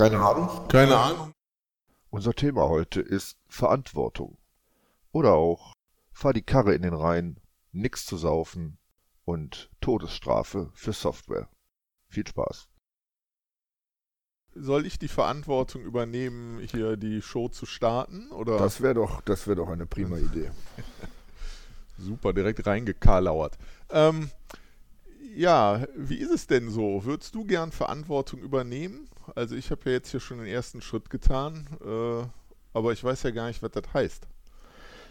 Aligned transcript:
Keine 0.00 0.18
Ahnung. 0.18 0.68
Keine 0.68 0.96
Ahnung. 0.96 1.32
Unser 2.08 2.32
Thema 2.32 2.70
heute 2.70 3.02
ist 3.02 3.36
Verantwortung. 3.48 4.38
Oder 5.12 5.34
auch 5.34 5.74
fahr 6.10 6.32
die 6.32 6.40
Karre 6.40 6.74
in 6.74 6.80
den 6.80 6.94
Rhein, 6.94 7.38
nix 7.72 8.06
zu 8.06 8.16
saufen 8.16 8.78
und 9.26 9.68
Todesstrafe 9.82 10.70
für 10.72 10.94
Software. 10.94 11.50
Viel 12.08 12.26
Spaß. 12.26 12.70
Soll 14.54 14.86
ich 14.86 14.98
die 14.98 15.08
Verantwortung 15.08 15.82
übernehmen, 15.82 16.60
hier 16.60 16.96
die 16.96 17.20
Show 17.20 17.50
zu 17.50 17.66
starten? 17.66 18.30
Oder? 18.30 18.56
Das 18.56 18.80
wäre 18.80 18.94
doch, 18.94 19.20
das 19.20 19.46
wäre 19.48 19.56
doch 19.56 19.68
eine 19.68 19.84
prima 19.84 20.16
Idee. 20.18 20.50
Super, 21.98 22.32
direkt 22.32 22.66
reingekarlauert. 22.66 23.58
Ähm, 23.90 24.30
ja, 25.34 25.86
wie 25.96 26.16
ist 26.16 26.30
es 26.30 26.46
denn 26.46 26.70
so? 26.70 27.04
Würdest 27.04 27.34
du 27.34 27.44
gern 27.44 27.72
Verantwortung 27.72 28.40
übernehmen? 28.40 29.08
Also 29.34 29.54
ich 29.54 29.70
habe 29.70 29.82
ja 29.86 29.92
jetzt 29.92 30.10
hier 30.10 30.20
schon 30.20 30.38
den 30.38 30.46
ersten 30.46 30.80
Schritt 30.80 31.10
getan, 31.10 31.66
äh, 31.84 32.24
aber 32.72 32.92
ich 32.92 33.02
weiß 33.02 33.22
ja 33.22 33.30
gar 33.30 33.46
nicht, 33.46 33.62
was 33.62 33.70
das 33.70 33.92
heißt. 33.92 34.26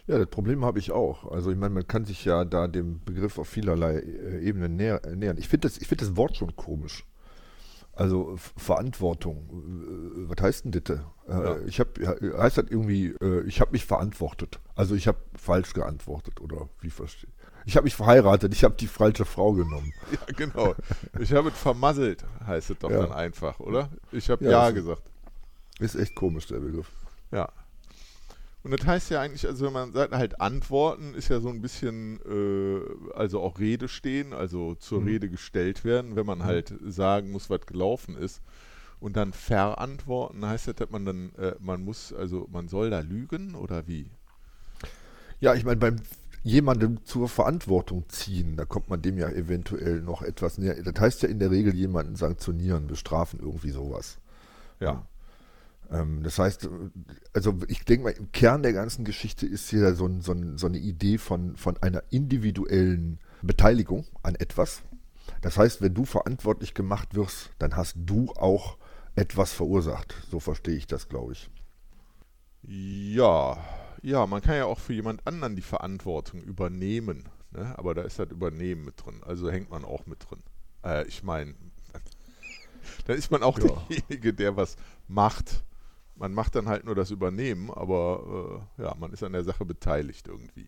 Ja, 0.07 0.17
das 0.17 0.27
Problem 0.27 0.65
habe 0.65 0.79
ich 0.79 0.91
auch. 0.91 1.31
Also 1.31 1.51
ich 1.51 1.57
meine, 1.57 1.73
man 1.73 1.87
kann 1.87 2.05
sich 2.05 2.25
ja 2.25 2.43
da 2.43 2.67
dem 2.67 3.03
Begriff 3.05 3.37
auf 3.37 3.47
vielerlei 3.47 3.99
äh, 3.99 4.43
Ebenen 4.43 4.75
näher, 4.75 5.01
nähern. 5.15 5.37
Ich 5.37 5.47
finde 5.47 5.67
das, 5.67 5.77
find 5.77 6.01
das 6.01 6.15
Wort 6.15 6.35
schon 6.35 6.55
komisch. 6.55 7.05
Also 7.93 8.35
Verantwortung. 8.57 9.49
Äh, 10.25 10.29
was 10.29 10.41
heißt 10.41 10.65
denn 10.65 10.71
das? 10.71 10.97
Äh, 10.97 11.31
ja. 11.31 11.57
Ich 11.67 11.79
habe 11.79 12.37
heißt 12.37 12.57
das 12.57 12.65
irgendwie, 12.69 13.13
ich 13.45 13.61
habe 13.61 13.71
mich 13.71 13.85
verantwortet. 13.85 14.59
Also 14.75 14.95
ich 14.95 15.07
habe 15.07 15.19
falsch 15.35 15.73
geantwortet 15.73 16.41
oder 16.41 16.69
wie 16.81 16.89
verstehe 16.89 17.29
ich? 17.69 17.77
habe 17.77 17.85
mich 17.85 17.95
verheiratet, 17.95 18.53
ich 18.53 18.63
habe 18.63 18.75
die 18.75 18.87
falsche 18.87 19.25
Frau 19.25 19.53
genommen. 19.53 19.93
Ja, 20.11 20.33
genau. 20.35 20.75
Ich 21.19 21.31
habe 21.33 21.49
es 21.49 21.57
vermasselt, 21.57 22.25
heißt 22.45 22.71
es 22.71 22.77
doch 22.79 22.89
ja. 22.89 23.01
dann 23.01 23.11
einfach, 23.11 23.59
oder? 23.59 23.89
Ich 24.11 24.29
habe 24.29 24.43
ja, 24.43 24.51
ja 24.51 24.71
gesagt. 24.71 25.03
Ist 25.79 25.95
echt 25.95 26.15
komisch, 26.15 26.47
der 26.47 26.59
Begriff. 26.59 26.91
Ja. 27.31 27.49
Und 28.63 28.77
das 28.77 28.85
heißt 28.85 29.09
ja 29.11 29.21
eigentlich, 29.21 29.47
also 29.47 29.65
wenn 29.65 29.73
man 29.73 29.93
sagt, 29.93 30.13
halt 30.13 30.41
Antworten 30.41 31.13
ist 31.13 31.29
ja 31.29 31.39
so 31.39 31.49
ein 31.49 31.61
bisschen, 31.61 32.19
äh, 32.25 33.13
also 33.13 33.41
auch 33.41 33.59
Rede 33.59 33.87
stehen, 33.87 34.33
also 34.33 34.75
zur 34.75 35.01
mhm. 35.01 35.07
Rede 35.07 35.29
gestellt 35.29 35.85
werden, 35.85 36.15
wenn 36.15 36.25
man 36.25 36.39
mhm. 36.39 36.43
halt 36.43 36.73
sagen 36.85 37.31
muss, 37.31 37.49
was 37.49 37.65
gelaufen 37.65 38.17
ist. 38.17 38.41
Und 38.99 39.15
dann 39.15 39.31
verantworten 39.31 40.45
heißt 40.45 40.67
das, 40.67 40.75
dass 40.75 40.89
man 40.89 41.05
dann, 41.05 41.33
äh, 41.35 41.55
man 41.59 41.83
muss, 41.83 42.11
also 42.11 42.47
man 42.51 42.67
soll 42.67 42.89
da 42.89 42.99
lügen 42.99 43.55
oder 43.55 43.87
wie? 43.87 44.09
Ja, 45.39 45.53
ich 45.53 45.63
meine, 45.63 45.77
beim 45.77 45.95
jemandem 46.43 47.03
zur 47.05 47.27
Verantwortung 47.27 48.07
ziehen, 48.09 48.55
da 48.55 48.65
kommt 48.65 48.89
man 48.89 49.01
dem 49.01 49.17
ja 49.17 49.29
eventuell 49.29 50.01
noch 50.01 50.21
etwas 50.21 50.57
näher. 50.57 50.81
Das 50.81 50.99
heißt 50.99 51.23
ja 51.23 51.29
in 51.29 51.39
der 51.39 51.51
Regel 51.51 51.75
jemanden 51.75 52.15
sanktionieren, 52.15 52.87
bestrafen, 52.87 53.39
irgendwie 53.39 53.71
sowas. 53.71 54.19
Ja. 54.79 55.05
Ähm, 55.91 56.23
das 56.23 56.39
heißt, 56.39 56.69
also 57.33 57.57
ich 57.67 57.83
denke 57.85 58.03
mal, 58.05 58.11
im 58.11 58.31
Kern 58.31 58.63
der 58.63 58.73
ganzen 58.73 59.05
Geschichte 59.05 59.45
ist 59.45 59.69
hier 59.69 59.93
so, 59.95 60.05
ein, 60.05 60.21
so, 60.21 60.31
ein, 60.31 60.57
so 60.57 60.67
eine 60.67 60.77
Idee 60.77 61.17
von, 61.17 61.55
von 61.55 61.77
einer 61.77 62.03
individuellen 62.09 63.19
Beteiligung 63.41 64.05
an 64.23 64.35
etwas. 64.35 64.83
Das 65.41 65.57
heißt, 65.57 65.81
wenn 65.81 65.93
du 65.93 66.05
verantwortlich 66.05 66.73
gemacht 66.73 67.15
wirst, 67.15 67.51
dann 67.59 67.75
hast 67.75 67.95
du 67.97 68.31
auch 68.33 68.77
etwas 69.15 69.53
verursacht. 69.53 70.15
So 70.29 70.39
verstehe 70.39 70.75
ich 70.75 70.87
das, 70.87 71.09
glaube 71.09 71.33
ich. 71.33 71.49
Ja, 72.63 73.57
ja, 74.01 74.25
man 74.25 74.41
kann 74.41 74.55
ja 74.55 74.65
auch 74.65 74.79
für 74.79 74.93
jemand 74.93 75.25
anderen 75.27 75.55
die 75.55 75.61
Verantwortung 75.61 76.41
übernehmen. 76.41 77.29
Ne? 77.51 77.77
Aber 77.77 77.93
da 77.93 78.03
ist 78.03 78.19
halt 78.19 78.31
Übernehmen 78.31 78.85
mit 78.85 79.05
drin. 79.05 79.21
Also 79.25 79.49
hängt 79.49 79.69
man 79.69 79.85
auch 79.85 80.05
mit 80.05 80.29
drin. 80.29 80.39
Äh, 80.83 81.07
ich 81.07 81.23
meine, 81.23 81.55
da 83.05 83.13
ist 83.13 83.31
man 83.31 83.43
auch 83.43 83.59
ja. 83.59 83.67
derjenige, 83.89 84.33
der 84.33 84.55
was 84.55 84.75
macht 85.07 85.63
man 86.19 86.33
macht 86.33 86.55
dann 86.55 86.67
halt 86.67 86.85
nur 86.85 86.95
das 86.95 87.11
Übernehmen, 87.11 87.71
aber 87.71 88.65
äh, 88.77 88.83
ja, 88.83 88.95
man 88.99 89.13
ist 89.13 89.23
an 89.23 89.31
der 89.31 89.43
Sache 89.43 89.65
beteiligt 89.65 90.27
irgendwie. 90.27 90.67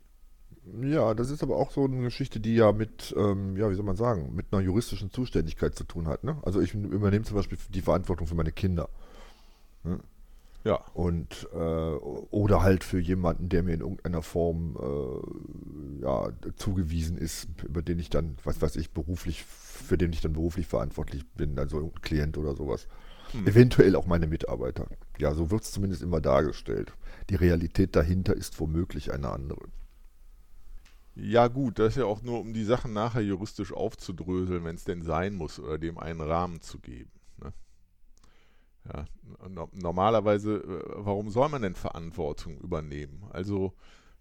Ja, 0.81 1.13
das 1.13 1.29
ist 1.29 1.43
aber 1.43 1.57
auch 1.57 1.71
so 1.71 1.83
eine 1.85 2.01
Geschichte, 2.01 2.39
die 2.39 2.55
ja 2.55 2.71
mit, 2.71 3.13
ähm, 3.17 3.57
ja, 3.57 3.69
wie 3.69 3.75
soll 3.75 3.83
man 3.83 3.95
sagen, 3.95 4.33
mit 4.33 4.47
einer 4.51 4.61
juristischen 4.61 5.11
Zuständigkeit 5.11 5.75
zu 5.75 5.83
tun 5.83 6.07
hat. 6.07 6.23
Ne? 6.23 6.37
Also 6.43 6.61
ich 6.61 6.73
übernehme 6.73 7.25
zum 7.25 7.35
Beispiel 7.35 7.57
die 7.69 7.81
Verantwortung 7.81 8.27
für 8.27 8.35
meine 8.35 8.51
Kinder. 8.51 8.89
Ne? 9.83 9.99
Ja. 10.63 10.75
Und 10.93 11.49
äh, 11.53 11.57
oder 11.57 12.61
halt 12.61 12.83
für 12.83 12.99
jemanden, 12.99 13.49
der 13.49 13.63
mir 13.63 13.73
in 13.73 13.81
irgendeiner 13.81 14.21
Form 14.21 14.77
äh, 14.79 16.03
ja, 16.03 16.29
zugewiesen 16.55 17.17
ist, 17.17 17.47
über 17.63 17.81
den 17.81 17.99
ich 17.99 18.09
dann, 18.09 18.37
was 18.43 18.61
weiß 18.61 18.75
ich, 18.75 18.91
beruflich, 18.91 19.43
für 19.43 19.97
den 19.97 20.13
ich 20.13 20.21
dann 20.21 20.33
beruflich 20.33 20.67
verantwortlich 20.67 21.27
bin, 21.33 21.57
also 21.57 21.79
ein 21.79 22.01
Klient 22.01 22.37
oder 22.37 22.55
sowas. 22.55 22.87
Hm. 23.31 23.47
Eventuell 23.47 23.95
auch 23.95 24.05
meine 24.05 24.27
Mitarbeiter. 24.27 24.87
Ja, 25.17 25.33
so 25.33 25.49
wird 25.49 25.63
es 25.63 25.71
zumindest 25.71 26.03
immer 26.03 26.21
dargestellt. 26.21 26.93
Die 27.29 27.35
Realität 27.35 27.95
dahinter 27.95 28.35
ist 28.35 28.59
womöglich 28.59 29.11
eine 29.13 29.29
andere. 29.29 29.61
Ja 31.15 31.47
gut, 31.47 31.79
das 31.79 31.89
ist 31.89 31.97
ja 31.97 32.05
auch 32.05 32.21
nur, 32.21 32.39
um 32.39 32.53
die 32.53 32.63
Sachen 32.63 32.93
nachher 32.93 33.21
juristisch 33.21 33.73
aufzudröseln, 33.73 34.63
wenn 34.63 34.75
es 34.75 34.85
denn 34.85 35.01
sein 35.01 35.35
muss, 35.35 35.59
oder 35.59 35.77
dem 35.77 35.97
einen 35.97 36.21
Rahmen 36.21 36.61
zu 36.61 36.79
geben. 36.79 37.11
Ne? 37.41 37.51
Ja, 38.85 39.05
no 39.47 39.69
normalerweise, 39.73 40.55
äh, 40.55 40.83
warum 40.95 41.29
soll 41.29 41.49
man 41.49 41.61
denn 41.61 41.75
Verantwortung 41.75 42.57
übernehmen? 42.59 43.23
Also 43.31 43.73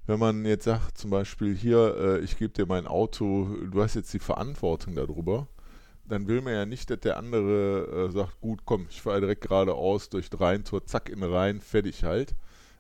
wenn 0.07 0.19
man 0.19 0.45
jetzt 0.45 0.65
sagt, 0.65 0.99
zum 0.99 1.11
Beispiel 1.11 1.55
hier, 1.55 1.97
äh, 1.97 2.19
ich 2.21 2.39
gebe 2.39 2.53
dir 2.53 2.67
mein 2.67 2.87
Auto, 2.87 3.49
du 3.71 3.83
hast 3.83 3.95
jetzt 3.95 4.13
die 4.13 4.19
Verantwortung 4.19 4.95
darüber, 4.95 5.47
dann 6.05 6.27
will 6.27 6.41
man 6.43 6.53
ja 6.55 6.67
nicht, 6.67 6.91
dass 6.91 7.01
der 7.01 7.17
andere 7.17 8.09
äh, 8.09 8.11
sagt, 8.11 8.41
gut, 8.41 8.63
komm, 8.65 8.87
ich 8.91 9.01
fahre 9.03 9.21
direkt 9.21 9.43
geradeaus 9.43 10.09
durch 10.11 10.29
Rheintor, 10.39 10.85
zack, 10.85 11.09
in 11.09 11.23
Rhein, 11.23 11.61
fertig 11.61 12.05
halt. 12.05 12.35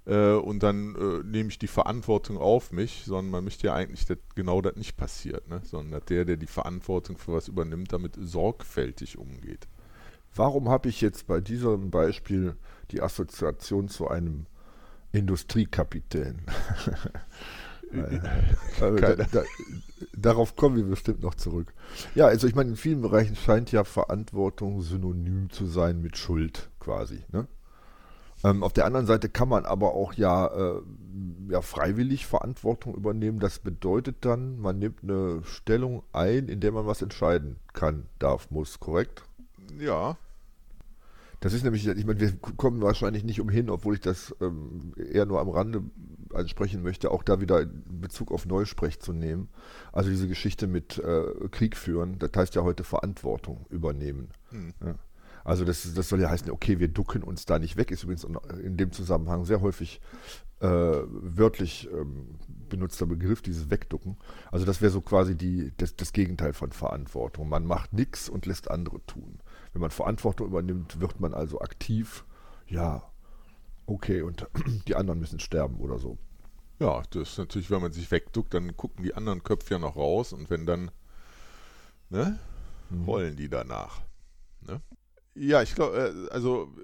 Äh, 0.06 0.32
und 0.32 0.62
dann 0.62 0.96
äh, 0.96 1.22
nehme 1.24 1.50
ich 1.50 1.58
die 1.58 1.68
Verantwortung 1.68 2.38
auf 2.38 2.72
mich, 2.72 3.04
sondern 3.04 3.30
man 3.30 3.44
möchte 3.44 3.68
ja 3.68 3.74
eigentlich, 3.74 4.06
dass 4.06 4.18
genau 4.34 4.60
das 4.60 4.76
nicht 4.76 4.96
passiert, 4.96 5.48
ne? 5.48 5.60
sondern 5.64 5.92
dass 5.92 6.06
der, 6.06 6.24
der 6.24 6.36
die 6.36 6.46
Verantwortung 6.46 7.18
für 7.18 7.34
was 7.34 7.48
übernimmt, 7.48 7.92
damit 7.92 8.16
sorgfältig 8.18 9.18
umgeht. 9.18 9.68
Warum 10.34 10.68
habe 10.68 10.88
ich 10.88 11.00
jetzt 11.00 11.26
bei 11.26 11.40
diesem 11.40 11.90
Beispiel 11.90 12.56
die 12.90 13.02
Assoziation 13.02 13.88
zu 13.88 14.08
einem 14.08 14.46
Industriekapitän? 15.12 16.42
also 18.80 18.96
da, 18.96 19.14
da, 19.16 19.42
darauf 20.16 20.56
kommen 20.56 20.76
wir 20.76 20.84
bestimmt 20.84 21.22
noch 21.22 21.34
zurück. 21.34 21.72
Ja, 22.14 22.26
also 22.26 22.46
ich 22.46 22.54
meine, 22.54 22.70
in 22.70 22.76
vielen 22.76 23.02
Bereichen 23.02 23.36
scheint 23.36 23.72
ja 23.72 23.84
Verantwortung 23.84 24.82
synonym 24.82 25.50
zu 25.50 25.66
sein 25.66 26.00
mit 26.00 26.16
Schuld 26.16 26.70
quasi. 26.78 27.24
Ne? 27.32 27.48
Ähm, 28.44 28.62
auf 28.62 28.72
der 28.72 28.86
anderen 28.86 29.06
Seite 29.06 29.28
kann 29.28 29.48
man 29.48 29.64
aber 29.64 29.92
auch 29.94 30.14
ja, 30.14 30.46
äh, 30.46 30.82
ja 31.50 31.60
freiwillig 31.62 32.26
Verantwortung 32.26 32.94
übernehmen. 32.94 33.40
Das 33.40 33.58
bedeutet 33.58 34.24
dann, 34.24 34.58
man 34.58 34.78
nimmt 34.78 35.02
eine 35.02 35.42
Stellung 35.44 36.02
ein, 36.12 36.48
in 36.48 36.60
der 36.60 36.72
man 36.72 36.86
was 36.86 37.02
entscheiden 37.02 37.56
kann, 37.72 38.06
darf, 38.18 38.50
muss, 38.50 38.78
korrekt? 38.80 39.24
Ja, 39.78 40.16
das 41.40 41.54
ist 41.54 41.64
nämlich, 41.64 41.86
ich 41.86 42.06
meine, 42.06 42.20
wir 42.20 42.36
kommen 42.36 42.82
wahrscheinlich 42.82 43.24
nicht 43.24 43.40
umhin, 43.40 43.70
obwohl 43.70 43.94
ich 43.94 44.00
das 44.00 44.34
ähm, 44.42 44.92
eher 44.96 45.24
nur 45.24 45.40
am 45.40 45.48
Rande 45.48 45.82
ansprechen 46.34 46.82
möchte, 46.82 47.10
auch 47.10 47.22
da 47.22 47.40
wieder 47.40 47.64
Bezug 47.64 48.30
auf 48.30 48.44
Neusprech 48.44 49.00
zu 49.00 49.14
nehmen. 49.14 49.48
Also 49.90 50.10
diese 50.10 50.28
Geschichte 50.28 50.66
mit 50.66 50.98
äh, 50.98 51.48
Krieg 51.50 51.78
führen, 51.78 52.18
das 52.18 52.32
heißt 52.36 52.54
ja 52.54 52.62
heute 52.62 52.84
Verantwortung 52.84 53.64
übernehmen. 53.70 54.28
Hm. 54.50 54.74
Ja. 54.84 54.94
Also 55.42 55.64
das, 55.64 55.94
das 55.94 56.10
soll 56.10 56.20
ja 56.20 56.28
heißen, 56.28 56.50
okay, 56.50 56.78
wir 56.78 56.88
ducken 56.88 57.22
uns 57.22 57.46
da 57.46 57.58
nicht 57.58 57.78
weg, 57.78 57.90
ist 57.90 58.02
übrigens 58.02 58.26
in 58.62 58.76
dem 58.76 58.92
Zusammenhang 58.92 59.46
sehr 59.46 59.62
häufig 59.62 60.02
äh, 60.60 60.66
wörtlich 60.68 61.88
ähm, 61.90 62.34
benutzter 62.68 63.06
Begriff, 63.06 63.40
dieses 63.40 63.70
Wegducken. 63.70 64.18
Also 64.52 64.66
das 64.66 64.82
wäre 64.82 64.92
so 64.92 65.00
quasi 65.00 65.34
die, 65.34 65.72
das, 65.78 65.96
das 65.96 66.12
Gegenteil 66.12 66.52
von 66.52 66.70
Verantwortung. 66.70 67.48
Man 67.48 67.64
macht 67.64 67.94
nichts 67.94 68.28
und 68.28 68.44
lässt 68.44 68.70
andere 68.70 69.00
tun. 69.06 69.38
Wenn 69.72 69.80
man 69.80 69.90
Verantwortung 69.90 70.48
übernimmt, 70.48 71.00
wird 71.00 71.20
man 71.20 71.34
also 71.34 71.60
aktiv. 71.60 72.24
Ja, 72.66 73.10
okay, 73.86 74.22
und 74.22 74.46
die 74.88 74.96
anderen 74.96 75.20
müssen 75.20 75.40
sterben 75.40 75.80
oder 75.80 75.98
so. 75.98 76.18
Ja, 76.80 77.02
das 77.10 77.30
ist 77.30 77.38
natürlich, 77.38 77.70
wenn 77.70 77.82
man 77.82 77.92
sich 77.92 78.10
wegduckt, 78.10 78.54
dann 78.54 78.76
gucken 78.76 79.04
die 79.04 79.14
anderen 79.14 79.42
Köpfe 79.42 79.74
ja 79.74 79.78
noch 79.78 79.96
raus 79.96 80.32
und 80.32 80.48
wenn 80.48 80.64
dann, 80.64 80.90
ne, 82.08 82.38
mhm. 82.88 83.06
wollen 83.06 83.36
die 83.36 83.50
danach. 83.50 84.00
Ne? 84.62 84.80
Ja, 85.34 85.62
ich 85.62 85.74
glaube, 85.74 86.28
äh, 86.28 86.32
also 86.32 86.74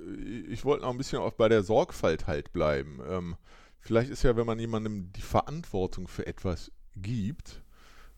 ich 0.48 0.64
wollte 0.64 0.84
noch 0.84 0.90
ein 0.90 0.98
bisschen 0.98 1.18
auch 1.18 1.32
bei 1.32 1.48
der 1.48 1.62
Sorgfalt 1.62 2.26
halt 2.26 2.52
bleiben. 2.52 3.00
Ähm, 3.08 3.36
vielleicht 3.80 4.10
ist 4.10 4.22
ja, 4.22 4.36
wenn 4.36 4.46
man 4.46 4.58
jemandem 4.58 5.12
die 5.12 5.22
Verantwortung 5.22 6.08
für 6.08 6.26
etwas 6.26 6.70
gibt, 6.94 7.62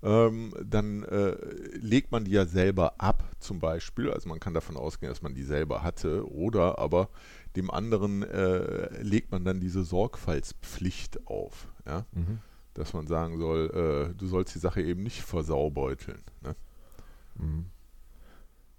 ähm, 0.02 0.54
dann 0.64 1.02
äh, 1.04 1.36
legt 1.76 2.12
man 2.12 2.24
die 2.24 2.30
ja 2.32 2.46
selber 2.46 3.00
ab, 3.00 3.24
zum 3.40 3.58
Beispiel. 3.58 4.10
Also 4.10 4.28
man 4.28 4.40
kann 4.40 4.54
davon 4.54 4.76
ausgehen, 4.76 5.10
dass 5.10 5.22
man 5.22 5.34
die 5.34 5.42
selber 5.42 5.82
hatte. 5.82 6.30
Oder 6.30 6.78
aber 6.78 7.08
dem 7.56 7.70
anderen 7.70 8.22
äh, 8.22 9.02
legt 9.02 9.32
man 9.32 9.44
dann 9.44 9.60
diese 9.60 9.82
Sorgfaltspflicht 9.82 11.26
auf. 11.26 11.68
Ja? 11.86 12.06
Mhm. 12.12 12.38
Dass 12.74 12.92
man 12.92 13.06
sagen 13.08 13.38
soll, 13.38 14.10
äh, 14.10 14.14
du 14.14 14.26
sollst 14.26 14.54
die 14.54 14.60
Sache 14.60 14.82
eben 14.82 15.02
nicht 15.02 15.22
versaubeuteln. 15.22 16.22
Ne? 16.42 16.54
Mhm. 17.36 17.66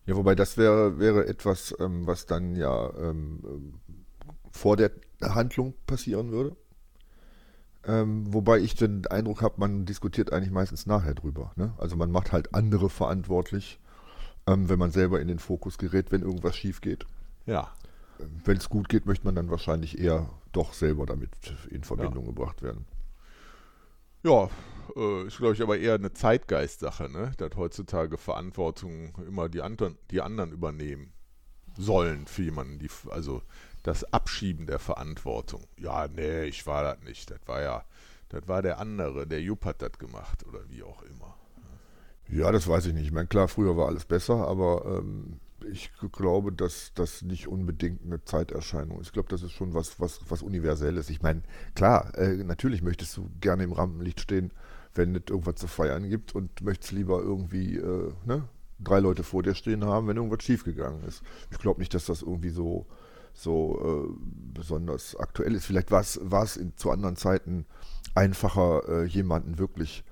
Ja, 0.06 0.16
wobei 0.16 0.36
das 0.36 0.58
wäre, 0.58 1.00
wäre 1.00 1.28
etwas, 1.28 1.76
ähm, 1.80 2.08
was 2.08 2.26
dann 2.26 2.56
ja 2.56 2.92
ähm, 2.98 3.74
vor 4.52 4.78
der 4.78 4.92
Handlung 5.22 5.74
passieren 5.86 6.32
würde. 6.32 6.56
Ähm, 7.86 8.34
wobei 8.34 8.60
ich 8.60 8.76
den 8.76 9.08
Eindruck 9.08 9.42
habe, 9.42 9.56
man 9.58 9.86
diskutiert 9.86 10.34
eigentlich 10.34 10.52
meistens 10.52 10.86
nachher 10.86 11.14
drüber. 11.14 11.52
Ne? 11.56 11.74
Also 11.78 11.96
man 11.96 12.12
macht 12.12 12.32
halt 12.32 12.54
andere 12.54 12.90
verantwortlich, 12.90 13.80
ähm, 14.48 14.68
wenn 14.68 14.80
man 14.80 14.92
selber 14.92 15.22
in 15.22 15.28
den 15.28 15.40
Fokus 15.40 15.78
gerät, 15.78 16.12
wenn 16.12 16.22
irgendwas 16.22 16.56
schief 16.56 16.82
geht. 16.82 17.06
Ja. 17.46 17.72
Wenn 18.44 18.58
es 18.58 18.68
gut 18.68 18.90
geht, 18.90 19.06
möchte 19.06 19.26
man 19.26 19.36
dann 19.36 19.50
wahrscheinlich 19.50 19.98
eher 19.98 20.30
doch 20.52 20.74
selber 20.74 21.06
damit 21.06 21.32
in 21.70 21.84
Verbindung 21.84 22.26
ja. 22.26 22.32
gebracht 22.32 22.62
werden. 22.62 22.86
Ja, 24.24 24.50
äh, 24.98 25.28
ist 25.28 25.38
glaube 25.38 25.54
ich 25.54 25.62
aber 25.62 25.78
eher 25.78 25.94
eine 25.94 26.12
Zeitgeistsache, 26.12 27.10
ne? 27.10 27.32
dass 27.38 27.56
heutzutage 27.56 28.18
Verantwortung 28.18 29.18
immer 29.26 29.48
die, 29.48 29.62
anderen, 29.62 29.98
die 30.12 30.22
anderen 30.22 30.52
übernehmen 30.52 31.14
sollen 31.78 32.28
für 32.28 32.44
jemanden, 32.44 32.80
die, 32.80 32.90
also 33.10 33.42
das 33.90 34.14
Abschieben 34.14 34.68
der 34.68 34.78
Verantwortung. 34.78 35.66
Ja, 35.78 36.08
nee, 36.08 36.44
ich 36.44 36.68
war 36.68 36.84
das 36.84 37.04
nicht. 37.04 37.32
Das 37.32 37.40
war 37.48 37.62
ja, 37.62 37.84
das 38.30 38.48
war 38.48 38.62
der 38.62 38.80
andere, 38.80 39.26
der 39.26 39.42
Jupp 39.42 39.66
hat 39.66 39.82
das 39.82 39.94
gemacht 39.98 40.46
oder 40.48 40.60
wie 40.70 40.84
auch 40.84 41.02
immer. 41.02 41.36
Ja, 42.30 42.52
das 42.52 42.68
weiß 42.68 42.86
ich 42.86 42.94
nicht. 42.94 43.06
Ich 43.06 43.12
meine, 43.12 43.28
klar, 43.28 43.48
früher 43.48 43.76
war 43.76 43.88
alles 43.88 44.06
besser, 44.06 44.48
aber 44.48 44.86
ähm, 44.86 45.40
ich 45.72 45.92
glaube, 46.12 46.52
dass 46.52 46.92
das 46.94 47.24
nicht 47.24 47.48
unbedingt 47.48 48.06
eine 48.06 48.24
Zeiterscheinung 48.24 49.00
ist. 49.02 49.08
Ich 49.08 49.14
glaube, 49.14 49.30
das 49.30 49.42
ist 49.42 49.54
schon 49.54 49.74
was, 49.74 50.00
was, 50.00 50.20
was 50.30 50.44
Universelles. 50.44 51.10
Ich 51.10 51.24
meine, 51.24 51.42
klar, 51.74 52.16
äh, 52.16 52.36
natürlich 52.44 52.84
möchtest 52.84 53.18
du 53.18 53.32
gerne 53.42 53.64
im 53.64 53.72
Rampenlicht 53.72 54.20
stehen, 54.20 54.52
wenn 54.94 55.16
es 55.16 55.24
irgendwas 55.28 55.56
zu 55.56 55.68
feiern 55.68 56.08
gibt 56.08 56.36
und 56.36 56.62
möchtest 56.62 56.92
lieber 56.92 57.20
irgendwie 57.22 57.78
äh, 57.78 58.14
ne, 58.26 58.48
drei 58.80 59.00
Leute 59.00 59.24
vor 59.24 59.42
dir 59.42 59.56
stehen 59.56 59.84
haben, 59.84 60.08
wenn 60.08 60.18
irgendwas 60.18 60.44
schiefgegangen 60.44 61.04
ist. 61.06 61.24
Ich 61.50 61.58
glaube 61.58 61.80
nicht, 61.80 61.96
dass 61.96 62.06
das 62.06 62.22
irgendwie 62.22 62.50
so 62.50 62.86
so 63.42 64.10
äh, 64.10 64.54
besonders 64.54 65.16
aktuell 65.16 65.56
ist. 65.56 65.66
Vielleicht 65.66 65.92
war 65.92 66.02
es 66.02 66.60
zu 66.76 66.92
anderen 66.92 67.16
Zeiten 67.16 67.66
einfacher, 68.16 68.82
äh, 68.88 69.06
jemanden 69.06 69.58
wirklich 69.58 70.04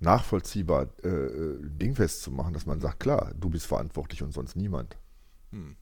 nachvollziehbar 0.00 0.88
äh, 1.02 1.08
äh, 1.08 1.58
dingfest 1.62 2.22
zu 2.22 2.30
machen, 2.30 2.52
dass 2.52 2.66
man 2.66 2.80
sagt, 2.80 3.00
klar, 3.00 3.32
du 3.38 3.50
bist 3.50 3.66
verantwortlich 3.66 4.22
und 4.22 4.32
sonst 4.32 4.56
niemand. 4.56 4.96
Hm. 5.52 5.76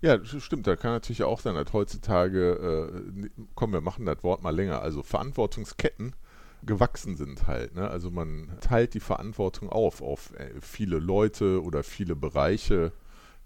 Ja, 0.00 0.22
stimmt. 0.22 0.66
Da 0.66 0.76
kann 0.76 0.92
natürlich 0.92 1.22
auch 1.22 1.40
sein, 1.40 1.54
dass 1.54 1.72
heutzutage, 1.72 3.00
äh, 3.16 3.28
komm, 3.54 3.72
wir 3.72 3.80
machen 3.80 4.04
das 4.04 4.22
Wort 4.22 4.42
mal 4.42 4.54
länger, 4.54 4.82
also 4.82 5.02
Verantwortungsketten 5.02 6.14
gewachsen 6.66 7.16
sind 7.16 7.46
halt. 7.46 7.74
Ne? 7.74 7.88
Also 7.88 8.10
man 8.10 8.50
teilt 8.60 8.94
die 8.94 9.00
Verantwortung 9.00 9.70
auf 9.70 10.02
auf 10.02 10.32
äh, 10.38 10.50
viele 10.60 10.98
Leute 10.98 11.62
oder 11.62 11.82
viele 11.82 12.16
Bereiche 12.16 12.92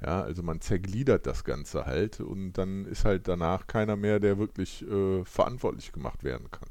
ja, 0.00 0.22
also 0.22 0.42
man 0.42 0.60
zergliedert 0.60 1.26
das 1.26 1.44
Ganze 1.44 1.86
halt 1.86 2.20
und 2.20 2.52
dann 2.52 2.84
ist 2.84 3.04
halt 3.04 3.26
danach 3.26 3.66
keiner 3.66 3.96
mehr, 3.96 4.20
der 4.20 4.38
wirklich 4.38 4.86
äh, 4.88 5.24
verantwortlich 5.24 5.92
gemacht 5.92 6.22
werden 6.22 6.50
kann. 6.50 6.68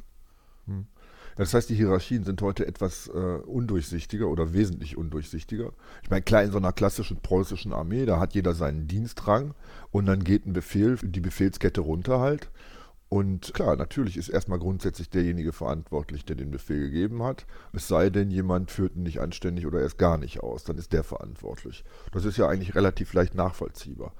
Hm. 0.66 0.88
Das 1.36 1.54
heißt, 1.54 1.70
die 1.70 1.76
Hierarchien 1.76 2.24
sind 2.24 2.42
heute 2.42 2.66
etwas 2.66 3.08
äh, 3.08 3.12
undurchsichtiger 3.12 4.28
oder 4.28 4.54
wesentlich 4.54 4.98
undurchsichtiger. 4.98 5.72
Ich 6.02 6.10
meine, 6.10 6.24
klar, 6.24 6.44
in 6.44 6.52
so 6.52 6.58
einer 6.58 6.74
klassischen 6.74 7.18
preußischen 7.18 7.74
Armee, 7.74 8.06
da 8.06 8.20
hat 8.20 8.34
jeder 8.34 8.56
seinen 8.56 8.88
Dienstrang 8.88 9.54
und 9.92 10.08
dann 10.08 10.24
geht 10.24 10.48
ein 10.48 10.54
Befehl, 10.54 10.98
die 11.04 11.20
Befehlskette 11.20 11.82
runter 11.82 12.20
halt. 12.20 12.50
Und 13.10 13.54
klar, 13.54 13.78
natürlich 13.78 14.18
ist 14.18 14.28
erstmal 14.28 14.60
grundsätzlich 14.60 15.10
derjenige 15.10 15.54
verantwortlich, 15.54 16.26
der 16.26 16.36
den 16.36 16.52
Befehl 16.52 16.90
gegeben 16.90 17.24
hat. 17.24 17.46
Es 17.72 17.88
sei 17.88 18.10
denn, 18.10 18.30
jemand 18.30 18.70
führt 18.70 18.96
ihn 18.98 19.04
nicht 19.04 19.22
anständig 19.22 19.66
oder 19.66 19.80
erst 19.80 19.98
gar 19.98 20.18
nicht 20.18 20.42
aus, 20.42 20.66
dann 20.66 20.78
ist 20.78 20.92
der 20.92 21.06
verantwortlich. 21.06 21.86
Das 22.12 22.26
ist 22.26 22.38
ja 22.38 22.50
eigentlich 22.50 22.76
relativ 22.76 23.14
leicht 23.14 23.34
nachvollziehbar. 23.34 24.14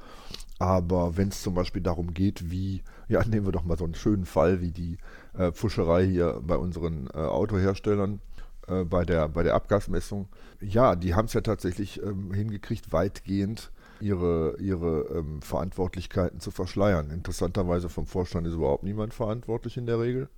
Aber 0.60 1.18
wenn 1.18 1.28
es 1.28 1.42
zum 1.42 1.54
Beispiel 1.54 1.82
darum 1.82 2.14
geht, 2.14 2.50
wie, 2.50 2.82
ja, 3.10 3.24
nehmen 3.28 3.46
wir 3.46 3.52
doch 3.52 3.66
mal 3.66 3.78
so 3.78 3.84
einen 3.84 3.96
schönen 3.96 4.26
Fall 4.26 4.62
wie 4.62 4.72
die 4.72 4.98
äh, 5.38 5.52
Pfuscherei 5.52 6.06
hier 6.06 6.42
bei 6.42 6.56
unseren 6.56 7.08
äh, 7.08 7.18
Autoherstellern, 7.18 8.22
äh, 8.68 8.86
bei, 8.86 9.04
der, 9.04 9.28
bei 9.28 9.44
der 9.44 9.56
Abgasmessung. 9.56 10.30
Ja, 10.62 10.96
die 10.96 11.14
haben 11.14 11.26
es 11.26 11.34
ja 11.34 11.42
tatsächlich 11.42 12.02
ähm, 12.02 12.34
hingekriegt, 12.34 12.94
weitgehend 12.94 13.70
ihre, 14.00 14.58
ihre 14.60 15.02
ähm, 15.18 15.42
Verantwortlichkeiten 15.42 16.40
zu 16.40 16.52
verschleiern. 16.52 17.12
Interessanterweise 17.12 17.90
vom 17.90 18.06
Vorstand 18.06 18.48
ist 18.48 18.54
überhaupt 18.54 18.84
niemand 18.84 19.14
verantwortlich 19.14 19.78
in 19.78 19.86
der 19.86 20.00
Regel. 20.00 20.30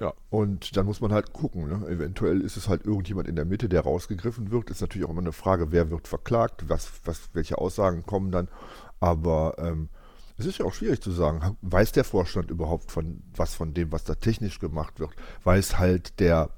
Ja. 0.00 0.14
Und 0.30 0.76
dann 0.76 0.86
muss 0.86 1.00
man 1.00 1.12
halt 1.12 1.32
gucken. 1.32 1.68
Ne? 1.68 1.86
Eventuell 1.86 2.40
ist 2.40 2.56
es 2.56 2.68
halt 2.68 2.86
irgendjemand 2.86 3.28
in 3.28 3.36
der 3.36 3.44
Mitte, 3.44 3.68
der 3.68 3.82
rausgegriffen 3.82 4.50
wird. 4.50 4.70
Ist 4.70 4.80
natürlich 4.80 5.06
auch 5.06 5.10
immer 5.10 5.20
eine 5.20 5.32
Frage, 5.32 5.72
wer 5.72 5.90
wird 5.90 6.08
verklagt, 6.08 6.68
was, 6.68 6.90
was, 7.04 7.28
welche 7.34 7.58
Aussagen 7.58 8.04
kommen 8.04 8.30
dann. 8.30 8.48
Aber 8.98 9.56
ähm, 9.58 9.90
es 10.38 10.46
ist 10.46 10.58
ja 10.58 10.64
auch 10.64 10.72
schwierig 10.72 11.02
zu 11.02 11.10
sagen, 11.10 11.58
weiß 11.60 11.92
der 11.92 12.04
Vorstand 12.04 12.50
überhaupt 12.50 12.90
von 12.90 13.22
was 13.36 13.54
von 13.54 13.74
dem, 13.74 13.92
was 13.92 14.04
da 14.04 14.14
technisch 14.14 14.58
gemacht 14.58 14.98
wird? 14.98 15.10
Weiß 15.44 15.78
halt 15.78 16.18
der 16.18 16.48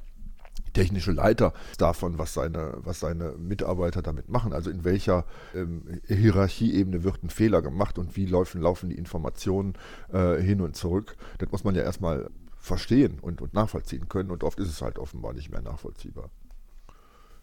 technische 0.72 1.12
Leiter 1.12 1.52
davon, 1.78 2.18
was 2.18 2.34
seine, 2.34 2.74
was 2.78 3.00
seine 3.00 3.32
Mitarbeiter 3.32 4.02
damit 4.02 4.28
machen. 4.28 4.52
Also 4.52 4.70
in 4.70 4.84
welcher 4.84 5.24
ähm, 5.54 6.00
Hierarchieebene 6.06 7.04
wird 7.04 7.22
ein 7.22 7.30
Fehler 7.30 7.62
gemacht 7.62 7.98
und 7.98 8.16
wie 8.16 8.26
laufen, 8.26 8.60
laufen 8.60 8.90
die 8.90 8.96
Informationen 8.96 9.74
äh, 10.12 10.36
hin 10.36 10.60
und 10.60 10.76
zurück. 10.76 11.16
Das 11.38 11.50
muss 11.50 11.64
man 11.64 11.74
ja 11.74 11.82
erstmal 11.82 12.30
verstehen 12.58 13.18
und, 13.20 13.42
und 13.42 13.54
nachvollziehen 13.54 14.08
können 14.08 14.30
und 14.30 14.44
oft 14.44 14.58
ist 14.60 14.68
es 14.68 14.82
halt 14.82 14.98
offenbar 14.98 15.32
nicht 15.32 15.50
mehr 15.50 15.62
nachvollziehbar. 15.62 16.30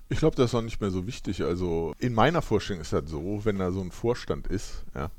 Ich 0.07 0.19
glaube, 0.19 0.35
das 0.35 0.51
ist 0.51 0.55
auch 0.55 0.63
nicht 0.63 0.81
mehr 0.81 0.89
so 0.89 1.05
wichtig. 1.05 1.43
Also 1.43 1.93
in 1.99 2.13
meiner 2.13 2.41
Vorstellung 2.41 2.81
ist 2.81 2.93
das 2.93 3.09
so, 3.09 3.45
wenn 3.45 3.59
da 3.59 3.71
so 3.71 3.81
ein 3.81 3.91
Vorstand 3.91 4.47
ist, 4.47 4.83
ja, 4.95 5.11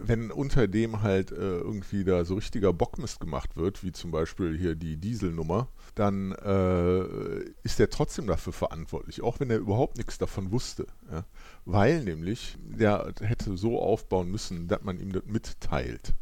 wenn 0.00 0.30
unter 0.30 0.68
dem 0.68 1.02
halt 1.02 1.32
äh, 1.32 1.58
irgendwie 1.58 2.04
da 2.04 2.24
so 2.24 2.34
richtiger 2.34 2.72
Bockmist 2.72 3.20
gemacht 3.20 3.56
wird, 3.56 3.82
wie 3.82 3.92
zum 3.92 4.10
Beispiel 4.10 4.56
hier 4.56 4.74
die 4.74 4.96
Dieselnummer, 4.96 5.68
dann 5.94 6.32
äh, 6.32 7.40
ist 7.62 7.80
er 7.80 7.90
trotzdem 7.90 8.26
dafür 8.26 8.52
verantwortlich, 8.52 9.22
auch 9.22 9.40
wenn 9.40 9.50
er 9.50 9.58
überhaupt 9.58 9.96
nichts 9.96 10.18
davon 10.18 10.52
wusste. 10.52 10.86
Ja? 11.10 11.24
Weil 11.64 12.04
nämlich 12.04 12.56
der 12.60 13.12
hätte 13.20 13.56
so 13.56 13.80
aufbauen 13.80 14.30
müssen, 14.30 14.68
dass 14.68 14.82
man 14.82 15.00
ihm 15.00 15.12
das 15.12 15.24
mitteilt. 15.26 16.14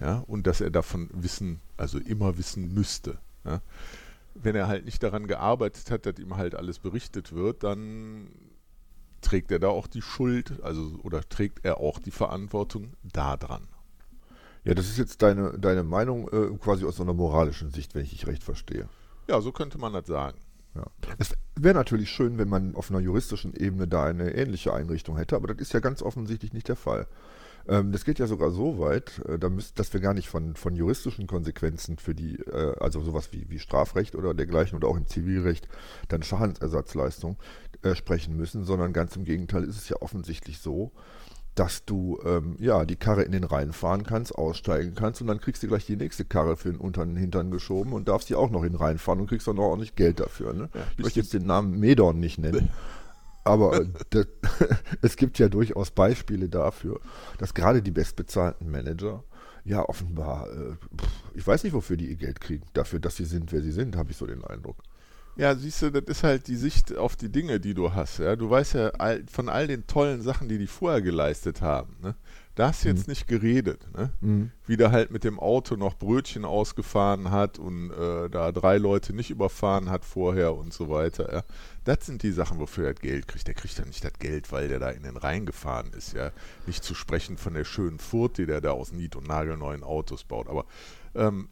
Ja? 0.00 0.18
Und 0.26 0.46
dass 0.46 0.60
er 0.60 0.70
davon 0.70 1.10
wissen, 1.12 1.60
also 1.76 1.98
immer 1.98 2.38
wissen 2.38 2.72
müsste. 2.74 3.18
Ja? 3.44 3.60
Wenn 4.34 4.56
er 4.56 4.68
halt 4.68 4.84
nicht 4.84 5.02
daran 5.02 5.26
gearbeitet 5.26 5.90
hat, 5.90 6.06
dass 6.06 6.18
ihm 6.18 6.36
halt 6.36 6.54
alles 6.54 6.78
berichtet 6.78 7.32
wird, 7.32 7.62
dann 7.62 8.28
trägt 9.24 9.50
er 9.50 9.58
da 9.58 9.68
auch 9.68 9.86
die 9.86 10.02
Schuld, 10.02 10.62
also 10.62 10.98
oder 11.02 11.28
trägt 11.28 11.64
er 11.64 11.78
auch 11.78 11.98
die 11.98 12.10
Verantwortung 12.10 12.92
daran? 13.02 13.68
Ja, 14.64 14.74
das 14.74 14.88
ist 14.88 14.98
jetzt 14.98 15.22
deine, 15.22 15.58
deine 15.58 15.82
Meinung 15.82 16.28
äh, 16.28 16.56
quasi 16.58 16.84
aus 16.84 16.96
so 16.96 17.02
einer 17.02 17.12
moralischen 17.12 17.70
Sicht, 17.70 17.94
wenn 17.94 18.02
ich 18.02 18.10
dich 18.10 18.26
recht 18.26 18.42
verstehe. 18.42 18.88
Ja, 19.28 19.40
so 19.40 19.52
könnte 19.52 19.78
man 19.78 19.92
das 19.92 20.06
sagen. 20.06 20.38
Ja. 20.74 20.84
Es 21.18 21.34
wäre 21.54 21.74
natürlich 21.74 22.10
schön, 22.10 22.38
wenn 22.38 22.48
man 22.48 22.74
auf 22.74 22.90
einer 22.90 23.00
juristischen 23.00 23.54
Ebene 23.54 23.86
da 23.86 24.04
eine 24.04 24.34
ähnliche 24.34 24.72
Einrichtung 24.72 25.16
hätte, 25.16 25.36
aber 25.36 25.48
das 25.48 25.58
ist 25.58 25.72
ja 25.72 25.80
ganz 25.80 26.02
offensichtlich 26.02 26.52
nicht 26.52 26.68
der 26.68 26.76
Fall. 26.76 27.06
Ähm, 27.66 27.92
das 27.92 28.04
geht 28.04 28.18
ja 28.18 28.26
sogar 28.26 28.50
so 28.50 28.78
weit, 28.78 29.20
äh, 29.26 29.38
dass 29.38 29.92
wir 29.92 30.00
gar 30.00 30.14
nicht 30.14 30.28
von, 30.28 30.54
von 30.56 30.74
juristischen 30.74 31.26
Konsequenzen 31.26 31.98
für 31.98 32.14
die, 32.14 32.36
äh, 32.36 32.74
also 32.78 33.02
sowas 33.02 33.30
wie, 33.32 33.48
wie 33.48 33.58
Strafrecht 33.58 34.14
oder 34.14 34.34
dergleichen 34.34 34.76
oder 34.76 34.88
auch 34.88 34.96
im 34.96 35.06
Zivilrecht, 35.06 35.68
dann 36.08 36.22
Schadensersatzleistung 36.22 37.36
äh, 37.82 37.94
sprechen 37.94 38.36
müssen, 38.36 38.64
sondern 38.64 38.92
ganz 38.92 39.16
im 39.16 39.24
Gegenteil 39.24 39.64
ist 39.64 39.76
es 39.76 39.88
ja 39.88 39.96
offensichtlich 40.00 40.58
so, 40.58 40.92
dass 41.54 41.84
du 41.84 42.18
ähm, 42.24 42.56
ja 42.58 42.84
die 42.84 42.96
Karre 42.96 43.22
in 43.22 43.32
den 43.32 43.44
Rhein 43.44 43.72
fahren 43.72 44.02
kannst, 44.02 44.34
aussteigen 44.34 44.94
kannst 44.94 45.20
und 45.20 45.28
dann 45.28 45.40
kriegst 45.40 45.62
du 45.62 45.68
gleich 45.68 45.86
die 45.86 45.96
nächste 45.96 46.24
Karre 46.24 46.56
für 46.56 46.70
den 46.72 46.80
unter 46.80 47.06
den 47.06 47.16
Hintern 47.16 47.50
geschoben 47.50 47.92
und 47.92 48.08
darfst 48.08 48.28
die 48.28 48.34
auch 48.34 48.50
noch 48.50 48.64
in 48.64 48.72
den 48.72 48.78
Rhein 48.78 48.98
fahren 48.98 49.20
und 49.20 49.28
kriegst 49.28 49.46
dann 49.46 49.58
auch 49.58 49.70
ordentlich 49.70 49.94
Geld 49.94 50.20
dafür. 50.20 50.52
Ne? 50.52 50.68
Ja, 50.74 50.80
ich 50.96 51.04
möchte 51.04 51.20
jetzt 51.20 51.32
den 51.32 51.46
Namen 51.46 51.78
Medorn 51.78 52.18
nicht 52.18 52.38
nennen. 52.38 52.70
Aber 53.44 53.80
äh, 53.80 53.86
das, 54.10 54.26
es 55.02 55.16
gibt 55.16 55.38
ja 55.38 55.48
durchaus 55.48 55.90
Beispiele 55.90 56.48
dafür, 56.48 57.00
dass 57.38 57.54
gerade 57.54 57.82
die 57.82 57.90
bestbezahlten 57.90 58.70
Manager 58.70 59.22
ja 59.64 59.82
offenbar, 59.88 60.48
äh, 60.50 60.76
ich 61.34 61.46
weiß 61.46 61.64
nicht, 61.64 61.72
wofür 61.72 61.96
die 61.96 62.08
ihr 62.08 62.16
Geld 62.16 62.40
kriegen. 62.40 62.66
Dafür, 62.72 63.00
dass 63.00 63.16
sie 63.16 63.24
sind, 63.24 63.52
wer 63.52 63.62
sie 63.62 63.72
sind, 63.72 63.96
habe 63.96 64.10
ich 64.10 64.16
so 64.16 64.26
den 64.26 64.44
Eindruck. 64.44 64.76
Ja, 65.36 65.54
siehst 65.56 65.82
du, 65.82 65.90
das 65.90 66.04
ist 66.04 66.22
halt 66.22 66.46
die 66.46 66.56
Sicht 66.56 66.96
auf 66.96 67.16
die 67.16 67.28
Dinge, 67.28 67.58
die 67.58 67.74
du 67.74 67.92
hast. 67.92 68.18
Ja? 68.18 68.36
Du 68.36 68.48
weißt 68.48 68.74
ja 68.74 68.88
all, 68.90 69.24
von 69.30 69.48
all 69.48 69.66
den 69.66 69.86
tollen 69.86 70.22
Sachen, 70.22 70.48
die 70.48 70.58
die 70.58 70.68
vorher 70.68 71.02
geleistet 71.02 71.60
haben. 71.60 71.96
Ne? 72.00 72.14
Da 72.54 72.68
hast 72.68 72.84
du 72.84 72.88
jetzt 72.88 73.08
mhm. 73.08 73.12
nicht 73.12 73.26
geredet. 73.26 73.84
Ne? 73.96 74.12
Mhm. 74.20 74.52
Wie 74.66 74.76
der 74.76 74.92
halt 74.92 75.10
mit 75.10 75.24
dem 75.24 75.40
Auto 75.40 75.74
noch 75.74 75.96
Brötchen 75.96 76.44
ausgefahren 76.44 77.32
hat 77.32 77.58
und 77.58 77.90
äh, 77.90 78.30
da 78.30 78.52
drei 78.52 78.78
Leute 78.78 79.12
nicht 79.12 79.30
überfahren 79.30 79.90
hat 79.90 80.04
vorher 80.04 80.54
und 80.54 80.72
so 80.72 80.88
weiter. 80.88 81.32
Ja? 81.32 81.42
Das 81.82 82.06
sind 82.06 82.22
die 82.22 82.30
Sachen, 82.30 82.60
wofür 82.60 82.86
er 82.86 82.94
Geld 82.94 83.26
kriegt. 83.26 83.48
Der 83.48 83.54
kriegt 83.54 83.76
ja 83.76 83.84
nicht 83.84 84.04
das 84.04 84.12
Geld, 84.20 84.52
weil 84.52 84.68
der 84.68 84.78
da 84.78 84.90
in 84.90 85.02
den 85.02 85.16
Rhein 85.16 85.46
gefahren 85.46 85.90
ist. 85.96 86.12
Ja? 86.12 86.30
Nicht 86.66 86.84
zu 86.84 86.94
sprechen 86.94 87.38
von 87.38 87.54
der 87.54 87.64
schönen 87.64 87.98
Furt, 87.98 88.38
die 88.38 88.46
der 88.46 88.60
da 88.60 88.70
aus 88.70 88.92
Nied- 88.92 89.16
und 89.16 89.26
nagelneuen 89.26 89.82
Autos 89.82 90.22
baut. 90.22 90.48
Aber 90.48 90.64
ähm, 91.16 91.48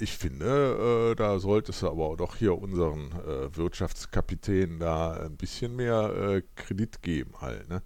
ich 0.00 0.16
finde, 0.16 1.10
äh, 1.12 1.14
da 1.16 1.38
solltest 1.38 1.82
du 1.82 1.88
aber 1.90 2.16
doch 2.16 2.36
hier 2.36 2.56
unseren 2.60 3.12
äh, 3.12 3.54
Wirtschaftskapitän 3.56 4.78
da 4.80 5.12
ein 5.14 5.36
bisschen 5.36 5.76
mehr 5.76 6.14
äh, 6.14 6.42
Kredit 6.56 7.02
geben 7.02 7.34
halt, 7.40 7.68
ne? 7.68 7.82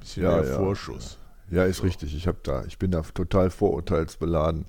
Bisschen 0.00 0.24
Ja, 0.24 0.30
mehr 0.30 0.44
ja. 0.44 0.56
Vorschuss. 0.56 1.18
Ja, 1.48 1.64
ist 1.64 1.78
So. 1.78 1.82
richtig. 1.82 2.14
Ich 2.14 2.26
habe 2.26 2.38
da, 2.42 2.64
ich 2.64 2.78
bin 2.78 2.90
da 2.90 3.02
total 3.02 3.50
vorurteilsbeladen. 3.50 4.66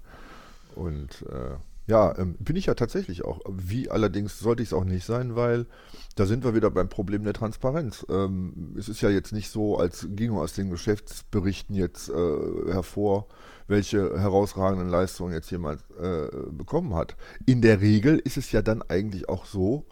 Und 0.75 1.23
äh, 1.29 1.57
ja, 1.87 2.17
ähm, 2.17 2.35
bin 2.39 2.55
ich 2.55 2.67
ja 2.67 2.75
tatsächlich 2.75 3.23
auch. 3.25 3.41
Wie 3.49 3.89
allerdings 3.89 4.39
sollte 4.39 4.63
ich 4.63 4.69
es 4.69 4.73
auch 4.73 4.83
nicht 4.85 5.05
sein, 5.05 5.35
weil 5.35 5.67
da 6.15 6.25
sind 6.25 6.43
wir 6.43 6.55
wieder 6.55 6.69
beim 6.71 6.89
Problem 6.89 7.23
der 7.23 7.33
Transparenz. 7.33 8.05
Ähm, 8.09 8.75
es 8.77 8.89
ist 8.89 9.01
ja 9.01 9.09
jetzt 9.09 9.31
nicht 9.33 9.49
so, 9.49 9.77
als 9.77 10.07
ginge 10.11 10.39
aus 10.39 10.53
den 10.53 10.69
Geschäftsberichten 10.69 11.75
jetzt 11.75 12.09
äh, 12.09 12.71
hervor, 12.71 13.27
welche 13.67 14.19
herausragenden 14.19 14.89
Leistungen 14.89 15.33
jetzt 15.33 15.51
jemand 15.51 15.83
äh, 15.99 16.27
bekommen 16.51 16.95
hat. 16.95 17.15
In 17.45 17.61
der 17.61 17.81
Regel 17.81 18.17
ist 18.17 18.37
es 18.37 18.51
ja 18.51 18.61
dann 18.61 18.81
eigentlich 18.81 19.29
auch 19.29 19.45
so, 19.45 19.85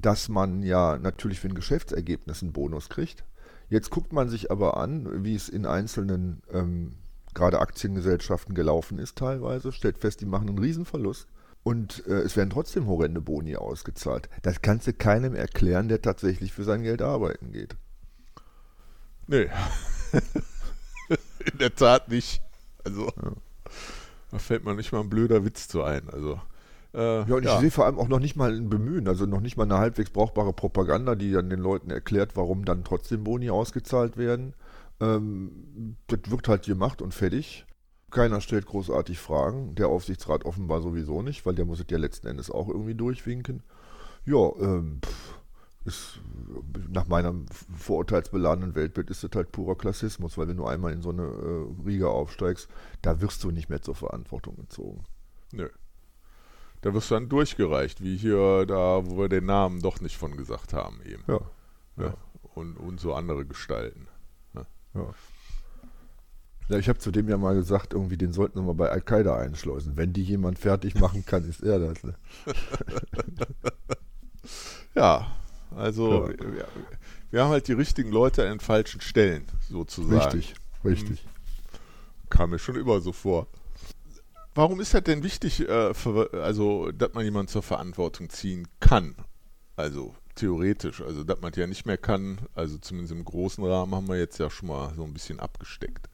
dass 0.00 0.28
man 0.28 0.62
ja 0.62 0.98
natürlich 0.98 1.40
für 1.40 1.48
ein 1.48 1.54
Geschäftsergebnis 1.54 2.42
einen 2.42 2.52
Bonus 2.52 2.88
kriegt. 2.88 3.24
Jetzt 3.68 3.90
guckt 3.90 4.12
man 4.12 4.28
sich 4.28 4.50
aber 4.50 4.76
an, 4.76 5.24
wie 5.24 5.34
es 5.34 5.48
in 5.48 5.66
einzelnen 5.66 6.42
ähm, 6.52 6.92
gerade 7.34 7.60
Aktiengesellschaften 7.60 8.54
gelaufen 8.54 8.98
ist 8.98 9.18
teilweise, 9.18 9.72
stellt 9.72 9.98
fest, 9.98 10.20
die 10.20 10.26
machen 10.26 10.48
einen 10.48 10.58
Riesenverlust 10.58 11.26
und 11.62 12.06
äh, 12.06 12.20
es 12.20 12.36
werden 12.36 12.50
trotzdem 12.50 12.86
horrende 12.86 13.20
Boni 13.20 13.56
ausgezahlt. 13.56 14.28
Das 14.42 14.62
kannst 14.62 14.86
du 14.86 14.92
keinem 14.92 15.34
erklären, 15.34 15.88
der 15.88 16.00
tatsächlich 16.00 16.52
für 16.52 16.62
sein 16.62 16.82
Geld 16.82 17.02
arbeiten 17.02 17.50
geht. 17.52 17.76
Nee. 19.26 19.48
In 21.52 21.58
der 21.58 21.74
Tat 21.74 22.08
nicht. 22.08 22.40
Also, 22.86 23.10
da 24.30 24.38
fällt 24.38 24.64
mir 24.64 24.74
nicht 24.74 24.92
mal 24.92 25.00
ein 25.00 25.10
blöder 25.10 25.44
Witz 25.44 25.68
zu 25.68 25.82
ein. 25.82 26.08
Also, 26.10 26.40
äh, 26.94 27.28
Ja, 27.28 27.34
und 27.34 27.44
ich 27.44 27.50
sehe 27.50 27.70
vor 27.70 27.84
allem 27.84 27.98
auch 27.98 28.08
noch 28.08 28.20
nicht 28.20 28.36
mal 28.36 28.52
ein 28.54 28.68
Bemühen, 28.70 29.08
also 29.08 29.26
noch 29.26 29.40
nicht 29.40 29.56
mal 29.56 29.64
eine 29.64 29.78
halbwegs 29.78 30.10
brauchbare 30.10 30.52
Propaganda, 30.52 31.14
die 31.16 31.32
dann 31.32 31.50
den 31.50 31.60
Leuten 31.60 31.90
erklärt, 31.90 32.36
warum 32.36 32.64
dann 32.64 32.84
trotzdem 32.84 33.24
Boni 33.24 33.50
ausgezahlt 33.50 34.16
werden. 34.16 34.54
Ähm, 35.00 35.96
das 36.06 36.20
wird 36.28 36.48
halt 36.48 36.64
gemacht 36.64 37.02
und 37.02 37.12
fertig. 37.12 37.66
Keiner 38.10 38.40
stellt 38.40 38.66
großartig 38.66 39.18
Fragen. 39.18 39.74
Der 39.74 39.88
Aufsichtsrat 39.88 40.44
offenbar 40.44 40.80
sowieso 40.80 41.22
nicht, 41.22 41.44
weil 41.44 41.54
der 41.56 41.64
muss 41.64 41.80
es 41.80 41.86
ja 41.90 41.98
letzten 41.98 42.28
Endes 42.28 42.50
auch 42.50 42.68
irgendwie 42.68 42.94
durchwinken. 42.94 43.62
Ja, 44.24 44.50
ähm, 44.60 45.00
pff, 45.04 45.35
ist, 45.86 46.20
nach 46.88 47.06
meinem 47.06 47.46
vorurteilsbeladenen 47.76 48.74
Weltbild 48.74 49.10
ist 49.10 49.24
das 49.24 49.30
halt 49.34 49.52
purer 49.52 49.76
Klassismus, 49.76 50.36
weil 50.36 50.48
wenn 50.48 50.56
du 50.56 50.66
einmal 50.66 50.92
in 50.92 51.02
so 51.02 51.10
eine 51.10 51.22
äh, 51.22 51.86
Riege 51.86 52.08
aufsteigst, 52.08 52.68
da 53.02 53.20
wirst 53.20 53.42
du 53.44 53.50
nicht 53.50 53.68
mehr 53.68 53.82
zur 53.82 53.94
Verantwortung 53.94 54.56
gezogen. 54.56 55.04
Nö. 55.52 55.68
Da 56.82 56.92
wirst 56.92 57.10
du 57.10 57.14
dann 57.14 57.28
durchgereicht, 57.28 58.02
wie 58.02 58.16
hier 58.16 58.66
da, 58.66 59.06
wo 59.06 59.18
wir 59.18 59.28
den 59.28 59.46
Namen 59.46 59.80
doch 59.80 60.00
nicht 60.00 60.16
von 60.16 60.36
gesagt 60.36 60.72
haben 60.72 61.00
eben. 61.04 61.22
Ja, 61.26 61.40
Ja. 61.96 62.14
Und, 62.54 62.76
und 62.76 63.00
so 63.00 63.14
andere 63.14 63.44
Gestalten. 63.44 64.08
Ja. 64.54 65.14
Ja, 66.68 66.78
ich 66.78 66.88
habe 66.88 66.98
zu 66.98 67.12
dem 67.12 67.28
ja 67.28 67.36
mal 67.36 67.54
gesagt, 67.54 67.92
irgendwie, 67.92 68.16
den 68.16 68.32
sollten 68.32 68.58
wir 68.58 68.62
mal 68.62 68.74
bei 68.74 68.90
Al-Qaida 68.90 69.36
einschleusen. 69.36 69.96
Wenn 69.96 70.12
die 70.12 70.24
jemand 70.24 70.58
fertig 70.58 70.98
machen 70.98 71.24
kann, 71.24 71.44
ist 71.44 71.62
er 71.62 71.78
das. 71.78 72.02
Ne? 72.02 72.14
Ja, 74.96 75.26
also 75.74 76.28
Ja. 76.28 76.38
Wir, 76.38 76.68
wir 77.30 77.42
haben 77.42 77.50
halt 77.50 77.68
die 77.68 77.72
richtigen 77.72 78.10
Leute 78.10 78.42
an 78.42 78.48
den 78.48 78.60
falschen 78.60 79.00
Stellen, 79.00 79.46
sozusagen. 79.68 80.38
Richtig, 80.38 80.54
richtig. 80.84 81.26
Kam 82.30 82.50
mir 82.50 82.58
schon 82.58 82.76
immer 82.76 83.00
so 83.00 83.12
vor. 83.12 83.46
Warum 84.54 84.80
ist 84.80 84.94
das 84.94 85.04
denn 85.04 85.22
wichtig, 85.22 85.68
äh, 85.68 85.92
für, 85.92 86.30
also, 86.32 86.90
dass 86.92 87.12
man 87.12 87.24
jemanden 87.24 87.48
zur 87.48 87.62
Verantwortung 87.62 88.30
ziehen 88.30 88.66
kann? 88.80 89.14
Also 89.76 90.14
theoretisch, 90.34 91.02
also 91.02 91.24
dass 91.24 91.40
man 91.40 91.50
es 91.50 91.58
ja 91.58 91.66
nicht 91.66 91.84
mehr 91.84 91.98
kann, 91.98 92.38
also 92.54 92.78
zumindest 92.78 93.12
im 93.12 93.24
großen 93.24 93.62
Rahmen 93.64 93.94
haben 93.94 94.08
wir 94.08 94.18
jetzt 94.18 94.38
ja 94.38 94.48
schon 94.48 94.68
mal 94.68 94.94
so 94.94 95.04
ein 95.04 95.12
bisschen 95.12 95.40
abgesteckt. 95.40 96.08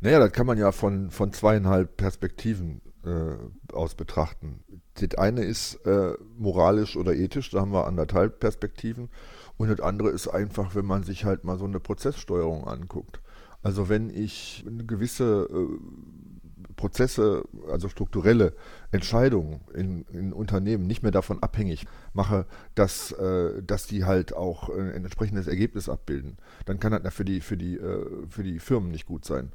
Naja, 0.00 0.18
das 0.18 0.32
kann 0.32 0.46
man 0.46 0.56
ja 0.56 0.72
von, 0.72 1.10
von 1.10 1.32
zweieinhalb 1.32 1.98
Perspektiven 1.98 2.80
äh, 3.04 3.72
aus 3.72 3.94
betrachten. 3.94 4.62
Das 4.94 5.18
eine 5.18 5.44
ist 5.44 5.74
äh, 5.86 6.14
moralisch 6.36 6.96
oder 6.96 7.14
ethisch, 7.14 7.50
da 7.50 7.60
haben 7.60 7.72
wir 7.72 7.86
anderthalb 7.86 8.40
Perspektiven. 8.40 9.08
Und 9.56 9.68
das 9.68 9.80
andere 9.80 10.10
ist 10.10 10.28
einfach, 10.28 10.74
wenn 10.74 10.86
man 10.86 11.02
sich 11.02 11.24
halt 11.24 11.44
mal 11.44 11.58
so 11.58 11.64
eine 11.64 11.80
Prozesssteuerung 11.80 12.66
anguckt. 12.66 13.20
Also 13.62 13.88
wenn 13.88 14.08
ich 14.10 14.64
eine 14.66 14.84
gewisse 14.84 15.48
äh, 15.50 16.74
Prozesse, 16.76 17.44
also 17.70 17.90
strukturelle 17.90 18.54
Entscheidungen 18.90 19.60
in, 19.74 20.02
in 20.12 20.32
Unternehmen 20.32 20.86
nicht 20.86 21.02
mehr 21.02 21.12
davon 21.12 21.42
abhängig 21.42 21.86
mache, 22.14 22.46
dass, 22.74 23.12
äh, 23.12 23.62
dass 23.62 23.86
die 23.86 24.04
halt 24.04 24.34
auch 24.34 24.70
ein 24.70 25.04
entsprechendes 25.04 25.46
Ergebnis 25.46 25.90
abbilden, 25.90 26.38
dann 26.64 26.80
kann 26.80 26.98
das 27.02 27.14
für 27.14 27.26
die, 27.26 27.42
für 27.42 27.58
die, 27.58 27.76
äh, 27.76 28.26
für 28.28 28.42
die 28.42 28.58
Firmen 28.58 28.90
nicht 28.90 29.06
gut 29.06 29.26
sein. 29.26 29.52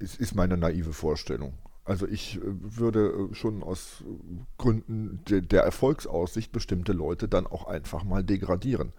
Ist, 0.00 0.20
ist 0.20 0.34
meine 0.34 0.56
naive 0.56 0.92
Vorstellung. 0.92 1.54
Also 1.86 2.06
ich 2.06 2.36
äh, 2.36 2.40
würde 2.44 3.28
äh, 3.30 3.34
schon 3.34 3.62
aus 3.62 4.02
äh, 4.02 4.38
Gründen 4.58 5.20
de, 5.28 5.40
der 5.40 5.62
Erfolgsaussicht 5.62 6.52
bestimmte 6.52 6.92
Leute 6.92 7.28
dann 7.28 7.46
auch 7.46 7.66
einfach 7.66 8.04
mal 8.04 8.22
degradieren. 8.24 8.92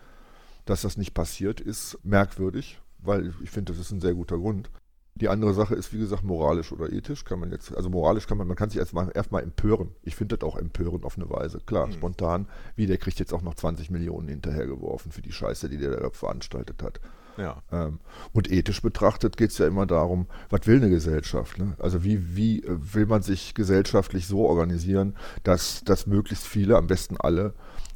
Dass 0.65 0.81
das 0.81 0.97
nicht 0.97 1.13
passiert, 1.13 1.61
ist 1.61 1.97
merkwürdig, 2.03 2.81
weil 2.99 3.33
ich 3.43 3.51
finde, 3.51 3.71
das 3.73 3.81
ist 3.81 3.91
ein 3.91 4.01
sehr 4.01 4.13
guter 4.15 4.37
Grund. 4.37 4.69
Die 5.15 5.29
andere 5.29 5.53
Sache 5.53 5.73
ist, 5.73 5.93
wie 5.93 5.97
gesagt, 5.97 6.23
moralisch 6.23 6.71
oder 6.71 6.91
ethisch 6.91 7.23
kann 7.25 7.39
man 7.39 7.51
jetzt, 7.51 7.75
also 7.75 7.89
moralisch 7.89 8.27
kann 8.27 8.37
man, 8.37 8.47
man 8.47 8.55
kann 8.55 8.69
sich 8.69 8.77
erstmal 8.77 9.09
erstmal 9.15 9.41
empören. 9.43 9.89
Ich 10.03 10.15
finde 10.15 10.37
das 10.37 10.47
auch 10.47 10.55
empörend 10.57 11.05
auf 11.05 11.17
eine 11.17 11.29
Weise. 11.29 11.59
Klar, 11.65 11.87
Mhm. 11.87 11.93
spontan, 11.93 12.47
wie 12.75 12.85
der 12.85 12.97
kriegt 12.97 13.19
jetzt 13.19 13.33
auch 13.33 13.41
noch 13.41 13.55
20 13.55 13.89
Millionen 13.89 14.27
hinterhergeworfen 14.27 15.11
für 15.11 15.21
die 15.23 15.31
Scheiße, 15.31 15.69
die 15.69 15.77
der 15.77 15.91
da 15.99 16.09
veranstaltet 16.11 16.83
hat. 16.83 16.99
Ja. 17.37 17.61
Ähm, 17.71 17.99
und 18.33 18.51
ethisch 18.51 18.81
betrachtet 18.81 19.37
geht 19.37 19.51
es 19.51 19.57
ja 19.57 19.67
immer 19.67 19.85
darum, 19.85 20.27
was 20.49 20.65
will 20.65 20.77
eine 20.77 20.89
Gesellschaft? 20.89 21.59
Ne? 21.59 21.75
Also 21.79 22.03
wie, 22.03 22.35
wie 22.35 22.63
äh, 22.63 22.77
will 22.93 23.05
man 23.05 23.21
sich 23.21 23.53
gesellschaftlich 23.53 24.27
so 24.27 24.45
organisieren, 24.47 25.15
dass, 25.43 25.83
dass 25.83 26.07
möglichst 26.07 26.47
viele, 26.47 26.77
am 26.77 26.87
besten 26.87 27.17
alle, 27.17 27.53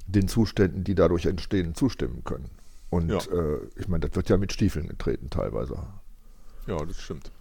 den 0.07 0.27
Zuständen, 0.27 0.83
die 0.83 0.95
dadurch 0.95 1.25
entstehen, 1.25 1.74
zustimmen 1.75 2.24
können. 2.24 2.50
Und 2.89 3.10
Ja. 3.10 3.17
äh, 3.17 3.60
ich 3.75 3.88
meine, 3.88 4.07
das 4.07 4.15
wird 4.15 4.29
ja 4.29 4.38
mit 4.38 4.51
Stiefeln 4.53 4.88
getreten 4.88 5.29
teilweise. 5.29 5.77
Ja, 6.67 6.77
das 6.86 7.00
stimmt. 7.00 7.31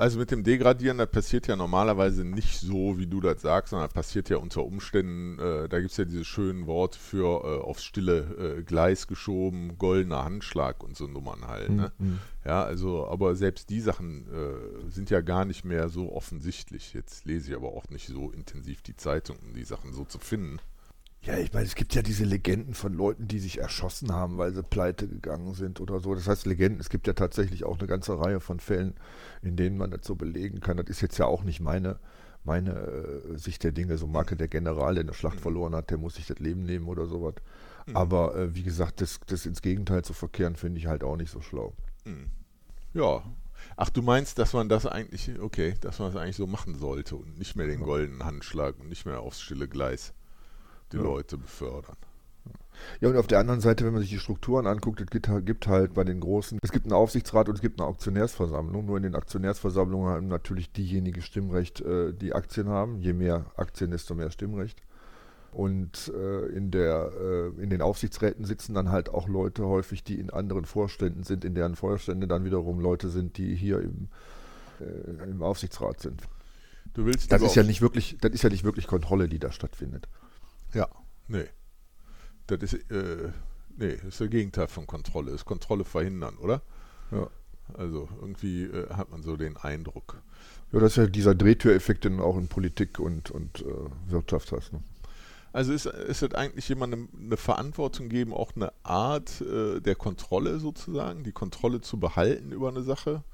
Also 0.00 0.18
mit 0.18 0.30
dem 0.30 0.44
Degradieren, 0.44 0.96
das 0.96 1.10
passiert 1.10 1.46
ja 1.46 1.56
normalerweise 1.56 2.24
nicht 2.24 2.58
so, 2.58 2.96
wie 2.96 3.06
du 3.06 3.20
das 3.20 3.42
sagst, 3.42 3.68
sondern 3.68 3.86
das 3.86 3.92
passiert 3.92 4.30
ja 4.30 4.38
unter 4.38 4.64
Umständen, 4.64 5.38
äh, 5.38 5.68
da 5.68 5.78
gibt 5.78 5.90
es 5.90 5.98
ja 5.98 6.06
diese 6.06 6.24
schönen 6.24 6.66
Worte 6.66 6.98
für 6.98 7.44
äh, 7.44 7.60
aufs 7.60 7.84
stille 7.84 8.56
äh, 8.60 8.62
Gleis 8.62 9.08
geschoben, 9.08 9.76
goldener 9.76 10.24
Handschlag 10.24 10.82
und 10.82 10.96
so 10.96 11.06
Nummern 11.06 11.46
halt. 11.46 11.68
Ne? 11.68 11.92
Mhm. 11.98 12.18
Ja, 12.46 12.62
also, 12.62 13.08
aber 13.08 13.36
selbst 13.36 13.68
die 13.68 13.82
Sachen 13.82 14.26
äh, 14.32 14.90
sind 14.90 15.10
ja 15.10 15.20
gar 15.20 15.44
nicht 15.44 15.66
mehr 15.66 15.90
so 15.90 16.10
offensichtlich. 16.14 16.94
Jetzt 16.94 17.26
lese 17.26 17.50
ich 17.50 17.56
aber 17.56 17.68
auch 17.68 17.90
nicht 17.90 18.08
so 18.08 18.30
intensiv 18.30 18.80
die 18.80 18.96
Zeitung, 18.96 19.36
um 19.46 19.52
die 19.52 19.64
Sachen 19.64 19.92
so 19.92 20.06
zu 20.06 20.18
finden. 20.18 20.60
Ja, 21.22 21.36
ich 21.36 21.52
meine, 21.52 21.66
es 21.66 21.74
gibt 21.74 21.94
ja 21.94 22.00
diese 22.00 22.24
Legenden 22.24 22.72
von 22.72 22.94
Leuten, 22.94 23.28
die 23.28 23.40
sich 23.40 23.58
erschossen 23.58 24.12
haben, 24.12 24.38
weil 24.38 24.54
sie 24.54 24.62
pleite 24.62 25.06
gegangen 25.06 25.52
sind 25.52 25.78
oder 25.80 26.00
so. 26.00 26.14
Das 26.14 26.26
heißt 26.26 26.46
Legenden, 26.46 26.80
es 26.80 26.88
gibt 26.88 27.06
ja 27.06 27.12
tatsächlich 27.12 27.64
auch 27.64 27.78
eine 27.78 27.86
ganze 27.86 28.18
Reihe 28.18 28.40
von 28.40 28.58
Fällen, 28.58 28.94
in 29.42 29.56
denen 29.56 29.76
man 29.76 29.90
das 29.90 30.06
so 30.06 30.14
belegen 30.14 30.60
kann. 30.60 30.78
Das 30.78 30.88
ist 30.88 31.02
jetzt 31.02 31.18
ja 31.18 31.26
auch 31.26 31.44
nicht 31.44 31.60
meine, 31.60 31.98
meine 32.42 32.72
äh, 32.72 33.36
Sicht 33.36 33.64
der 33.64 33.72
Dinge. 33.72 33.98
So 33.98 34.06
Marke 34.06 34.34
der 34.34 34.48
General, 34.48 34.94
der 34.94 35.04
eine 35.04 35.12
Schlacht 35.12 35.40
verloren 35.40 35.74
hat, 35.74 35.90
der 35.90 35.98
muss 35.98 36.14
sich 36.14 36.26
das 36.26 36.38
Leben 36.38 36.62
nehmen 36.64 36.88
oder 36.88 37.04
sowas. 37.04 37.34
Aber 37.92 38.34
äh, 38.36 38.54
wie 38.54 38.62
gesagt, 38.62 39.02
das, 39.02 39.20
das 39.26 39.44
ins 39.44 39.60
Gegenteil 39.60 40.02
zu 40.02 40.14
verkehren, 40.14 40.56
finde 40.56 40.78
ich 40.78 40.86
halt 40.86 41.04
auch 41.04 41.16
nicht 41.16 41.30
so 41.30 41.42
schlau. 41.42 41.74
Hm. 42.04 42.30
Ja. 42.94 43.22
Ach, 43.76 43.90
du 43.90 44.00
meinst, 44.00 44.38
dass 44.38 44.54
man 44.54 44.70
das 44.70 44.86
eigentlich, 44.86 45.38
okay, 45.38 45.74
dass 45.82 45.98
man 45.98 46.12
das 46.12 46.22
eigentlich 46.22 46.36
so 46.36 46.46
machen 46.46 46.78
sollte 46.78 47.16
und 47.16 47.38
nicht 47.38 47.56
mehr 47.56 47.66
den 47.66 47.80
goldenen 47.80 48.24
Handschlag 48.24 48.78
und 48.80 48.88
nicht 48.88 49.04
mehr 49.04 49.20
aufs 49.20 49.42
stille 49.42 49.68
Gleis 49.68 50.14
die 50.92 50.96
Ja. 50.96 51.02
Leute 51.02 51.38
befördern. 51.38 51.96
Ja, 53.00 53.10
und 53.10 53.16
auf 53.16 53.26
der 53.26 53.38
anderen 53.40 53.60
Seite, 53.60 53.84
wenn 53.84 53.92
man 53.92 54.00
sich 54.00 54.10
die 54.10 54.18
Strukturen 54.18 54.66
anguckt, 54.66 55.00
es 55.02 55.08
gibt, 55.08 55.28
halt- 55.28 55.44
gibt 55.44 55.66
halt 55.66 55.92
bei 55.92 56.02
den 56.02 56.20
großen, 56.20 56.58
es 56.62 56.72
gibt 56.72 56.86
einen 56.86 56.94
Aufsichtsrat 56.94 57.48
und 57.48 57.56
es 57.56 57.60
gibt 57.60 57.78
eine 57.78 57.90
Aktionärsversammlung. 57.90 58.86
Nur 58.86 58.96
in 58.96 59.02
den 59.02 59.14
Aktionärsversammlungen 59.14 60.08
haben 60.08 60.28
natürlich 60.28 60.72
diejenigen 60.72 61.20
Stimmrecht, 61.20 61.82
äh, 61.82 62.14
die 62.14 62.32
Aktien 62.32 62.68
haben. 62.68 62.98
Je 63.00 63.12
mehr 63.12 63.46
Aktien, 63.56 63.90
desto 63.90 64.14
mehr 64.14 64.30
Stimmrecht. 64.30 64.80
Und 65.52 66.10
äh, 66.16 66.46
in, 66.46 66.70
der, 66.70 67.10
äh, 67.20 67.62
in 67.62 67.68
den 67.70 67.82
Aufsichtsräten 67.82 68.44
sitzen 68.46 68.72
dann 68.72 68.90
halt 68.90 69.10
auch 69.10 69.28
Leute 69.28 69.66
häufig, 69.66 70.02
die 70.04 70.18
in 70.18 70.30
anderen 70.30 70.64
Vorständen 70.64 71.22
sind, 71.24 71.44
in 71.44 71.54
deren 71.54 71.74
Vorstände 71.76 72.26
dann 72.28 72.44
wiederum 72.44 72.80
Leute 72.80 73.10
sind, 73.10 73.36
die 73.36 73.54
hier 73.56 73.80
im, 73.80 74.08
im 75.28 75.42
Aufsichtsrat 75.42 76.00
sind. 76.00 76.22
Du 76.94 77.04
willst 77.04 77.30
Das 77.30 77.42
ist 77.42 77.54
ja 77.56 77.62
nicht 77.62 77.82
wirklich, 77.82 78.16
das 78.20 78.32
ist 78.32 78.42
ja 78.42 78.48
nicht 78.48 78.64
wirklich 78.64 78.86
Kontrolle, 78.86 79.28
die 79.28 79.38
da 79.38 79.52
stattfindet. 79.52 80.08
Ja, 80.74 80.88
nee. 81.28 81.46
Das 82.46 82.62
ist, 82.62 82.74
äh, 82.90 83.30
nee, 83.76 83.96
das 83.96 84.04
ist 84.04 84.20
das 84.20 84.30
Gegenteil 84.30 84.68
von 84.68 84.86
Kontrolle. 84.86 85.30
Das 85.32 85.42
ist 85.42 85.46
Kontrolle 85.46 85.84
verhindern, 85.84 86.36
oder? 86.38 86.62
Ja. 87.10 87.28
Also 87.74 88.08
irgendwie 88.20 88.64
äh, 88.64 88.90
hat 88.90 89.10
man 89.10 89.22
so 89.22 89.36
den 89.36 89.56
Eindruck. 89.56 90.20
Ja, 90.72 90.80
das 90.80 90.92
ist 90.92 90.96
ja 90.96 91.06
dieser 91.06 91.34
Drehtüreffekt, 91.34 92.04
du 92.04 92.22
auch 92.22 92.36
in 92.36 92.48
Politik 92.48 92.98
und, 92.98 93.30
und 93.30 93.60
äh, 93.60 94.10
Wirtschaft 94.10 94.52
hast. 94.52 94.72
Ne? 94.72 94.82
Also 95.52 95.72
ist, 95.72 95.86
ist 95.86 96.22
es 96.22 96.34
eigentlich 96.34 96.68
jemandem 96.68 97.08
eine 97.18 97.36
Verantwortung 97.36 98.08
geben, 98.08 98.32
auch 98.32 98.52
eine 98.54 98.72
Art 98.84 99.40
äh, 99.40 99.80
der 99.80 99.96
Kontrolle 99.96 100.60
sozusagen, 100.60 101.24
die 101.24 101.32
Kontrolle 101.32 101.80
zu 101.80 101.98
behalten 101.98 102.52
über 102.52 102.68
eine 102.68 102.82
Sache, 102.82 103.24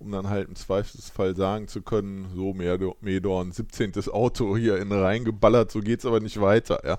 um 0.00 0.10
dann 0.10 0.28
halt 0.28 0.48
im 0.48 0.56
Zweifelsfall 0.56 1.36
sagen 1.36 1.68
zu 1.68 1.82
können, 1.82 2.30
so 2.34 2.54
Medorn, 2.54 3.52
17. 3.52 3.92
Auto 4.08 4.56
hier 4.56 4.78
in 4.78 4.90
reingeballert, 4.90 5.70
so 5.70 5.80
geht 5.80 6.00
es 6.00 6.06
aber 6.06 6.20
nicht 6.20 6.40
weiter, 6.40 6.80
ja. 6.84 6.98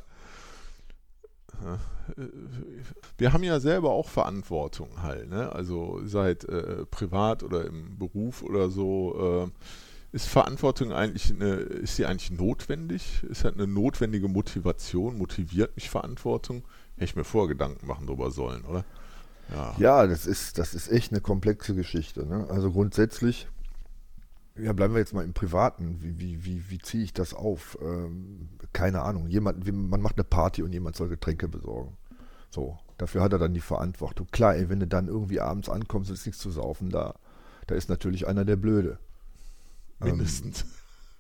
Wir 3.18 3.34
haben 3.34 3.44
ja 3.44 3.60
selber 3.60 3.92
auch 3.92 4.10
Verantwortung 4.10 5.02
halt, 5.02 5.30
ne? 5.30 5.52
Also 5.52 6.02
seid 6.06 6.44
äh, 6.46 6.86
privat 6.86 7.44
oder 7.44 7.66
im 7.66 7.98
Beruf 7.98 8.42
oder 8.44 8.70
so. 8.70 9.50
Äh, 9.50 9.52
ist 10.14 10.28
Verantwortung 10.28 10.92
eigentlich 10.92 11.32
eine, 11.32 11.54
ist 11.54 11.96
sie 11.96 12.06
eigentlich 12.06 12.32
notwendig? 12.32 13.24
Ist 13.24 13.46
halt 13.46 13.56
eine 13.56 13.68
notwendige 13.68 14.28
Motivation? 14.28 15.18
Motiviert 15.18 15.76
mich 15.76 15.90
Verantwortung? 15.90 16.64
Hätte 16.96 17.06
ich 17.06 17.16
mir 17.16 17.24
vor 17.24 17.48
Gedanken 17.48 17.88
machen 17.88 18.08
darüber 18.08 18.30
sollen, 18.30 18.66
oder? 18.66 18.84
Ja, 19.52 19.76
ja 19.78 20.08
das, 20.08 20.26
ist, 20.26 20.58
das 20.58 20.74
ist 20.74 20.90
echt 20.90 21.12
eine 21.12 21.22
komplexe 21.22 21.76
Geschichte. 21.76 22.26
Ne? 22.26 22.48
Also 22.50 22.72
grundsätzlich, 22.72 23.48
ja, 24.58 24.74
bleiben 24.74 24.94
wir 24.94 25.00
jetzt 25.00 25.14
mal 25.14 25.26
im 25.26 25.34
Privaten. 25.34 26.02
Wie, 26.02 26.20
wie, 26.20 26.46
wie, 26.46 26.70
wie 26.70 26.80
ziehe 26.80 27.04
ich 27.04 27.14
das 27.14 27.34
auf? 27.34 27.78
Ähm, 27.82 28.50
keine 28.74 29.02
Ahnung. 29.02 29.28
Jemand, 29.28 29.66
man 29.72 30.02
macht 30.02 30.18
eine 30.18 30.24
Party 30.24 30.64
und 30.64 30.74
jemand 30.74 30.96
soll 30.96 31.10
Getränke 31.10 31.48
besorgen. 31.48 31.98
So, 32.50 32.78
dafür 32.98 33.22
hat 33.22 33.34
er 33.34 33.40
dann 33.40 33.54
die 33.54 33.62
Verantwortung. 33.62 34.28
Klar, 34.32 34.56
ey, 34.56 34.70
wenn 34.70 34.80
du 34.80 34.88
dann 34.88 35.08
irgendwie 35.08 35.40
abends 35.40 35.70
ankommst 35.70 36.12
ist 36.12 36.26
nichts 36.26 36.42
zu 36.42 36.52
saufen 36.52 36.90
da, 36.90 37.16
da 37.68 37.76
ist 37.76 37.90
natürlich 37.90 38.28
einer 38.28 38.46
der 38.46 38.58
Blöde. 38.58 39.00
Mindestens. 40.00 40.66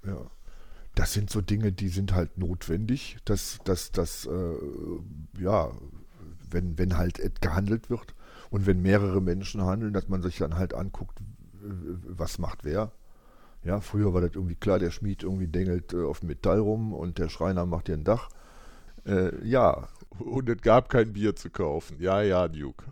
Ähm, 0.03 0.13
ja. 0.13 0.31
Das 0.95 1.13
sind 1.13 1.29
so 1.29 1.39
Dinge, 1.39 1.71
die 1.71 1.87
sind 1.87 2.13
halt 2.13 2.37
notwendig, 2.37 3.17
dass, 3.23 3.59
dass, 3.63 3.93
dass 3.93 4.25
äh, 4.25 4.55
ja, 5.39 5.71
wenn, 6.49 6.77
wenn 6.77 6.97
halt 6.97 7.41
gehandelt 7.41 7.89
wird 7.89 8.13
und 8.51 8.67
wenn 8.67 8.81
mehrere 8.81 9.21
Menschen 9.21 9.63
handeln, 9.65 9.93
dass 9.93 10.09
man 10.09 10.21
sich 10.21 10.37
dann 10.37 10.55
halt 10.55 10.73
anguckt, 10.73 11.17
was 11.61 12.37
macht 12.37 12.63
wer. 12.63 12.91
Ja, 13.63 13.79
früher 13.79 14.13
war 14.13 14.21
das 14.21 14.31
irgendwie 14.35 14.55
klar, 14.55 14.77
der 14.77 14.91
Schmied 14.91 15.23
irgendwie 15.23 15.47
dengelt 15.47 15.93
äh, 15.93 16.03
auf 16.03 16.21
Metall 16.23 16.59
rum 16.59 16.93
und 16.93 17.17
der 17.17 17.29
Schreiner 17.29 17.65
macht 17.65 17.87
dir 17.87 17.93
ein 17.93 18.03
Dach. 18.03 18.29
Äh, 19.05 19.43
ja. 19.47 19.87
Und 20.19 20.49
es 20.49 20.61
gab 20.61 20.89
kein 20.89 21.13
Bier 21.13 21.35
zu 21.35 21.49
kaufen. 21.49 21.97
Ja, 21.99 22.21
ja, 22.21 22.47
Duke. 22.47 22.85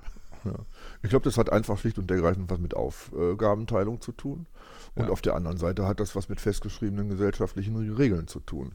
Ja. 0.45 0.53
Ich 1.01 1.09
glaube, 1.09 1.25
das 1.25 1.37
hat 1.37 1.51
einfach 1.51 1.77
schlicht 1.77 1.97
und 1.97 2.09
ergreifend 2.09 2.49
was 2.49 2.59
mit 2.59 2.73
Aufgabenteilung 2.73 3.99
zu 3.99 4.11
tun. 4.11 4.45
Und 4.95 5.05
ja. 5.05 5.09
auf 5.09 5.21
der 5.21 5.35
anderen 5.35 5.57
Seite 5.57 5.85
hat 5.87 5.99
das 5.99 6.15
was 6.15 6.29
mit 6.29 6.39
festgeschriebenen 6.39 7.09
gesellschaftlichen 7.09 7.75
Regeln 7.93 8.27
zu 8.27 8.39
tun. 8.39 8.71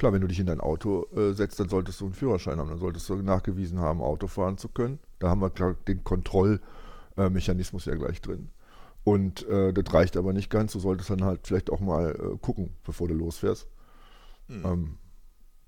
Klar, 0.00 0.14
wenn 0.14 0.22
du 0.22 0.28
dich 0.28 0.40
in 0.40 0.46
dein 0.46 0.60
Auto 0.62 1.08
äh, 1.14 1.34
setzt, 1.34 1.60
dann 1.60 1.68
solltest 1.68 2.00
du 2.00 2.06
einen 2.06 2.14
Führerschein 2.14 2.58
haben, 2.58 2.70
dann 2.70 2.78
solltest 2.78 3.06
du 3.10 3.16
nachgewiesen 3.16 3.80
haben, 3.80 4.00
Auto 4.00 4.28
fahren 4.28 4.56
zu 4.56 4.70
können. 4.70 4.98
Da 5.18 5.28
haben 5.28 5.42
wir 5.42 5.50
klar 5.50 5.76
den 5.86 6.02
Kontrollmechanismus 6.04 7.84
ja 7.84 7.94
gleich 7.96 8.22
drin. 8.22 8.48
Und 9.04 9.46
äh, 9.46 9.74
das 9.74 9.92
reicht 9.92 10.16
aber 10.16 10.32
nicht 10.32 10.48
ganz. 10.48 10.72
Du 10.72 10.78
solltest 10.78 11.10
dann 11.10 11.22
halt 11.22 11.46
vielleicht 11.46 11.68
auch 11.68 11.80
mal 11.80 12.12
äh, 12.12 12.38
gucken, 12.38 12.70
bevor 12.82 13.08
du 13.08 13.14
losfährst. 13.14 13.68
Mhm. 14.48 14.64
Ähm, 14.64 14.98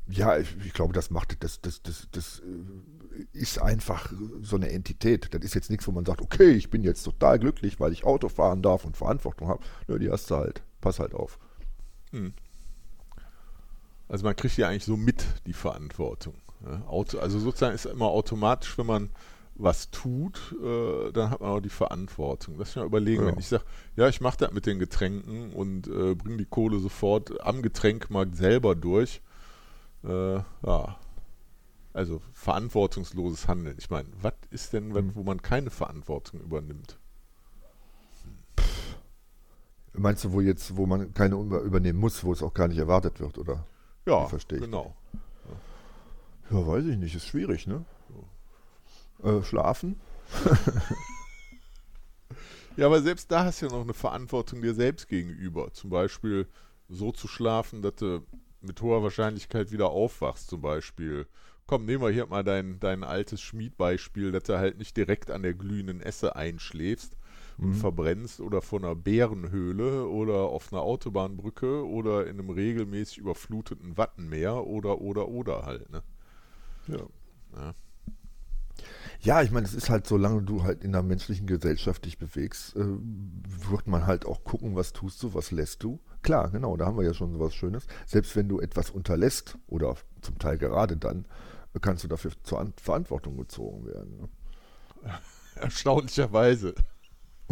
ja, 0.08 0.38
ich, 0.38 0.56
ich, 0.64 0.72
glaube, 0.72 0.94
das 0.94 1.10
macht 1.10 1.44
das, 1.44 1.60
das, 1.60 1.82
das, 1.82 2.08
das 2.10 2.40
äh, 2.40 3.24
ist 3.34 3.60
einfach 3.60 4.14
so 4.40 4.56
eine 4.56 4.70
Entität. 4.70 5.28
Das 5.34 5.42
ist 5.42 5.54
jetzt 5.54 5.68
nichts, 5.68 5.86
wo 5.86 5.92
man 5.92 6.06
sagt, 6.06 6.22
okay, 6.22 6.52
ich 6.52 6.70
bin 6.70 6.84
jetzt 6.84 7.02
total 7.02 7.38
glücklich, 7.38 7.80
weil 7.80 7.92
ich 7.92 8.04
Auto 8.04 8.30
fahren 8.30 8.62
darf 8.62 8.86
und 8.86 8.96
Verantwortung 8.96 9.48
habe. 9.48 9.62
Nö, 9.88 9.98
die 9.98 10.10
hast 10.10 10.30
du 10.30 10.36
halt. 10.36 10.62
Pass 10.80 11.00
halt 11.00 11.12
auf. 11.12 11.38
Hm. 12.12 12.32
Also 14.12 14.26
man 14.26 14.36
kriegt 14.36 14.58
ja 14.58 14.68
eigentlich 14.68 14.84
so 14.84 14.98
mit 14.98 15.24
die 15.46 15.54
Verantwortung. 15.54 16.34
Auto, 16.86 17.18
also 17.18 17.38
sozusagen 17.38 17.74
ist 17.74 17.86
immer 17.86 18.08
automatisch, 18.08 18.76
wenn 18.76 18.84
man 18.84 19.08
was 19.54 19.90
tut, 19.90 20.54
äh, 20.62 21.12
dann 21.12 21.30
hat 21.30 21.40
man 21.40 21.48
auch 21.48 21.60
die 21.60 21.70
Verantwortung. 21.70 22.56
Lass 22.58 22.68
mich 22.68 22.76
mal 22.76 22.84
überlegen, 22.84 23.22
ja. 23.22 23.28
wenn 23.28 23.38
ich 23.38 23.48
sage, 23.48 23.64
ja, 23.96 24.08
ich 24.08 24.20
mache 24.20 24.36
das 24.36 24.52
mit 24.52 24.66
den 24.66 24.78
Getränken 24.78 25.54
und 25.54 25.86
äh, 25.86 26.14
bringe 26.14 26.36
die 26.36 26.44
Kohle 26.44 26.78
sofort 26.78 27.40
am 27.40 27.62
Getränkmarkt 27.62 28.36
selber 28.36 28.74
durch, 28.74 29.22
äh, 30.04 30.34
ja, 30.34 30.98
also 31.94 32.20
verantwortungsloses 32.34 33.48
Handeln. 33.48 33.76
Ich 33.78 33.88
meine, 33.88 34.10
was 34.20 34.34
ist 34.50 34.74
denn, 34.74 34.88
mhm. 34.88 35.14
wo 35.14 35.22
man 35.22 35.40
keine 35.40 35.70
Verantwortung 35.70 36.38
übernimmt? 36.40 36.98
Meinst 39.94 40.24
du, 40.24 40.32
wo 40.32 40.42
jetzt, 40.42 40.76
wo 40.76 40.84
man 40.84 41.14
keine 41.14 41.36
übernehmen 41.36 41.98
muss, 41.98 42.22
wo 42.24 42.34
es 42.34 42.42
auch 42.42 42.52
gar 42.52 42.68
nicht 42.68 42.78
erwartet 42.78 43.18
wird, 43.18 43.38
oder? 43.38 43.64
Ja, 44.06 44.26
verstehe 44.26 44.58
ich. 44.58 44.64
Genau. 44.64 44.94
Ja. 46.50 46.58
ja, 46.58 46.66
weiß 46.66 46.84
ich 46.86 46.96
nicht, 46.96 47.14
ist 47.14 47.26
schwierig, 47.26 47.66
ne? 47.66 47.84
Äh, 49.22 49.42
schlafen. 49.42 50.00
ja, 52.76 52.86
aber 52.86 53.02
selbst 53.02 53.30
da 53.30 53.44
hast 53.44 53.62
du 53.62 53.66
ja 53.66 53.72
noch 53.72 53.82
eine 53.82 53.94
Verantwortung 53.94 54.62
dir 54.62 54.74
selbst 54.74 55.08
gegenüber. 55.08 55.72
Zum 55.72 55.90
Beispiel 55.90 56.48
so 56.88 57.12
zu 57.12 57.28
schlafen, 57.28 57.82
dass 57.82 57.96
du 57.96 58.26
mit 58.60 58.80
hoher 58.80 59.02
Wahrscheinlichkeit 59.02 59.70
wieder 59.70 59.90
aufwachst, 59.90 60.48
zum 60.48 60.60
Beispiel. 60.60 61.26
Komm, 61.66 61.84
nehmen 61.84 62.02
wir 62.02 62.10
hier 62.10 62.26
mal 62.26 62.42
dein, 62.42 62.80
dein 62.80 63.04
altes 63.04 63.40
Schmiedbeispiel, 63.40 64.32
dass 64.32 64.44
du 64.44 64.58
halt 64.58 64.78
nicht 64.78 64.96
direkt 64.96 65.30
an 65.30 65.42
der 65.42 65.54
glühenden 65.54 66.00
Esse 66.00 66.34
einschläfst 66.34 67.16
mhm. 67.56 67.66
und 67.66 67.74
verbrennst 67.74 68.40
oder 68.40 68.62
vor 68.62 68.80
einer 68.80 68.94
Bärenhöhle 68.94 70.06
oder 70.06 70.42
auf 70.44 70.72
einer 70.72 70.82
Autobahnbrücke 70.82 71.86
oder 71.86 72.26
in 72.26 72.38
einem 72.38 72.50
regelmäßig 72.50 73.18
überfluteten 73.18 73.96
Wattenmeer 73.96 74.66
oder, 74.66 75.00
oder, 75.00 75.28
oder 75.28 75.66
halt, 75.66 75.90
ne? 75.90 76.02
Ja. 76.88 77.06
ja. 77.56 77.74
Ja, 79.20 79.40
ich 79.40 79.52
meine, 79.52 79.66
es 79.66 79.74
ist 79.74 79.88
halt, 79.88 80.08
solange 80.08 80.42
du 80.42 80.64
halt 80.64 80.82
in 80.82 80.90
der 80.90 81.04
menschlichen 81.04 81.46
Gesellschaft 81.46 82.04
dich 82.06 82.18
bewegst, 82.18 82.74
äh, 82.74 82.84
wird 82.84 83.86
man 83.86 84.04
halt 84.04 84.26
auch 84.26 84.42
gucken, 84.42 84.74
was 84.74 84.92
tust 84.92 85.22
du, 85.22 85.32
was 85.32 85.52
lässt 85.52 85.84
du. 85.84 86.00
Klar, 86.22 86.50
genau, 86.50 86.76
da 86.76 86.86
haben 86.86 86.96
wir 86.96 87.04
ja 87.04 87.14
schon 87.14 87.32
sowas 87.32 87.54
Schönes. 87.54 87.86
Selbst 88.04 88.34
wenn 88.34 88.48
du 88.48 88.58
etwas 88.58 88.90
unterlässt 88.90 89.58
oder 89.68 89.94
zum 90.22 90.38
Teil 90.38 90.58
gerade 90.58 90.96
dann, 90.96 91.26
kannst 91.80 92.02
du 92.02 92.08
dafür 92.08 92.32
zur 92.42 92.58
An 92.58 92.72
Verantwortung 92.76 93.36
gezogen 93.36 93.86
werden. 93.86 94.16
Ne? 94.16 94.28
Erstaunlicherweise. 95.54 96.74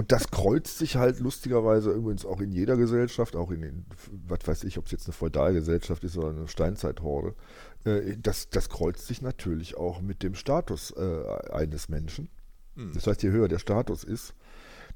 Und 0.01 0.13
das 0.13 0.31
kreuzt 0.31 0.79
sich 0.79 0.97
halt 0.97 1.21
lustigerweise 1.21 1.91
übrigens 1.91 2.25
auch 2.25 2.41
in 2.41 2.53
jeder 2.53 2.79
Gesellschaft, 2.79 3.37
auch 3.37 3.51
in 3.51 3.61
den, 3.61 3.85
was 4.27 4.39
weiß 4.47 4.65
ich, 4.65 4.79
ob 4.79 4.87
es 4.87 4.93
jetzt 4.93 5.05
eine 5.05 5.13
Feudalgesellschaft 5.13 6.03
ist 6.05 6.17
oder 6.17 6.31
eine 6.31 6.49
Steinzeithorde. 6.49 7.35
Äh, 7.85 8.17
das, 8.17 8.49
das 8.49 8.71
kreuzt 8.71 9.07
sich 9.07 9.21
natürlich 9.21 9.77
auch 9.77 10.01
mit 10.01 10.23
dem 10.23 10.35
Status 10.35 10.91
äh, 10.97 11.53
eines 11.53 11.91
Menschen. 11.91 12.31
Mhm. 12.77 12.95
Das 12.95 13.07
heißt, 13.07 13.23
je 13.23 13.29
höher 13.29 13.49
der 13.49 13.59
Status 13.59 14.03
ist, 14.03 14.33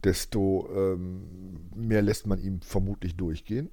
desto 0.05 0.71
ähm, 0.75 1.69
mehr 1.75 2.01
lässt 2.01 2.27
man 2.27 2.39
ihm 2.39 2.63
vermutlich 2.63 3.15
durchgehen. 3.15 3.69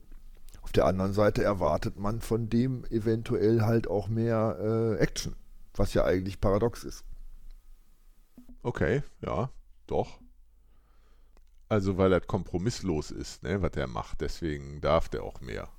Auf 0.64 0.74
der 0.74 0.86
anderen 0.86 1.14
Seite 1.14 1.44
erwartet 1.44 1.98
man 1.98 2.20
von 2.20 2.50
dem 2.50 2.84
eventuell 2.90 3.62
halt 3.62 3.88
auch 3.88 4.10
mehr 4.10 4.58
äh, 4.60 5.02
Action, 5.02 5.38
was 5.76 5.94
ja 5.94 6.04
eigentlich 6.04 6.42
paradox 6.42 6.84
ist. 6.84 7.06
Okay, 8.64 9.02
ja, 9.22 9.50
doch. 9.88 10.21
Also 11.72 11.98
weil 11.98 12.12
er 12.12 12.20
kompromisslos 12.20 13.12
ist, 13.12 13.44
ne, 13.44 13.62
was 13.62 13.72
er 13.78 13.88
macht, 13.88 14.20
deswegen 14.20 14.82
darf 14.82 15.08
der 15.08 15.24
auch 15.24 15.40
mehr. 15.40 15.70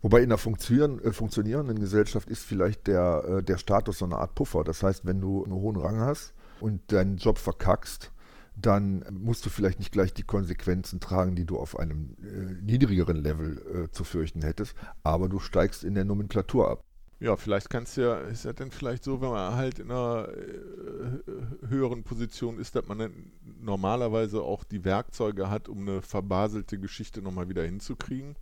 Wobei 0.00 0.22
in 0.22 0.32
einer 0.32 0.36
äh, 0.36 1.12
funktionierenden 1.12 1.78
Gesellschaft 1.78 2.30
ist 2.30 2.42
vielleicht 2.42 2.86
der, 2.86 3.22
äh, 3.28 3.42
der 3.42 3.58
Status 3.58 3.98
so 3.98 4.06
eine 4.06 4.16
Art 4.16 4.34
Puffer. 4.34 4.64
Das 4.64 4.82
heißt, 4.82 5.04
wenn 5.04 5.20
du 5.20 5.44
einen 5.44 5.52
hohen 5.52 5.76
Rang 5.76 6.00
hast 6.00 6.32
und 6.58 6.90
deinen 6.90 7.18
Job 7.18 7.36
verkackst, 7.36 8.12
dann 8.56 9.04
musst 9.10 9.44
du 9.44 9.50
vielleicht 9.50 9.78
nicht 9.78 9.92
gleich 9.92 10.14
die 10.14 10.22
Konsequenzen 10.22 11.00
tragen, 11.00 11.36
die 11.36 11.44
du 11.44 11.58
auf 11.58 11.78
einem 11.78 12.16
äh, 12.22 12.54
niedrigeren 12.62 13.18
Level 13.18 13.58
äh, 13.58 13.90
zu 13.90 14.04
fürchten 14.04 14.40
hättest, 14.40 14.74
aber 15.02 15.28
du 15.28 15.38
steigst 15.38 15.84
in 15.84 15.94
der 15.94 16.06
Nomenklatur 16.06 16.70
ab. 16.70 16.82
Ja, 17.22 17.36
vielleicht 17.36 17.70
kannst 17.70 17.96
du 17.96 18.00
ja, 18.00 18.16
ist 18.16 18.44
das 18.44 18.56
denn 18.56 18.72
vielleicht 18.72 19.04
so, 19.04 19.20
wenn 19.20 19.30
man 19.30 19.54
halt 19.54 19.78
in 19.78 19.92
einer 19.92 20.28
äh, 20.28 21.68
höheren 21.68 22.02
Position 22.02 22.58
ist, 22.58 22.74
dass 22.74 22.88
man 22.88 22.98
dann 22.98 23.32
normalerweise 23.60 24.42
auch 24.42 24.64
die 24.64 24.84
Werkzeuge 24.84 25.48
hat, 25.48 25.68
um 25.68 25.82
eine 25.82 26.02
verbaselte 26.02 26.80
Geschichte 26.80 27.22
nochmal 27.22 27.48
wieder 27.48 27.62
hinzukriegen? 27.62 28.34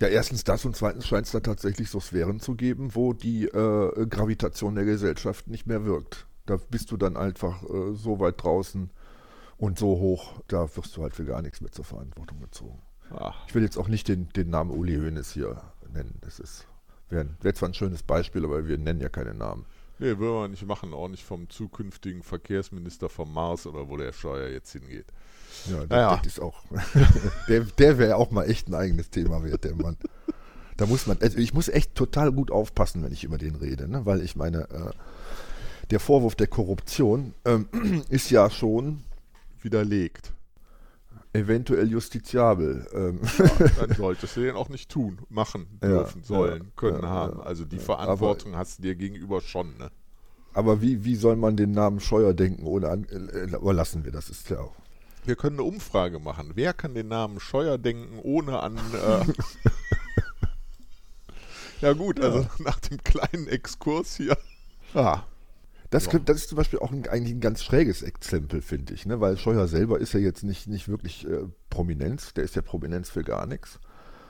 Ja, 0.00 0.08
erstens 0.08 0.44
das 0.44 0.64
und 0.64 0.74
zweitens 0.74 1.06
scheint 1.06 1.26
es 1.26 1.32
da 1.32 1.40
tatsächlich 1.40 1.90
so 1.90 2.00
Sphären 2.00 2.40
zu 2.40 2.54
geben, 2.54 2.94
wo 2.94 3.12
die 3.12 3.48
äh, 3.48 4.06
Gravitation 4.06 4.74
der 4.74 4.86
Gesellschaft 4.86 5.48
nicht 5.48 5.66
mehr 5.66 5.84
wirkt. 5.84 6.26
Da 6.46 6.56
bist 6.70 6.90
du 6.92 6.96
dann 6.96 7.18
einfach 7.18 7.62
äh, 7.64 7.92
so 7.92 8.18
weit 8.18 8.42
draußen 8.42 8.88
und 9.58 9.78
so 9.78 9.88
hoch, 9.88 10.40
da 10.48 10.74
wirst 10.74 10.96
du 10.96 11.02
halt 11.02 11.14
für 11.14 11.26
gar 11.26 11.42
nichts 11.42 11.60
mehr 11.60 11.70
zur 11.70 11.84
Verantwortung 11.84 12.40
gezogen. 12.40 12.80
Ach. 13.10 13.46
Ich 13.46 13.54
will 13.54 13.62
jetzt 13.62 13.76
auch 13.76 13.88
nicht 13.88 14.08
den, 14.08 14.30
den 14.30 14.48
Namen 14.48 14.70
Uli 14.70 14.96
Hoeneß 14.96 15.32
hier 15.32 15.62
nennen. 15.92 16.16
Das 16.22 16.40
ist 16.40 16.66
wäre 17.10 17.28
wär 17.40 17.54
zwar 17.54 17.68
ein 17.68 17.74
schönes 17.74 18.02
Beispiel, 18.02 18.44
aber 18.44 18.66
wir 18.66 18.78
nennen 18.78 19.00
ja 19.00 19.08
keine 19.08 19.34
Namen. 19.34 19.64
Nee, 19.98 20.18
würden 20.18 20.42
wir 20.42 20.48
nicht 20.48 20.66
machen, 20.66 20.92
auch 20.92 21.08
nicht 21.08 21.24
vom 21.24 21.48
zukünftigen 21.48 22.22
Verkehrsminister 22.22 23.08
vom 23.08 23.32
Mars 23.32 23.66
oder 23.66 23.88
wo 23.88 23.96
der 23.96 24.12
Scheuer 24.12 24.48
jetzt 24.50 24.72
hingeht. 24.72 25.06
Ja, 25.70 25.78
das, 25.78 25.88
naja. 25.88 26.16
das 26.16 26.26
ist 26.26 26.40
auch. 26.40 26.62
der 27.48 27.60
der 27.60 27.98
wäre 27.98 28.16
auch 28.16 28.30
mal 28.30 28.44
echt 28.44 28.68
ein 28.68 28.74
eigenes 28.74 29.08
Thema 29.08 29.42
wert, 29.42 29.64
der 29.64 29.74
Mann. 29.74 29.96
Da 30.76 30.84
muss 30.84 31.06
man, 31.06 31.16
also 31.22 31.38
ich 31.38 31.54
muss 31.54 31.68
echt 31.68 31.94
total 31.94 32.30
gut 32.30 32.50
aufpassen, 32.50 33.02
wenn 33.02 33.12
ich 33.12 33.24
über 33.24 33.38
den 33.38 33.54
rede, 33.54 33.88
ne? 33.88 34.04
weil 34.04 34.20
ich 34.20 34.36
meine, 34.36 34.68
äh, 34.68 34.90
der 35.90 36.00
Vorwurf 36.00 36.34
der 36.34 36.48
Korruption 36.48 37.32
ähm, 37.46 37.68
ist 38.10 38.30
ja 38.30 38.50
schon 38.50 39.02
Widerlegt. 39.62 40.32
Eventuell 41.36 41.88
justiziabel. 41.90 42.86
Ähm, 42.92 43.20
Dann 43.78 43.92
solltest 43.96 44.36
du 44.36 44.40
den 44.40 44.56
auch 44.56 44.68
nicht 44.68 44.90
tun, 44.90 45.18
machen, 45.28 45.78
Ja, 45.82 45.88
dürfen, 45.88 46.22
sollen, 46.24 46.62
ja, 46.64 46.70
können 46.76 47.02
ja, 47.02 47.08
haben. 47.08 47.38
ja. 47.38 47.44
Also 47.44 47.64
die 47.64 47.76
Ja, 47.76 47.82
Verantwortung 47.82 48.56
hast 48.56 48.78
du 48.78 48.82
dir 48.82 48.94
gegenüber 48.94 49.40
schon, 49.40 49.76
ne? 49.78 49.90
aber 50.54 50.80
wie, 50.80 51.04
wie 51.04 51.16
soll 51.16 51.36
man 51.36 51.54
den 51.56 51.72
Namen 51.72 52.00
Scheuer 52.00 52.32
denken, 52.32 52.64
ohne 52.64 52.88
an, 52.88 53.04
äh, 53.10 53.54
aber 53.54 53.74
lassen 53.74 54.04
wir, 54.04 54.12
das 54.12 54.30
ist 54.30 54.48
ja 54.48 54.60
auch. 54.60 54.74
Wir 55.26 55.36
können 55.36 55.56
eine 55.58 55.64
Umfrage 55.68 56.18
machen. 56.18 56.52
Wer 56.54 56.72
kann 56.72 56.94
den 56.94 57.08
Namen 57.08 57.40
Scheuer 57.40 57.78
denken, 57.78 58.20
ohne 58.22 58.60
an. 58.60 58.76
Äh 58.78 59.24
ja, 61.80 61.92
gut, 61.92 62.20
also 62.20 62.46
nach 62.58 62.80
dem 62.80 63.02
kleinen 63.02 63.48
Exkurs 63.48 64.16
hier. 64.16 64.38
Ah. 64.94 65.24
Das, 65.90 66.08
könnte, 66.08 66.32
das 66.32 66.42
ist 66.42 66.48
zum 66.48 66.56
Beispiel 66.56 66.78
auch 66.78 66.92
ein, 66.92 67.06
eigentlich 67.08 67.34
ein 67.34 67.40
ganz 67.40 67.62
schräges 67.62 68.02
Exempel, 68.02 68.62
finde 68.62 68.94
ich, 68.94 69.06
ne? 69.06 69.20
weil 69.20 69.36
Scheuer 69.36 69.68
selber 69.68 69.98
ist 70.00 70.12
ja 70.14 70.20
jetzt 70.20 70.42
nicht, 70.42 70.66
nicht 70.66 70.88
wirklich 70.88 71.26
äh, 71.26 71.44
Prominenz, 71.70 72.34
der 72.34 72.44
ist 72.44 72.56
ja 72.56 72.62
Prominenz 72.62 73.08
für 73.08 73.22
gar 73.22 73.46
nichts. 73.46 73.80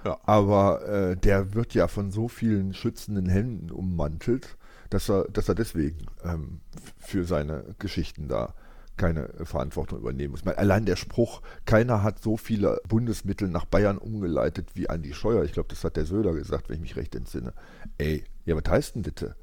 Ja. 0.04 0.18
Aber 0.24 0.86
äh, 0.86 1.16
der 1.16 1.54
wird 1.54 1.74
ja 1.74 1.88
von 1.88 2.10
so 2.10 2.28
vielen 2.28 2.74
schützenden 2.74 3.28
Händen 3.28 3.70
ummantelt, 3.70 4.56
dass 4.90 5.08
er, 5.08 5.24
dass 5.24 5.48
er 5.48 5.54
deswegen 5.54 6.06
ähm, 6.24 6.60
für 6.98 7.24
seine 7.24 7.74
Geschichten 7.78 8.28
da 8.28 8.54
keine 8.96 9.28
äh, 9.34 9.44
Verantwortung 9.44 9.98
übernehmen 9.98 10.32
muss. 10.32 10.44
Meine, 10.44 10.58
allein 10.58 10.86
der 10.86 10.96
Spruch, 10.96 11.42
keiner 11.64 12.02
hat 12.02 12.22
so 12.22 12.36
viele 12.36 12.80
Bundesmittel 12.88 13.48
nach 13.48 13.64
Bayern 13.64 13.98
umgeleitet 13.98 14.70
wie 14.74 14.88
Andi 14.88 15.12
Scheuer. 15.12 15.44
Ich 15.44 15.52
glaube, 15.52 15.68
das 15.68 15.84
hat 15.84 15.96
der 15.96 16.06
Söder 16.06 16.34
gesagt, 16.34 16.68
wenn 16.68 16.76
ich 16.76 16.82
mich 16.82 16.96
recht 16.96 17.14
entsinne. 17.14 17.52
Ey, 17.98 18.24
ja, 18.44 18.56
was 18.56 18.70
heißt 18.70 18.96
denn 18.96 19.02
das? 19.02 19.34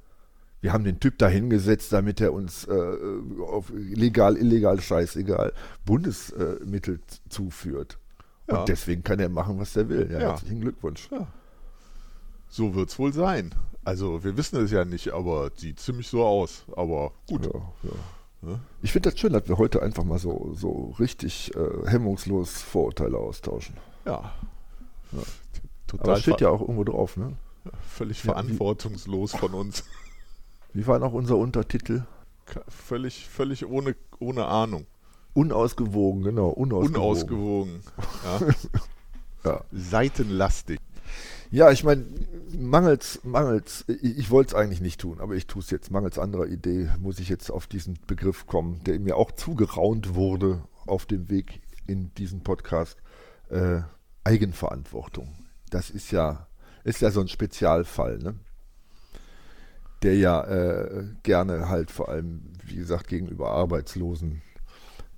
Wir 0.63 0.71
haben 0.71 0.86
den 0.86 0.97
Typ 1.02 1.17
da 1.17 1.28
hingesetzt, 1.28 1.91
damit 1.91 2.21
er 2.21 2.32
uns 2.32 2.63
äh, 2.65 2.95
auf 3.45 3.69
legal, 3.76 4.38
illegal, 4.38 4.80
scheißegal, 4.80 5.52
Bundesmittel 5.84 7.02
zuführt. 7.28 7.99
Und 8.47 8.56
Ja. 8.56 8.63
deswegen 8.63 9.04
kann 9.04 9.19
er 9.19 9.28
machen, 9.28 9.60
was 9.60 9.76
er 9.76 9.89
will. 9.89 10.08
Ja, 10.10 10.19
Ja. 10.21 10.30
Herzlichen 10.30 10.62
Glückwunsch. 10.62 11.10
So 12.47 12.76
wird's 12.76 12.97
wohl 12.97 13.12
sein. 13.12 13.54
Also, 13.84 14.23
wir 14.23 14.38
wissen 14.38 14.63
es 14.63 14.71
ja 14.71 14.86
nicht, 14.86 15.12
aber 15.12 15.52
sieht 15.54 15.82
ziemlich 15.82 16.08
so 16.08 16.23
aus. 16.23 16.63
Aber 16.78 17.12
gut. 17.28 17.45
Ja, 17.45 17.60
ja. 17.84 18.49
Ne? 18.49 18.60
Ich 18.82 18.93
finde 18.93 19.10
das 19.12 19.19
schön, 19.19 19.34
dass 19.34 19.49
wir 19.49 19.58
heute 19.58 19.84
einfach 19.84 20.06
mal 20.06 20.17
so, 20.19 20.54
so 20.56 20.95
richtig 20.97 21.54
äh, 21.58 21.89
hemmungslos 21.89 22.62
Vorurteile 22.62 23.17
austauschen. 23.17 23.76
Ja. 24.06 24.32
Aber 25.12 25.23
Total 25.88 26.08
das 26.08 26.21
steht 26.21 26.39
ja 26.39 26.47
auch 26.47 26.62
irgendwo 26.62 26.86
drauf, 26.86 27.17
ne? 27.17 27.34
völlig 27.86 28.23
Ja, 28.23 28.32
verantwortungslos 28.32 29.34
von 29.36 29.54
uns. 29.54 29.84
Wie 30.73 30.88
war 30.88 30.99
noch 30.99 31.13
unser 31.13 31.38
Untertitel? 31.38 32.03
Völlig, 32.67 33.27
völlig 33.27 33.65
ohne, 33.65 33.95
ohne 34.19 34.45
Ahnung. 34.45 34.86
Unausgewogen, 35.33 36.23
genau, 36.23 36.49
unausgewogen. 36.49 36.95
Unausgewogen. 36.95 37.83
Ja. 38.23 38.39
Ja. 39.45 39.62
Seitenlastig. 39.73 40.79
Ja, 41.51 41.69
ich 41.69 41.83
meine, 41.83 42.05
mangels, 42.57 43.19
mangels, 43.23 43.83
ich, 43.88 44.17
ich 44.17 44.31
wollte 44.31 44.55
es 44.55 44.55
eigentlich 44.55 44.79
nicht 44.79 45.01
tun, 45.01 45.19
aber 45.19 45.36
ich 45.36 45.47
tue 45.47 45.62
es 45.62 45.69
jetzt. 45.69 45.91
Mangels 45.91 46.17
anderer 46.17 46.47
Idee 46.47 46.89
muss 46.99 47.19
ich 47.19 47.27
jetzt 47.27 47.51
auf 47.51 47.67
diesen 47.67 47.99
Begriff 48.07 48.47
kommen, 48.47 48.81
der 48.86 48.99
mir 48.99 49.17
auch 49.17 49.31
zugeraunt 49.31 50.15
wurde 50.15 50.63
auf 50.88 51.05
dem 51.05 51.29
Weg 51.29 51.62
in 51.88 52.13
diesen 52.15 52.41
Podcast. 52.41 52.97
Äh, 53.49 53.81
Eigenverantwortung. 54.23 55.36
Das 55.69 55.89
ist 55.89 56.12
ja, 56.12 56.47
ist 56.86 57.01
ja 57.01 57.12
so 57.12 57.19
ein 57.19 57.27
Spezialfall, 57.27 58.19
ne? 58.19 58.36
Der 60.03 60.15
ja 60.15 60.43
äh, 60.43 61.05
gerne 61.23 61.69
halt 61.69 61.89
vor 61.89 62.09
allem, 62.09 62.51
wie 62.65 62.75
gesagt, 62.75 63.07
gegenüber 63.07 63.51
Arbeitslosen 63.51 64.41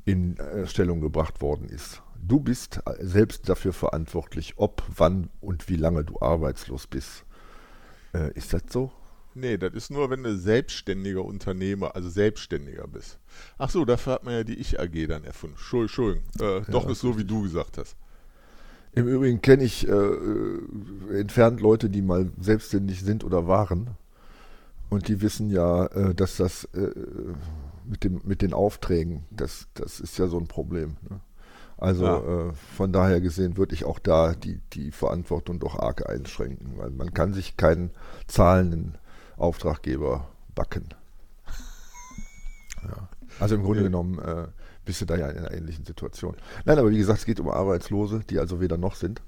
in 0.06 0.38
äh, 0.38 0.68
Stellung 0.68 1.02
gebracht 1.02 1.42
worden 1.42 1.68
ist. 1.68 2.02
Du 2.22 2.40
bist 2.40 2.82
selbst 3.00 3.50
dafür 3.50 3.74
verantwortlich, 3.74 4.54
ob, 4.58 4.84
wann 4.96 5.30
und 5.42 5.70
wie 5.70 5.76
lange 5.76 6.04
du 6.04 6.20
arbeitslos 6.20 6.88
bist. 6.88 7.26
Äh, 8.14 8.32
ist 8.34 8.54
das 8.54 8.64
so? 8.70 8.92
Nee, 9.34 9.58
das 9.58 9.74
ist 9.74 9.92
nur, 9.92 10.10
wenn 10.10 10.24
du 10.24 10.38
selbstständiger 10.38 11.24
Unternehmer, 11.26 11.96
also 11.96 12.10
Selbstständiger 12.10 12.88
bist. 12.88 13.20
Ach 13.58 13.70
so, 13.70 13.84
dafür 13.84 14.14
hat 14.14 14.24
man 14.24 14.34
ja 14.34 14.44
die 14.44 14.58
Ich-AG 14.58 15.08
dann 15.08 15.26
erfunden. 15.26 15.58
Entschuldigung. 15.58 16.24
Äh, 16.40 16.62
doch 16.72 16.88
ist 16.90 17.02
so, 17.02 17.18
wie 17.18 17.26
du 17.26 17.42
gesagt 17.42 17.78
hast. 17.78 17.98
Im 18.94 19.10
Übrigen 19.10 19.42
kenne 19.42 19.66
ich 19.66 19.86
äh, 19.88 21.20
entfernt 21.20 21.60
Leute, 21.60 21.90
die 21.90 22.02
mal 22.02 22.32
selbstständig 22.40 23.02
sind 23.02 23.26
oder 23.26 23.46
waren. 23.46 23.90
Und 24.90 25.08
die 25.08 25.22
wissen 25.22 25.50
ja, 25.50 25.86
äh, 25.88 26.14
dass 26.16 26.38
das 26.38 26.66
äh, 26.74 26.92
mit, 27.86 28.04
dem, 28.04 28.22
mit 28.24 28.42
den 28.42 28.54
Aufträgen, 28.54 29.26
das, 29.32 29.68
das 29.74 30.00
ist 30.00 30.18
ja 30.18 30.28
so 30.28 30.38
ein 30.40 30.48
Problem. 30.48 30.98
Ne? 31.10 31.20
Also 31.78 32.06
Ja. 32.06 32.48
äh, 32.50 32.54
von 32.78 32.94
daher 32.94 33.20
gesehen 33.20 33.58
würde 33.58 33.74
ich 33.76 33.84
auch 33.86 34.00
da 34.00 34.34
die, 34.34 34.62
die 34.74 34.92
Verantwortung 34.92 35.60
doch 35.60 35.78
arg 35.78 36.08
einschränken, 36.10 36.78
weil 36.78 36.90
man 36.92 37.14
kann 37.14 37.34
sich 37.34 37.58
keinen 37.58 37.92
zahlenden 38.28 38.98
Auftraggeber 39.38 40.28
backen. 40.54 40.88
Ja. 42.84 43.10
Also 43.40 43.56
im 43.56 43.64
Grunde 43.64 43.80
Nee. 43.82 43.88
genommen 43.88 44.20
äh, 44.20 44.48
bist 44.86 45.02
du 45.02 45.06
da 45.06 45.16
ja 45.18 45.28
in 45.30 45.40
einer 45.40 45.52
ähnlichen 45.52 45.86
Situation. 45.86 46.36
Nein, 46.66 46.80
aber 46.80 46.90
wie 46.92 46.98
gesagt, 46.98 47.20
es 47.20 47.26
geht 47.26 47.40
um 47.40 47.50
Arbeitslose, 47.50 48.22
die 48.30 48.40
also 48.40 48.62
weder 48.62 48.78
noch 48.78 48.96
sind. 48.96 49.22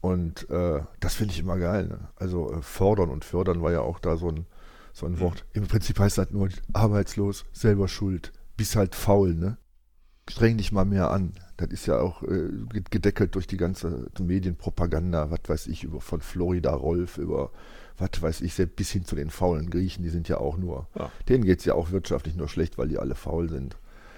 Und 0.00 0.48
äh, 0.50 0.82
das 1.00 1.14
finde 1.14 1.32
ich 1.32 1.40
immer 1.40 1.56
geil. 1.58 1.88
Ne? 1.88 1.98
Also 2.16 2.52
äh, 2.52 2.62
fordern 2.62 3.08
und 3.10 3.24
fördern 3.24 3.62
war 3.62 3.72
ja 3.72 3.80
auch 3.80 3.98
da 3.98 4.16
so 4.16 4.28
ein, 4.28 4.46
so 4.94 5.04
ein 5.06 5.20
Wort. 5.20 5.44
Im 5.52 5.66
Prinzip 5.66 5.98
heißt 5.98 6.16
das 6.18 6.30
nur 6.30 6.48
arbeitslos, 6.72 7.44
selber 7.52 7.88
schuld. 7.88 8.32
Bist 8.56 8.76
halt 8.76 8.94
faul, 8.94 9.34
ne? 9.34 9.58
Streng 10.30 10.56
dich 10.56 10.72
mal 10.72 10.86
mehr 10.86 11.10
an. 11.10 11.34
Das 11.58 11.68
ist 11.70 11.84
ja 11.86 11.98
auch 12.00 12.22
äh, 12.22 12.48
ge- 12.72 12.82
gedeckelt 12.88 13.34
durch 13.34 13.46
die 13.46 13.58
ganze 13.58 14.06
Medienpropaganda, 14.18 15.30
was 15.30 15.40
weiß 15.46 15.66
ich, 15.66 15.84
über 15.84 16.00
von 16.00 16.20
Florida 16.22 16.72
Rolf 16.72 17.18
über 17.18 17.50
was 17.98 18.22
weiß 18.22 18.40
ich, 18.40 18.54
selbst 18.54 18.74
bis 18.76 18.90
hin 18.90 19.04
zu 19.04 19.14
den 19.14 19.30
faulen 19.30 19.70
Griechen, 19.70 20.02
die 20.02 20.08
sind 20.10 20.28
ja 20.28 20.38
auch 20.38 20.56
nur, 20.56 20.88
Ja. 20.96 21.12
denen 21.28 21.44
geht 21.44 21.60
es 21.60 21.64
ja 21.64 21.74
auch 21.74 21.92
wirtschaftlich 21.92 22.34
nur 22.34 22.48
schlecht, 22.48 22.76
weil 22.78 22.88
die 22.88 22.98
alle 22.98 23.14
faul 23.14 23.48
sind. 23.48 23.76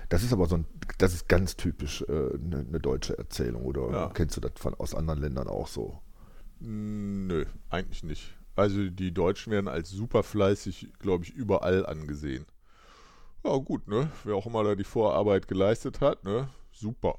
Das 0.09 0.23
ist 0.23 0.33
aber 0.33 0.47
so 0.47 0.57
ein, 0.57 0.65
das 0.99 1.13
ist 1.13 1.29
ganz 1.29 1.57
typisch 1.57 2.03
eine 2.09 2.17
äh, 2.19 2.39
ne- 2.39 2.65
ne 2.71 2.81
deutsche 2.81 3.19
Erzählung, 3.19 3.65
oder 3.67 3.91
Ja. 3.91 4.11
kennst 4.15 4.37
du 4.37 4.41
das 4.41 4.53
von 4.57 4.73
aus 4.75 4.95
anderen 4.95 5.21
Ländern 5.21 5.49
auch 5.49 5.67
so? 5.69 5.99
Mm, 6.61 7.27
Nö, 7.27 7.45
eigentlich 7.69 8.03
nicht. 8.03 8.35
Also 8.57 8.89
die 8.89 9.13
Deutschen 9.13 9.53
werden 9.53 9.69
als 9.69 9.91
super 9.91 10.23
fleißig, 10.23 10.89
glaube 10.99 11.25
ich, 11.25 11.31
überall 11.35 11.87
angesehen. 11.87 12.47
Ja, 13.45 13.57
gut, 13.59 13.87
ne? 13.87 14.11
Wer 14.25 14.35
auch 14.35 14.47
immer 14.47 14.65
da 14.65 14.75
die 14.75 14.85
Vorarbeit 14.85 15.47
geleistet 15.47 16.01
hat, 16.01 16.25
ne? 16.25 16.49
Super. 16.73 17.17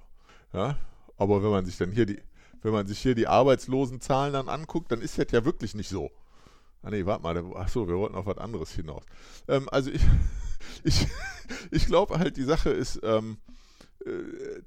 Ja. 0.54 0.78
Aber 1.18 1.42
wenn 1.44 1.52
man 1.52 1.66
sich 1.66 1.78
dann 1.78 1.92
hier 1.92 2.06
die, 2.06 2.22
wenn 2.62 2.74
man 2.74 2.88
sich 2.88 3.00
hier 3.00 3.16
die 3.16 3.28
Arbeitslosenzahlen 3.28 4.34
dann 4.34 4.50
anguckt, 4.50 4.92
dann 4.92 5.02
ist 5.02 5.18
das 5.18 5.28
ja 5.32 5.46
wirklich 5.46 5.74
nicht 5.76 5.90
so. 5.90 6.12
Ah 6.84 6.90
nee, 6.90 7.06
warte 7.06 7.24
mal, 7.24 7.34
da- 7.34 7.44
ach 7.56 7.70
so, 7.70 7.88
wir 7.88 7.98
wollten 7.98 8.16
auf 8.16 8.26
was 8.26 8.38
anderes 8.38 8.72
hinaus. 8.72 9.04
Ähm, 9.48 9.68
also 9.72 9.90
ich, 9.92 10.02
ich, 10.84 11.08
ich 11.72 11.86
glaube 11.86 12.20
halt, 12.20 12.38
die 12.38 12.44
Sache 12.44 12.70
ist, 12.72 13.00
ähm, 13.04 13.38
äh, 13.48 13.52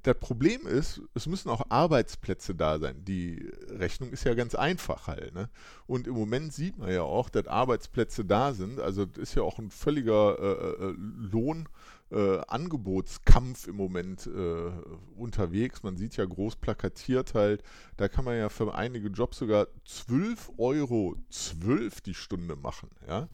das 0.03 0.19
Problem 0.19 0.67
ist, 0.67 1.01
es 1.13 1.25
müssen 1.25 1.49
auch 1.49 1.65
Arbeitsplätze 1.69 2.53
da 2.53 2.79
sein. 2.79 3.03
Die 3.05 3.49
Rechnung 3.69 4.11
ist 4.11 4.23
ja 4.23 4.33
ganz 4.33 4.55
einfach 4.55 5.07
halt. 5.07 5.33
Ne? 5.33 5.49
Und 5.87 6.07
im 6.07 6.13
Moment 6.13 6.53
sieht 6.53 6.77
man 6.77 6.91
ja 6.91 7.03
auch, 7.03 7.29
dass 7.29 7.47
Arbeitsplätze 7.47 8.25
da 8.25 8.53
sind. 8.53 8.79
Also 8.79 9.05
das 9.05 9.17
ist 9.17 9.35
ja 9.35 9.43
auch 9.43 9.57
ein 9.57 9.71
völliger 9.71 10.37
äh, 10.39 10.85
äh, 10.85 10.95
Lohn. 11.31 11.67
Äh, 12.11 12.41
Angebotskampf 12.47 13.67
im 13.67 13.75
Moment 13.77 14.27
äh, 14.27 14.71
unterwegs. 15.15 15.83
Man 15.83 15.97
sieht 15.97 16.17
ja 16.17 16.25
groß 16.25 16.57
plakatiert 16.57 17.33
halt, 17.33 17.63
da 17.97 18.07
kann 18.07 18.25
man 18.25 18.37
ja 18.37 18.49
für 18.49 18.73
einige 18.73 19.07
Jobs 19.07 19.37
sogar 19.37 19.67
12 19.85 20.51
Euro 20.57 21.15
12 21.29 22.01
die 22.01 22.13
Stunde 22.13 22.55
machen. 22.55 22.89
Ja? 23.07 23.29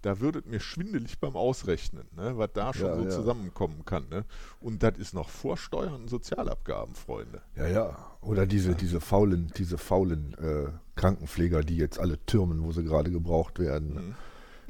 Da 0.00 0.20
würdet 0.20 0.46
mir 0.46 0.60
schwindelig 0.60 1.18
beim 1.18 1.36
Ausrechnen, 1.36 2.06
ne? 2.16 2.38
was 2.38 2.50
da 2.54 2.72
schon 2.72 2.86
Ja, 2.86 2.96
so 2.96 3.04
ja. 3.04 3.10
zusammenkommen 3.10 3.84
kann. 3.84 4.08
Ne? 4.08 4.24
Und 4.60 4.82
das 4.82 4.96
ist 4.96 5.12
noch 5.12 5.28
vor 5.28 5.58
Steuern 5.58 5.94
und 5.94 6.08
Sozialabgaben, 6.08 6.94
Freunde. 6.94 7.42
Ja, 7.54 7.68
ja. 7.68 7.96
Oder 8.22 8.46
diese, 8.46 8.74
diese 8.74 9.00
faulen, 9.00 9.52
diese 9.56 9.76
faulen 9.76 10.34
äh, 10.38 10.70
Krankenpfleger, 10.96 11.62
die 11.62 11.76
jetzt 11.76 11.98
alle 11.98 12.18
türmen, 12.24 12.62
wo 12.62 12.72
sie 12.72 12.82
gerade 12.82 13.10
gebraucht 13.10 13.58
werden. 13.58 13.94
Mhm. 13.94 14.14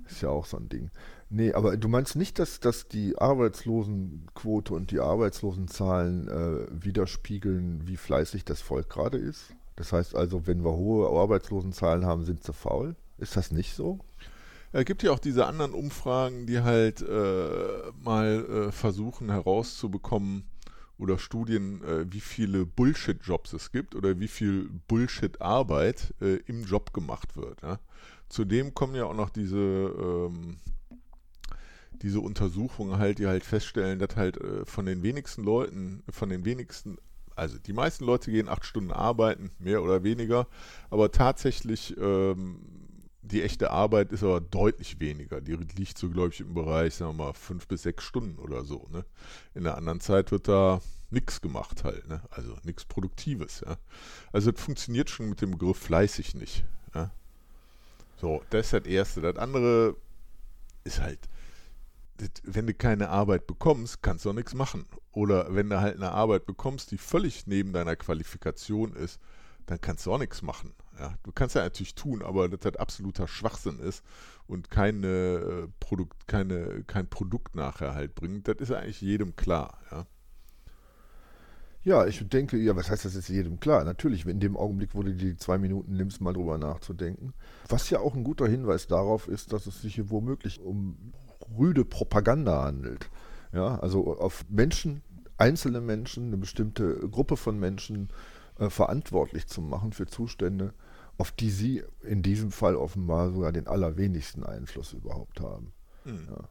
Ist 0.07 0.23
ja 0.23 0.31
auch 0.31 0.47
so 0.47 0.57
ein 0.57 0.69
Ding. 0.69 0.91
Nee, 1.31 1.53
aber 1.53 1.77
du 1.77 1.89
meinst 1.89 2.17
nicht, 2.17 2.39
dass, 2.39 2.59
dass 2.61 2.89
die 2.89 3.19
Arbeitslosenquote 3.19 4.73
und 4.73 4.91
die 4.91 5.01
Arbeitslosenzahlen 5.01 6.29
äh, 6.29 6.67
widerspiegeln, 6.71 7.87
wie 7.87 7.99
fleißig 7.99 8.45
das 8.45 8.63
Volk 8.63 8.89
gerade 8.89 9.19
ist? 9.19 9.55
Das 9.77 9.93
heißt 9.93 10.15
also, 10.15 10.47
wenn 10.47 10.65
wir 10.65 10.73
hohe 10.73 11.09
Arbeitslosenzahlen 11.09 12.07
haben, 12.07 12.25
sind 12.25 12.43
sie 12.43 12.53
faul? 12.53 12.97
Ist 13.19 13.37
das 13.37 13.53
nicht 13.53 13.75
so? 13.75 13.99
Es 14.73 14.85
gibt 14.85 15.03
ja 15.03 15.13
auch 15.13 15.19
diese 15.19 15.47
anderen 15.47 15.73
Umfragen, 15.73 16.47
die 16.47 16.61
halt 16.61 17.03
äh, 17.03 17.93
mal 18.03 18.69
äh, 18.69 18.73
versuchen 18.73 19.31
herauszubekommen, 19.31 20.45
oder 20.99 21.19
Studien, 21.19 21.83
äh, 21.85 22.13
wie 22.13 22.21
viele 22.21 22.67
Bullshit-Jobs 22.67 23.53
es 23.53 23.71
gibt 23.71 23.95
oder 23.95 24.19
wie 24.19 24.29
viel 24.29 24.69
Bullshit-Arbeit 24.89 26.15
äh, 26.21 26.37
im 26.47 26.65
Job 26.65 26.93
gemacht 26.93 27.37
wird. 27.37 27.63
Ja? 27.63 27.79
Zudem 28.29 28.75
kommen 28.75 28.95
ja 28.95 29.05
auch 29.05 29.15
noch 29.15 29.31
diese, 29.31 29.57
ähm, 29.57 30.57
diese 32.03 32.21
Untersuchungen 32.21 32.99
halt, 32.99 33.19
die 33.19 33.27
halt 33.27 33.45
feststellen, 33.45 33.99
dass 33.99 34.17
halt 34.17 34.39
äh, 34.39 34.65
von 34.65 34.87
den 34.87 35.03
wenigsten 35.03 35.43
Leuten, 35.43 36.03
von 36.11 36.29
den 36.29 36.45
wenigsten, 36.45 36.99
also 37.35 37.59
die 37.59 37.73
meisten 37.73 38.05
Leute 38.05 38.31
gehen 38.31 38.49
acht 38.49 38.65
Stunden 38.65 38.93
arbeiten, 38.93 39.51
mehr 39.59 39.83
oder 39.83 40.03
weniger, 40.03 40.47
aber 40.91 41.11
tatsächlich 41.11 41.97
ähm, 41.99 42.61
die 43.23 43.43
echte 43.43 43.71
Arbeit 43.71 44.13
ist 44.13 44.23
aber 44.23 44.41
deutlich 44.41 45.01
weniger. 45.01 45.41
Die 45.41 45.55
liegt 45.55 45.99
so, 45.99 46.09
glaube 46.09 46.31
ich, 46.33 46.41
im 46.41 46.55
Bereich, 46.55 46.95
sagen 46.95 47.19
wir 47.19 47.27
mal, 47.27 47.33
fünf 47.33 47.69
bis 47.69 47.83
sechs 47.83 48.05
Stunden 48.05 48.39
oder 48.39 48.65
so. 48.65 48.89
Ne? 48.91 49.05
In 49.55 49.65
der 49.65 49.77
anderen 49.77 50.01
Zeit 50.01 50.33
wird 50.33 50.49
da 50.49 50.81
nichts 51.11 51.41
gemacht 51.41 51.85
halt, 51.85 52.07
ne? 52.09 52.23
also 52.31 52.57
nichts 52.65 52.85
Produktives. 52.85 53.63
Ja? 53.67 53.77
Also 54.33 54.51
es 54.51 54.61
funktioniert 54.61 55.11
schon 55.11 55.29
mit 55.29 55.41
dem 55.41 55.53
Begriff 55.53 55.79
fleißig 55.79 56.35
nicht. 56.35 56.65
Ja? 56.95 57.11
So, 58.21 58.43
das 58.51 58.67
ist 58.67 58.73
das 58.73 58.87
Erste. 58.87 59.21
Das 59.21 59.37
andere 59.37 59.97
ist 60.85 61.01
halt, 61.01 61.21
wenn 62.43 62.67
du 62.67 62.75
keine 62.75 63.09
Arbeit 63.11 63.47
bekommst, 63.47 64.03
kannst 64.03 64.25
du 64.25 64.31
auch 64.31 64.35
nichts 64.35 64.55
machen. 64.55 64.87
Oder 65.13 65.55
wenn 65.55 65.71
du 65.71 65.81
halt 65.81 65.97
eine 65.97 66.13
Arbeit 66.13 66.47
bekommst, 66.47 66.91
die 66.91 66.99
völlig 66.99 67.47
neben 67.47 67.73
deiner 67.73 67.97
Qualifikation 67.97 68.95
ist, 68.95 69.21
dann 69.67 69.81
kannst 69.81 70.07
du 70.07 70.13
auch 70.13 70.19
nichts 70.19 70.43
machen. 70.43 70.75
Ja, 70.99 71.15
du 71.23 71.31
kannst 71.33 71.55
ja 71.55 71.63
natürlich 71.63 71.95
tun, 71.95 72.23
aber 72.23 72.49
das 72.49 72.65
halt 72.65 72.81
absoluter 72.81 73.29
Schwachsinn 73.29 73.79
ist 73.79 74.03
und 74.47 74.71
keine, 74.71 75.07
äh, 75.07 75.69
Produkt, 75.79 76.27
keine, 76.27 76.83
kein 76.85 77.09
Produkt 77.09 77.55
nachher 77.55 77.95
halt 77.95 78.15
bringt. 78.15 78.49
Das 78.49 78.57
ist 78.59 78.73
eigentlich 78.73 79.01
jedem 79.01 79.37
klar. 79.37 79.79
Ja. 79.91 80.07
Ja, 81.85 82.07
ich 82.07 82.27
denke, 82.29 82.57
ja, 82.57 82.75
was 82.75 82.91
heißt 82.91 83.05
das 83.05 83.15
jetzt 83.15 83.29
jedem 83.29 83.61
klar? 83.61 83.85
Natürlich, 83.85 84.27
in 84.27 84.41
dem 84.41 84.57
Augenblick, 84.57 84.95
wo 84.95 85.03
du 85.03 85.15
die 85.15 85.37
zwei 85.37 85.59
Minuten 85.59 85.97
nimmst, 85.97 86.21
mal 86.21 86.33
drüber 86.33 86.59
nachzudenken. 86.59 87.33
Was 87.69 87.89
ja 87.91 88.01
auch 88.01 88.15
ein 88.15 88.25
guter 88.25 88.49
Hinweis 88.49 88.89
darauf 88.89 89.29
ist, 89.29 89.53
dass 89.53 89.67
es 89.67 89.81
sich 89.81 89.95
hier 89.95 90.11
womöglich 90.11 90.61
um 90.61 91.13
rüde 91.57 91.85
Propaganda 91.85 92.65
handelt. 92.65 93.11
Ja, 93.53 93.79
also 93.79 94.19
auf 94.19 94.45
Menschen, 94.49 95.03
einzelne 95.37 95.81
Menschen, 95.81 96.27
eine 96.27 96.37
bestimmte 96.37 97.09
Gruppe 97.09 97.37
von 97.37 97.59
Menschen 97.59 98.09
äh, 98.59 98.71
verantwortlich 98.71 99.47
zu 99.47 99.61
machen 99.61 99.93
für 99.93 100.07
Zustände, 100.07 100.75
auf 101.17 101.33
die 101.33 101.51
sie 101.51 101.83
in 102.03 102.23
diesem 102.23 102.51
Fall 102.51 102.77
offenbar 102.77 103.33
sogar 103.33 103.53
den 103.53 103.67
allerwenigsten 103.67 104.45
Einfluss 104.45 104.93
überhaupt 104.93 105.41
haben. 105.41 105.73
Mhm. 106.05 106.29
Ja. 106.29 106.49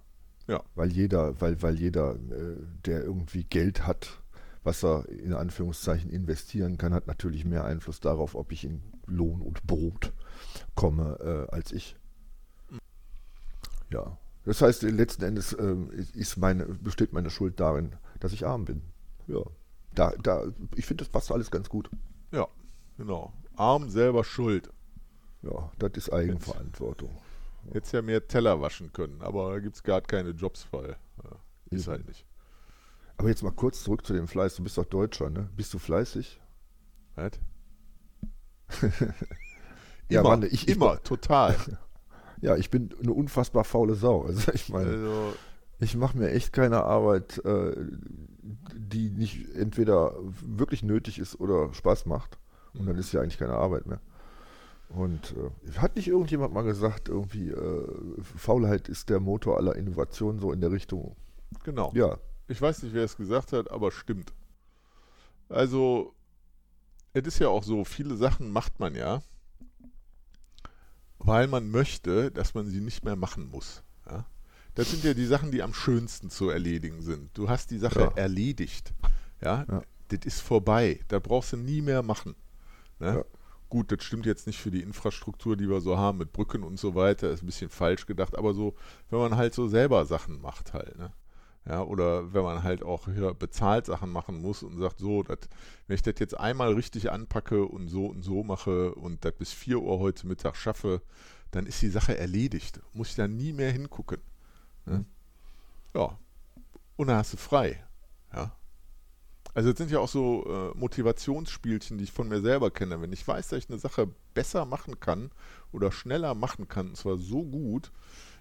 ja. 0.56 0.64
Weil 0.76 0.92
jeder, 0.92 1.40
weil, 1.40 1.62
weil 1.62 1.76
jeder, 1.76 2.16
äh, 2.16 2.56
der 2.86 3.04
irgendwie 3.04 3.44
Geld 3.44 3.86
hat, 3.86 4.22
was 4.64 4.84
er 4.84 5.08
in 5.08 5.34
Anführungszeichen 5.34 6.10
investieren 6.10 6.78
kann, 6.78 6.94
hat 6.94 7.08
natürlich 7.08 7.46
mehr 7.46 7.64
Einfluss 7.64 8.02
darauf, 8.02 8.36
ob 8.36 8.52
ich 8.52 8.66
in 8.66 8.82
Lohn 9.06 9.42
und 9.42 9.66
Brot 9.66 10.14
komme, 10.76 11.48
äh, 11.50 11.54
als 11.54 11.72
ich. 11.72 11.96
Mhm. 12.70 12.80
Ja. 13.92 14.18
Das 14.48 14.62
heißt, 14.62 14.84
letzten 14.84 15.26
Endes 15.26 15.52
äh, 15.52 15.76
ist 16.14 16.38
meine, 16.38 16.66
besteht 16.66 17.12
meine 17.12 17.30
Schuld 17.30 17.60
darin, 17.60 17.98
dass 18.22 18.32
ich 18.32 18.46
arm 18.48 18.64
bin. 18.64 18.82
Ja. 19.28 19.42
Da, 19.94 20.14
da, 20.24 20.46
ich 20.76 20.86
finde, 20.86 21.04
das 21.04 21.12
passt 21.12 21.34
alles 21.34 21.52
ganz 21.52 21.68
gut. 21.68 21.90
Ja, 22.32 22.48
genau. 22.98 23.34
Arm 23.58 23.90
selber 23.90 24.24
schuld. 24.24 24.70
Ja, 25.42 25.70
das 25.80 25.92
ist 25.96 26.14
Eigenverantwortung. 26.14 27.10
Jetzt 27.74 27.92
ja 27.92 28.02
mehr 28.02 28.26
Teller 28.26 28.62
waschen 28.62 28.94
können, 28.94 29.22
aber 29.22 29.52
da 29.52 29.60
gibt 29.60 29.76
es 29.76 29.84
gar 29.84 30.00
keine 30.00 30.30
Jobs 30.30 30.64
frei. 30.64 30.96
Ja, 31.22 31.30
ist 31.72 31.90
halt 31.90 32.08
nicht. 32.08 32.26
Aber 33.18 33.28
jetzt 33.28 33.44
mal 33.44 33.52
kurz 33.52 33.84
zurück 33.84 34.06
zu 34.06 34.14
dem 34.14 34.30
Fleiß. 34.30 34.56
Du 34.56 34.64
bist 34.64 34.78
doch 34.78 34.86
Deutscher, 34.86 35.30
ne? 35.30 35.50
Bist 35.58 35.74
du 35.74 35.80
fleißig? 35.80 36.40
Was? 37.16 37.32
ja, 40.10 40.22
immer, 40.22 40.30
Mann, 40.30 40.44
ich, 40.44 40.70
immer, 40.70 40.94
ich, 40.94 41.02
total. 41.02 41.58
ja, 42.42 42.56
ich 42.56 42.70
bin 42.70 42.90
eine 43.02 43.14
unfassbar 43.14 43.64
faule 43.64 43.96
Sau. 43.96 44.24
Also 44.24 44.52
ich 44.54 44.70
meine, 44.70 44.92
also, 44.92 45.34
ich 45.80 45.96
mache 45.96 46.18
mir 46.18 46.32
echt 46.32 46.54
keine 46.54 46.84
Arbeit, 46.84 47.44
äh, 47.46 47.76
die 48.74 49.10
nicht 49.10 49.54
entweder 49.56 50.16
wirklich 50.42 50.84
nötig 50.84 51.20
ist 51.20 51.40
oder 51.40 51.74
Spaß 51.74 52.06
macht. 52.06 52.38
Und 52.74 52.88
dann 52.88 52.98
ist 52.98 53.12
ja 53.12 53.22
eigentlich 53.22 53.38
keine 53.38 53.54
Arbeit 53.54 53.86
mehr. 53.86 54.00
Und 54.90 55.36
äh, 55.36 55.80
hat 55.80 55.96
nicht 55.96 56.08
irgendjemand 56.08 56.54
mal 56.54 56.64
gesagt, 56.64 57.10
irgendwie, 57.10 57.50
äh, 57.50 57.88
Faulheit 58.22 58.88
ist 58.88 59.10
der 59.10 59.20
Motor 59.20 59.58
aller 59.58 59.76
Innovation, 59.76 60.40
so 60.40 60.52
in 60.52 60.62
der 60.62 60.72
Richtung? 60.72 61.16
Genau. 61.64 61.92
Ja. 61.94 62.18
Ich 62.48 62.62
weiß 62.62 62.84
nicht, 62.84 62.94
wer 62.94 63.04
es 63.04 63.18
gesagt 63.18 63.52
hat, 63.52 63.70
aber 63.70 63.92
stimmt. 63.92 64.34
Also, 65.50 66.14
es 67.14 67.28
ist 67.28 67.40
ja 67.40 67.50
auch 67.50 67.64
so, 67.64 67.84
viele 67.84 68.16
Sachen 68.16 68.52
macht 68.52 68.80
man 68.80 68.96
ja, 68.96 69.22
weil 71.20 71.48
man 71.48 71.70
möchte, 71.70 72.32
dass 72.32 72.54
man 72.54 72.68
sie 72.68 72.82
nicht 72.82 73.04
mehr 73.04 73.16
machen 73.16 73.50
muss. 73.50 73.84
Ja? 74.10 74.26
Das 74.76 74.92
sind 74.92 75.04
ja 75.04 75.14
die 75.14 75.26
Sachen, 75.26 75.52
die 75.52 75.64
am 75.64 75.74
schönsten 75.74 76.30
zu 76.30 76.50
erledigen 76.50 77.02
sind. 77.02 77.36
Du 77.38 77.50
hast 77.50 77.72
die 77.72 77.80
Sache 77.80 78.02
ja. 78.02 78.12
erledigt. 78.16 78.94
Ja? 79.42 79.66
ja? 79.68 79.82
Das 80.10 80.20
ist 80.26 80.42
vorbei. 80.42 81.00
Da 81.08 81.20
brauchst 81.20 81.54
du 81.54 81.58
nie 81.58 81.82
mehr 81.82 82.04
machen. 82.04 82.36
Ne? 83.00 83.26
Gut, 83.70 83.92
das 83.92 84.04
stimmt 84.04 84.26
jetzt 84.26 84.48
nicht 84.48 84.60
für 84.60 84.72
die 84.72 84.82
Infrastruktur, 84.82 85.58
die 85.58 85.70
wir 85.70 85.82
so 85.82 85.98
haben 85.98 86.20
mit 86.20 86.32
Brücken 86.32 86.64
und 86.64 86.80
so 86.80 86.96
weiter, 86.96 87.30
ist 87.32 87.44
ein 87.44 87.48
bisschen 87.48 87.70
falsch 87.70 88.06
gedacht, 88.06 88.38
aber 88.38 88.54
so, 88.54 88.76
wenn 89.10 89.20
man 89.20 89.36
halt 89.36 89.54
so 89.54 89.68
selber 89.68 90.06
Sachen 90.06 90.40
macht 90.40 90.74
halt, 90.74 90.98
ne? 90.98 91.12
Ja, 91.68 91.84
oder 91.84 92.34
wenn 92.34 92.44
man 92.44 92.64
halt 92.64 92.82
auch 92.82 93.06
hier 93.06 93.34
bezahlt 93.34 93.86
Sachen 93.88 94.10
machen 94.10 94.42
muss 94.42 94.64
und 94.64 94.78
sagt, 94.78 95.00
so, 95.00 95.24
dat, 95.24 95.50
wenn 95.88 95.96
ich 95.96 96.02
das 96.02 96.16
jetzt 96.20 96.40
einmal 96.40 96.74
richtig 96.74 97.12
anpacke 97.12 97.66
und 97.66 97.90
so 97.90 98.06
und 98.06 98.24
so 98.24 98.44
mache 98.44 98.96
und 98.96 99.26
das 99.26 99.34
bis 99.34 99.52
4 99.52 99.80
Uhr 99.80 100.00
heute 100.00 100.28
Mittag 100.28 100.56
schaffe, 100.56 101.02
dann 101.52 101.66
ist 101.66 101.82
die 101.82 101.90
Sache 101.90 102.18
erledigt. 102.18 102.80
Muss 102.94 103.10
ich 103.10 103.16
da 103.16 103.28
nie 103.28 103.52
mehr 103.52 103.72
hingucken. 103.72 104.22
Ne? 104.86 105.06
Ja. 105.94 106.18
Und 106.96 107.08
dann 107.08 107.18
hast 107.18 107.34
du 107.34 107.38
frei. 107.38 107.84
Ja. 108.34 108.56
Also 109.54 109.72
es 109.72 109.78
sind 109.78 109.92
ja 109.92 110.00
auch 110.00 110.08
so 110.08 110.46
äh, 110.46 110.78
Motivationsspielchen, 110.78 111.98
die 111.98 112.06
ich 112.06 112.12
von 112.12 112.30
mir 112.30 112.42
selber 112.42 112.72
kenne. 112.72 113.02
Wenn 113.02 113.12
ich 113.12 113.28
weiß, 113.28 113.50
dass 113.50 113.60
ich 113.60 113.70
eine 113.70 113.80
Sache 113.80 114.08
besser 114.34 114.66
machen 114.66 115.00
kann 115.00 115.32
oder 115.72 115.92
schneller 115.92 116.34
machen 116.34 116.68
kann, 116.68 116.90
und 116.90 116.96
zwar 116.96 117.18
so 117.18 117.44
gut, 117.44 117.92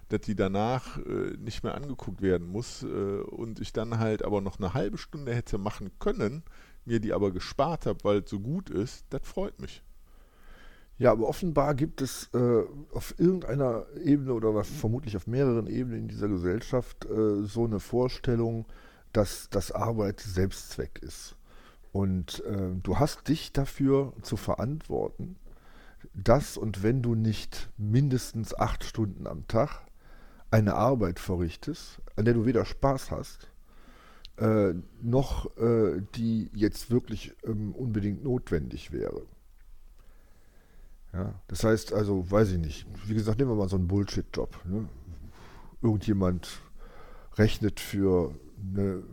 dass 0.09 0.21
die 0.21 0.35
danach 0.35 0.97
äh, 0.99 1.35
nicht 1.37 1.63
mehr 1.63 1.75
angeguckt 1.75 2.21
werden 2.21 2.47
muss 2.47 2.83
äh, 2.83 2.85
und 2.85 3.59
ich 3.59 3.73
dann 3.73 3.99
halt 3.99 4.23
aber 4.23 4.41
noch 4.41 4.57
eine 4.57 4.73
halbe 4.73 4.97
Stunde 4.97 5.33
hätte 5.33 5.57
machen 5.57 5.91
können, 5.99 6.43
mir 6.85 6.99
die 6.99 7.13
aber 7.13 7.31
gespart 7.31 7.85
habe, 7.85 8.03
weil 8.03 8.19
es 8.19 8.29
so 8.29 8.39
gut 8.39 8.69
ist, 8.69 9.05
das 9.09 9.21
freut 9.23 9.59
mich. 9.59 9.83
Ja, 10.99 11.11
aber 11.11 11.27
offenbar 11.27 11.75
gibt 11.75 12.01
es 12.01 12.29
äh, 12.33 12.63
auf 12.91 13.13
irgendeiner 13.19 13.85
Ebene 14.03 14.33
oder 14.33 14.63
vermutlich 14.63 15.15
auf 15.15 15.27
mehreren 15.27 15.67
Ebenen 15.67 15.99
in 15.99 16.07
dieser 16.07 16.27
Gesellschaft 16.27 17.05
äh, 17.05 17.43
so 17.43 17.65
eine 17.65 17.79
Vorstellung, 17.79 18.65
dass 19.13 19.49
das 19.51 19.71
Arbeit 19.71 20.19
Selbstzweck 20.21 20.99
ist. 21.03 21.35
Und 21.91 22.43
äh, 22.45 22.71
du 22.81 22.97
hast 22.97 23.27
dich 23.27 23.53
dafür 23.53 24.13
zu 24.23 24.37
verantworten, 24.37 25.35
dass 26.13 26.57
und 26.57 26.81
wenn 26.81 27.03
du 27.03 27.13
nicht 27.13 27.69
mindestens 27.77 28.55
acht 28.55 28.83
Stunden 28.83 29.27
am 29.27 29.47
Tag 29.47 29.86
eine 30.51 30.75
Arbeit 30.75 31.19
verrichtest, 31.19 31.99
an 32.15 32.25
der 32.25 32.33
du 32.33 32.45
weder 32.45 32.65
Spaß 32.65 33.11
hast, 33.11 33.49
äh, 34.37 34.73
noch 35.01 35.57
äh, 35.57 36.01
die 36.15 36.49
jetzt 36.53 36.91
wirklich 36.91 37.33
ähm, 37.43 37.73
unbedingt 37.73 38.23
notwendig 38.23 38.91
wäre. 38.91 39.23
Ja, 41.13 41.33
das 41.47 41.63
heißt 41.63 41.93
also, 41.93 42.29
weiß 42.29 42.51
ich 42.51 42.59
nicht, 42.59 42.87
wie 43.05 43.13
gesagt, 43.13 43.39
nehmen 43.39 43.51
wir 43.51 43.55
mal 43.55 43.69
so 43.69 43.77
einen 43.77 43.87
Bullshit-Job. 43.87 44.59
Ne? 44.65 44.87
Irgendjemand 45.81 46.59
rechnet 47.35 47.79
für 47.79 48.35
eine 48.73 49.03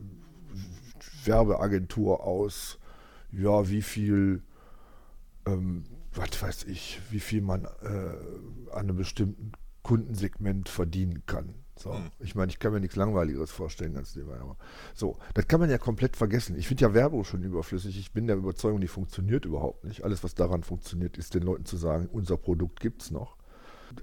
Werbeagentur 1.25 2.25
aus, 2.25 2.79
ja, 3.33 3.69
wie 3.69 3.83
viel, 3.83 4.43
ähm, 5.47 5.85
was 6.13 6.43
weiß 6.43 6.65
ich, 6.65 7.01
wie 7.11 7.21
viel 7.21 7.41
man 7.41 7.65
äh, 7.65 8.71
an 8.73 8.81
einem 8.81 8.97
bestimmten 8.97 9.53
Kundensegment 9.85 10.69
verdienen 10.69 11.23
kann. 11.27 11.55
So, 11.77 11.93
mhm. 11.93 12.11
ich 12.19 12.35
meine, 12.35 12.51
ich 12.51 12.59
kann 12.59 12.73
mir 12.73 12.81
nichts 12.81 12.97
Langweiligeres 12.97 13.51
vorstellen 13.51 13.97
als 13.97 14.15
dem. 14.15 14.29
Aber 14.31 14.57
so, 14.95 15.19
das 15.35 15.47
kann 15.47 15.61
man 15.61 15.71
ja 15.71 15.79
komplett 15.79 16.17
vergessen. 16.17 16.57
Ich 16.59 16.67
finde 16.67 16.83
ja 16.83 16.95
Werbung 16.95 17.25
schon 17.25 17.43
überflüssig. 17.43 17.99
Ich 17.99 18.13
bin 18.13 18.27
der 18.27 18.37
Überzeugung, 18.37 18.81
die 18.81 18.89
funktioniert 18.89 19.45
überhaupt 19.45 19.85
nicht. 19.85 20.03
Alles, 20.03 20.25
was 20.25 20.35
daran 20.35 20.63
funktioniert, 20.63 21.17
ist 21.19 21.35
den 21.35 21.43
Leuten 21.43 21.65
zu 21.65 21.77
sagen, 21.77 22.09
unser 22.11 22.37
Produkt 22.37 22.81
gibt 22.81 23.03
es 23.03 23.11
noch. 23.11 23.37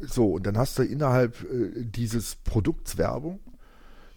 So, 0.02 0.34
und 0.34 0.46
dann 0.46 0.58
hast 0.58 0.80
du 0.80 0.84
innerhalb 0.84 1.42
äh, 1.44 1.84
dieses 1.84 2.36
Produkts 2.36 2.98
Werbung 2.98 3.40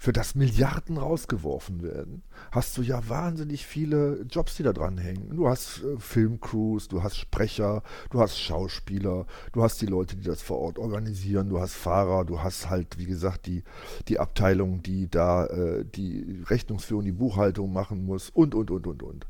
für 0.04 0.12
das 0.12 0.34
Milliarden 0.34 0.98
rausgeworfen 0.98 1.82
werden, 1.82 2.24
hast 2.52 2.76
du 2.76 2.82
ja 2.82 3.08
wahnsinnig 3.08 3.64
viele 3.64 4.26
Jobs, 4.28 4.54
die 4.54 4.62
da 4.62 4.74
dran 4.74 4.98
hängen. 4.98 5.34
Du 5.34 5.48
hast 5.48 5.82
äh, 5.82 5.98
Filmcrews, 5.98 6.88
du 6.88 7.02
hast 7.02 7.16
Sprecher, 7.16 7.82
du 8.10 8.20
hast 8.20 8.38
Schauspieler, 8.38 9.24
du 9.52 9.62
hast 9.62 9.80
die 9.80 9.86
Leute, 9.86 10.14
die 10.16 10.24
das 10.24 10.42
vor 10.42 10.58
Ort 10.58 10.78
organisieren, 10.78 11.48
du 11.48 11.58
hast 11.58 11.72
Fahrer, 11.72 12.26
du 12.26 12.42
hast 12.42 12.68
halt, 12.68 12.98
wie 12.98 13.06
gesagt, 13.06 13.46
die, 13.46 13.62
die 14.08 14.18
Abteilung, 14.18 14.82
die 14.82 15.08
da 15.08 15.46
äh, 15.46 15.86
die 15.86 16.42
Rechnungsführung, 16.50 17.06
die 17.06 17.12
Buchhaltung 17.12 17.72
machen 17.72 18.04
muss 18.04 18.28
und, 18.28 18.54
und, 18.54 18.70
und, 18.70 18.86
und, 18.86 19.02
und. 19.02 19.26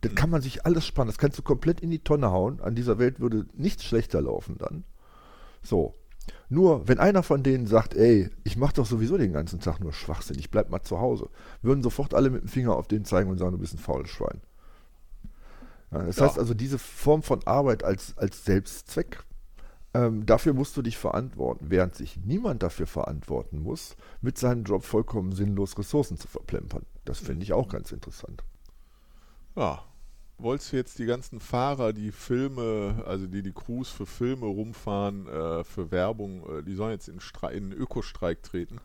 Das 0.00 0.14
kann 0.14 0.30
man 0.30 0.40
sich 0.40 0.64
alles 0.64 0.86
spannen, 0.86 1.08
das 1.10 1.18
kannst 1.18 1.36
du 1.36 1.42
komplett 1.42 1.80
in 1.80 1.90
die 1.90 1.98
Tonne 1.98 2.30
hauen. 2.30 2.62
An 2.62 2.74
dieser 2.74 2.98
Welt 2.98 3.20
würde 3.20 3.44
nichts 3.52 3.84
schlechter 3.84 4.22
laufen 4.22 4.56
dann. 4.56 4.84
So, 5.62 5.92
nur, 6.48 6.88
wenn 6.88 6.98
einer 6.98 7.22
von 7.22 7.42
denen 7.42 7.66
sagt, 7.66 7.94
ey, 7.94 8.30
ich 8.44 8.56
mache 8.56 8.74
doch 8.74 8.86
sowieso 8.86 9.18
den 9.18 9.32
ganzen 9.32 9.60
Tag 9.60 9.80
nur 9.80 9.92
Schwachsinn, 9.92 10.38
ich 10.38 10.50
bleib 10.50 10.70
mal 10.70 10.82
zu 10.82 11.00
Hause, 11.00 11.28
würden 11.62 11.82
sofort 11.82 12.14
alle 12.14 12.30
mit 12.30 12.42
dem 12.42 12.48
Finger 12.48 12.76
auf 12.76 12.88
den 12.88 13.04
zeigen 13.04 13.30
und 13.30 13.38
sagen, 13.38 13.52
du 13.52 13.58
bist 13.58 13.74
ein 13.74 13.78
faules 13.78 14.10
Schwein. 14.10 14.40
Ja, 15.90 16.02
das 16.04 16.16
ja. 16.16 16.26
heißt 16.26 16.38
also, 16.38 16.54
diese 16.54 16.78
Form 16.78 17.22
von 17.22 17.46
Arbeit 17.46 17.84
als, 17.84 18.16
als 18.16 18.44
Selbstzweck, 18.44 19.24
ähm, 19.94 20.26
dafür 20.26 20.52
musst 20.52 20.76
du 20.76 20.82
dich 20.82 20.98
verantworten, 20.98 21.66
während 21.70 21.94
sich 21.94 22.18
niemand 22.24 22.62
dafür 22.62 22.86
verantworten 22.86 23.62
muss, 23.62 23.96
mit 24.20 24.36
seinem 24.38 24.64
Job 24.64 24.84
vollkommen 24.84 25.32
sinnlos 25.32 25.78
Ressourcen 25.78 26.18
zu 26.18 26.28
verplempern. 26.28 26.84
Das 27.04 27.18
finde 27.18 27.42
ich 27.42 27.52
auch 27.52 27.68
ganz 27.68 27.90
interessant. 27.90 28.44
Ja, 29.56 29.82
wolltest 30.38 30.72
du 30.72 30.76
jetzt 30.76 30.98
die 30.98 31.06
ganzen 31.06 31.40
Fahrer, 31.40 31.92
die 31.92 32.12
Filme, 32.12 33.02
also 33.06 33.26
die 33.26 33.42
die 33.42 33.52
Crews 33.52 33.90
für 33.90 34.06
Filme 34.06 34.46
rumfahren, 34.46 35.26
äh, 35.26 35.64
für 35.64 35.90
Werbung, 35.90 36.58
äh, 36.58 36.62
die 36.62 36.74
sollen 36.74 36.92
jetzt 36.92 37.08
in, 37.08 37.20
Stre 37.20 37.52
in 37.52 37.72
Ökostreik 37.72 38.42
treten? 38.42 38.80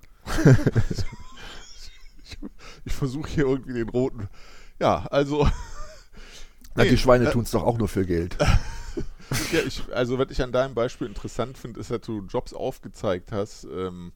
ich, 2.24 2.38
ich 2.86 2.94
versuche 2.94 3.30
hier 3.30 3.46
irgendwie 3.46 3.74
den 3.74 3.90
roten. 3.90 4.28
Ja, 4.80 5.06
also. 5.12 5.48
Na, 6.76 6.84
die 6.84 6.98
Schweine 6.98 7.30
äh, 7.30 7.32
tun 7.32 7.44
es 7.44 7.52
doch 7.52 7.64
auch 7.64 7.78
nur 7.78 7.88
für 7.88 8.06
Geld. 8.06 8.36
ja, 9.52 9.60
ich, 9.66 9.84
also, 9.94 10.18
was 10.18 10.32
ich 10.32 10.42
an 10.42 10.52
deinem 10.52 10.74
Beispiel 10.74 11.08
interessant 11.08 11.58
finde, 11.58 11.80
ist, 11.80 11.92
dass 11.92 12.02
du 12.02 12.26
Jobs 12.26 12.54
aufgezeigt 12.54 13.32
hast, 13.32 13.66
ähm, 13.66 14.12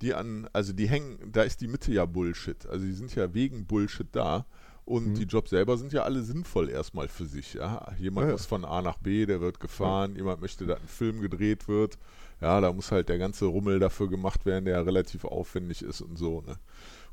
die 0.00 0.14
an, 0.14 0.48
also 0.52 0.72
die 0.72 0.88
hängen, 0.88 1.18
da 1.30 1.42
ist 1.42 1.60
die 1.60 1.68
Mitte 1.68 1.92
ja 1.92 2.06
Bullshit. 2.06 2.66
Also, 2.66 2.86
die 2.86 2.94
sind 2.94 3.14
ja 3.14 3.34
wegen 3.34 3.66
Bullshit 3.66 4.08
da. 4.12 4.46
Und 4.84 5.10
mhm. 5.10 5.14
die 5.14 5.24
Jobs 5.24 5.50
selber 5.50 5.76
sind 5.78 5.92
ja 5.92 6.02
alle 6.02 6.22
sinnvoll 6.22 6.68
erstmal 6.68 7.08
für 7.08 7.26
sich. 7.26 7.54
Ja? 7.54 7.86
Jemand 7.98 8.26
ja, 8.26 8.32
muss 8.32 8.46
von 8.46 8.64
A 8.64 8.82
nach 8.82 8.98
B, 8.98 9.26
der 9.26 9.40
wird 9.40 9.60
gefahren, 9.60 10.16
jemand 10.16 10.40
möchte, 10.40 10.66
dass 10.66 10.80
ein 10.80 10.88
Film 10.88 11.20
gedreht 11.20 11.68
wird. 11.68 11.98
Ja, 12.40 12.60
da 12.60 12.72
muss 12.72 12.90
halt 12.90 13.08
der 13.08 13.18
ganze 13.18 13.44
Rummel 13.46 13.78
dafür 13.78 14.08
gemacht 14.08 14.44
werden, 14.44 14.64
der 14.64 14.74
ja 14.74 14.82
relativ 14.82 15.24
aufwendig 15.24 15.82
ist 15.82 16.00
und 16.00 16.16
so. 16.16 16.40
Ne? 16.40 16.56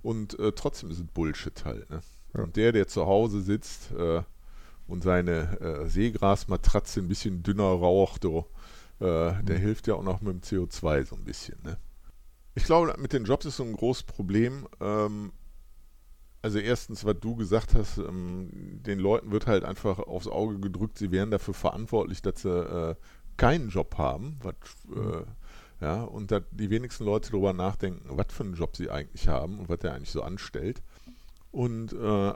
Und 0.02 0.40
äh, 0.40 0.52
trotzdem 0.54 0.90
ist 0.90 1.00
es 1.00 1.06
Bullshit 1.06 1.64
halt. 1.66 1.88
Ne? 1.92 2.02
Und 2.34 2.56
der, 2.56 2.72
der 2.72 2.88
zu 2.88 3.06
Hause 3.06 3.42
sitzt 3.42 3.92
äh, 3.92 4.24
und 4.88 5.04
seine 5.04 5.60
äh, 5.62 5.88
Seegrasmatratze 5.88 7.00
ein 7.00 7.08
bisschen 7.08 7.44
dünner 7.44 7.64
raucht, 7.64 8.26
oh, 8.26 8.48
der 9.02 9.42
mhm. 9.42 9.54
hilft 9.54 9.88
ja 9.88 9.94
auch 9.94 10.04
noch 10.04 10.20
mit 10.20 10.34
dem 10.34 10.42
CO2 10.42 11.06
so 11.06 11.16
ein 11.16 11.24
bisschen. 11.24 11.58
Ne? 11.64 11.78
Ich 12.56 12.66
glaube, 12.66 12.94
mit 12.98 13.14
den 13.14 13.24
Jobs 13.24 13.46
ist 13.46 13.56
so 13.56 13.64
ein 13.64 13.72
großes 13.72 14.04
Problem. 14.04 14.68
Ähm, 14.82 15.32
also 16.42 16.60
erstens, 16.60 17.06
was 17.06 17.20
du 17.20 17.36
gesagt 17.36 17.76
hast, 17.76 17.98
ähm, 17.98 18.50
den 18.84 19.00
Leuten 19.00 19.32
wird 19.32 19.48
halt 19.48 19.64
einfach 19.64 20.00
aufs 20.00 20.28
Auge 20.28 20.60
gedrückt, 20.60 20.98
sie 20.98 21.12
wären 21.12 21.32
dafür 21.32 21.54
verantwortlich, 21.54 22.22
dass 22.22 22.42
sie 22.42 22.50
äh, 22.50 22.96
keinen 23.38 23.70
Job 23.70 23.98
haben. 23.98 24.40
Was, 24.42 24.56
äh, 24.96 25.26
ja, 25.82 26.04
und 26.04 26.32
dass 26.32 26.44
die 26.52 26.70
wenigsten 26.70 27.06
Leute 27.06 27.32
darüber 27.32 27.54
nachdenken, 27.54 28.06
was 28.10 28.28
für 28.30 28.44
einen 28.44 28.54
Job 28.54 28.76
sie 28.76 28.90
eigentlich 28.90 29.28
haben 29.28 29.60
und 29.60 29.70
was 29.70 29.80
der 29.80 29.94
eigentlich 29.94 30.12
so 30.12 30.22
anstellt. 30.22 30.82
Und 31.52 31.94
äh, 31.94 32.34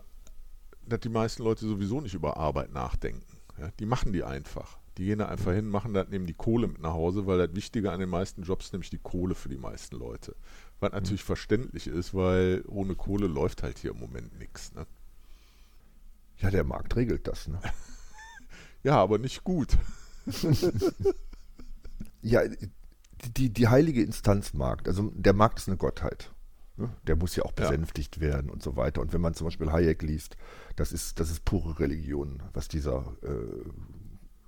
dass 0.86 1.00
die 1.02 1.10
meisten 1.10 1.44
Leute 1.44 1.66
sowieso 1.66 2.02
nicht 2.02 2.14
über 2.14 2.38
Arbeit 2.38 2.74
nachdenken. 2.74 3.26
Ja, 3.58 3.70
die 3.80 3.86
machen 3.86 4.14
die 4.14 4.24
einfach. 4.24 4.80
Die 4.98 5.06
gehen 5.06 5.20
da 5.20 5.28
einfach 5.28 5.54
hin, 5.54 5.70
machen 5.70 5.94
das, 5.94 6.10
nehmen 6.10 6.28
die 6.28 6.34
Kohle 6.34 6.68
mit 6.68 6.82
nach 6.82 6.94
Hause, 6.94 7.26
weil 7.26 7.40
das 7.40 7.56
Wichtige 7.56 7.92
an 7.92 8.00
den 8.00 8.10
meisten 8.10 8.44
Jobs 8.44 8.66
ist 8.66 8.74
nämlich 8.74 8.90
die 8.90 9.00
Kohle 9.00 9.36
für 9.36 9.50
die 9.50 9.58
meisten 9.58 9.96
Leute. 9.96 10.36
Was 10.84 10.92
natürlich 10.92 11.24
mhm. 11.24 11.28
verständlich 11.28 11.88
ist, 11.88 12.14
weil 12.14 12.62
ohne 12.68 12.94
Kohle 12.96 13.28
läuft 13.28 13.64
halt 13.64 13.80
hier 13.80 13.92
im 13.92 14.00
Moment 14.00 14.38
nichts. 14.38 14.74
Ne? 14.74 14.86
Ja, 16.40 16.52
der 16.52 16.66
Markt 16.66 16.98
regelt 16.98 17.26
das. 17.26 17.48
Ne? 17.48 17.58
ja, 18.84 18.98
aber 18.98 19.18
nicht 19.18 19.46
gut. 19.46 19.78
ja, 22.22 22.42
die, 23.38 23.50
die 23.50 23.68
heilige 23.70 24.04
Instanz 24.04 24.54
Markt, 24.54 24.90
also 24.90 25.10
der 25.16 25.32
Markt 25.32 25.60
ist 25.60 25.70
eine 25.70 25.78
Gottheit. 25.78 26.32
Ne? 26.76 26.90
Der 27.08 27.16
muss 27.16 27.38
ja 27.38 27.44
auch 27.44 27.54
besänftigt 27.54 28.18
ja. 28.18 28.24
werden 28.24 28.50
und 28.50 28.62
so 28.62 28.76
weiter. 28.76 29.00
Und 29.00 29.14
wenn 29.14 29.22
man 29.22 29.36
zum 29.36 29.48
Beispiel 29.48 29.72
Hayek 29.72 30.02
liest, 30.02 30.36
das 30.76 30.92
ist, 30.92 31.18
das 31.22 31.32
ist 31.32 31.46
pure 31.46 31.80
Religion, 31.80 32.44
was 32.52 32.68
dieser 32.68 33.16
äh, 33.22 33.70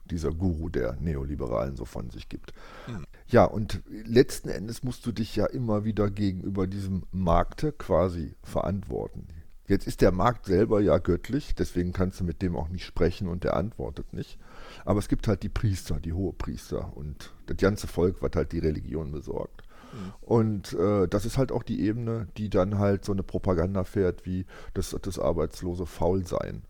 dieser 0.06 0.32
Guru 0.32 0.70
der 0.70 0.98
Neoliberalen 1.00 1.76
so 1.76 1.86
von 1.86 2.10
sich 2.10 2.30
gibt. 2.30 2.54
Mhm. 2.88 3.06
Ja, 3.28 3.46
und 3.46 3.82
letzten 3.90 4.50
Endes 4.50 4.84
musst 4.84 5.06
du 5.06 5.12
dich 5.12 5.36
ja 5.36 5.46
immer 5.46 5.84
wieder 5.84 6.10
gegenüber 6.10 6.68
diesem 6.68 7.04
Markte 7.12 7.72
quasi 7.72 8.36
verantworten. 8.44 9.28
Jetzt 9.68 9.88
ist 9.88 10.02
der 10.02 10.12
Markt 10.12 10.46
selber 10.46 10.80
ja 10.80 11.00
göttlich, 11.00 11.56
deswegen 11.56 11.92
kannst 11.92 12.20
du 12.20 12.24
mit 12.24 12.44
dem 12.44 12.56
auch 12.56 12.70
nicht 12.70 12.86
sprechen 12.86 13.28
und 13.28 13.44
der 13.44 13.56
antwortet 13.56 14.14
nicht. 14.14 14.38
Aber 14.86 15.00
es 15.00 15.08
gibt 15.08 15.28
halt 15.28 15.42
die 15.42 15.50
Priester, 15.50 16.00
die 16.00 16.14
Hohepriester 16.14 16.96
und 16.96 17.34
das 17.48 17.58
ganze 17.58 17.88
Volk, 17.88 18.22
was 18.22 18.32
halt 18.36 18.52
die 18.52 18.60
Religion 18.60 19.12
besorgt. 19.12 19.64
Mhm. 19.92 20.14
Und 20.22 20.74
äh, 20.74 21.08
das 21.08 21.26
ist 21.26 21.40
halt 21.40 21.52
auch 21.52 21.64
die 21.64 21.82
Ebene, 21.82 22.28
die 22.38 22.52
dann 22.52 22.78
halt 22.78 23.06
so 23.06 23.12
eine 23.12 23.24
Propaganda 23.24 23.84
fährt, 23.86 24.26
wie 24.28 24.46
das, 24.76 24.96
das 25.02 25.18
arbeitslose 25.18 25.88
Faulsein. 25.88 26.62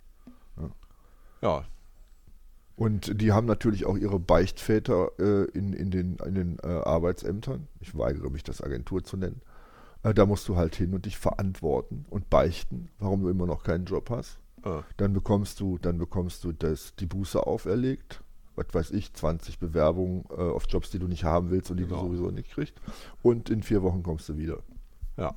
Ja. 0.58 0.70
ja, 1.42 1.66
und 2.76 3.22
die 3.22 3.32
haben 3.32 3.48
natürlich 3.48 3.86
auch 3.86 3.98
ihre 3.98 4.20
Beichtväter 4.20 5.12
äh, 5.18 5.46
in, 5.58 5.74
in 5.74 5.92
den, 5.92 6.18
in 6.26 6.36
den 6.36 6.58
äh, 6.62 6.68
Arbeitsämtern. 6.68 7.68
Ich 7.80 7.98
weigere 7.98 8.30
mich, 8.30 8.44
das 8.44 8.62
Agentur 8.62 9.04
zu 9.04 9.16
nennen. 9.16 9.42
Äh, 10.04 10.14
da 10.14 10.26
musst 10.26 10.48
du 10.50 10.58
halt 10.58 10.76
hin 10.76 10.94
und 10.94 11.06
dich 11.06 11.18
verantworten 11.18 12.06
und 12.10 12.30
beichten, 12.30 12.90
warum 13.00 13.22
du 13.22 13.30
immer 13.30 13.46
noch 13.46 13.64
keinen 13.64 13.86
Job 13.86 14.10
hast. 14.10 14.40
Ah. 14.64 14.84
Dann 14.98 15.14
bekommst 15.14 15.60
du, 15.62 15.78
dann 15.78 15.98
bekommst 15.98 16.44
du 16.44 16.52
das, 16.52 16.96
die 16.96 17.06
Buße 17.06 17.46
auferlegt. 17.46 18.22
Was 18.58 18.68
weiß 18.72 18.92
ich, 18.92 19.14
20 19.14 19.60
Bewerbungen 19.60 20.26
äh, 20.30 20.42
auf 20.42 20.66
Jobs, 20.68 20.90
die 20.90 21.00
du 21.00 21.08
nicht 21.08 21.24
haben 21.24 21.52
willst 21.52 21.72
und 21.72 21.78
die 21.78 21.84
genau. 21.86 22.02
du 22.02 22.08
sowieso 22.08 22.32
nicht 22.32 22.52
kriegst. 22.52 22.76
Und 23.22 23.50
in 23.50 23.64
vier 23.64 23.84
Wochen 23.84 24.04
kommst 24.04 24.28
du 24.28 24.38
wieder. 24.38 24.60
Ja. 25.18 25.34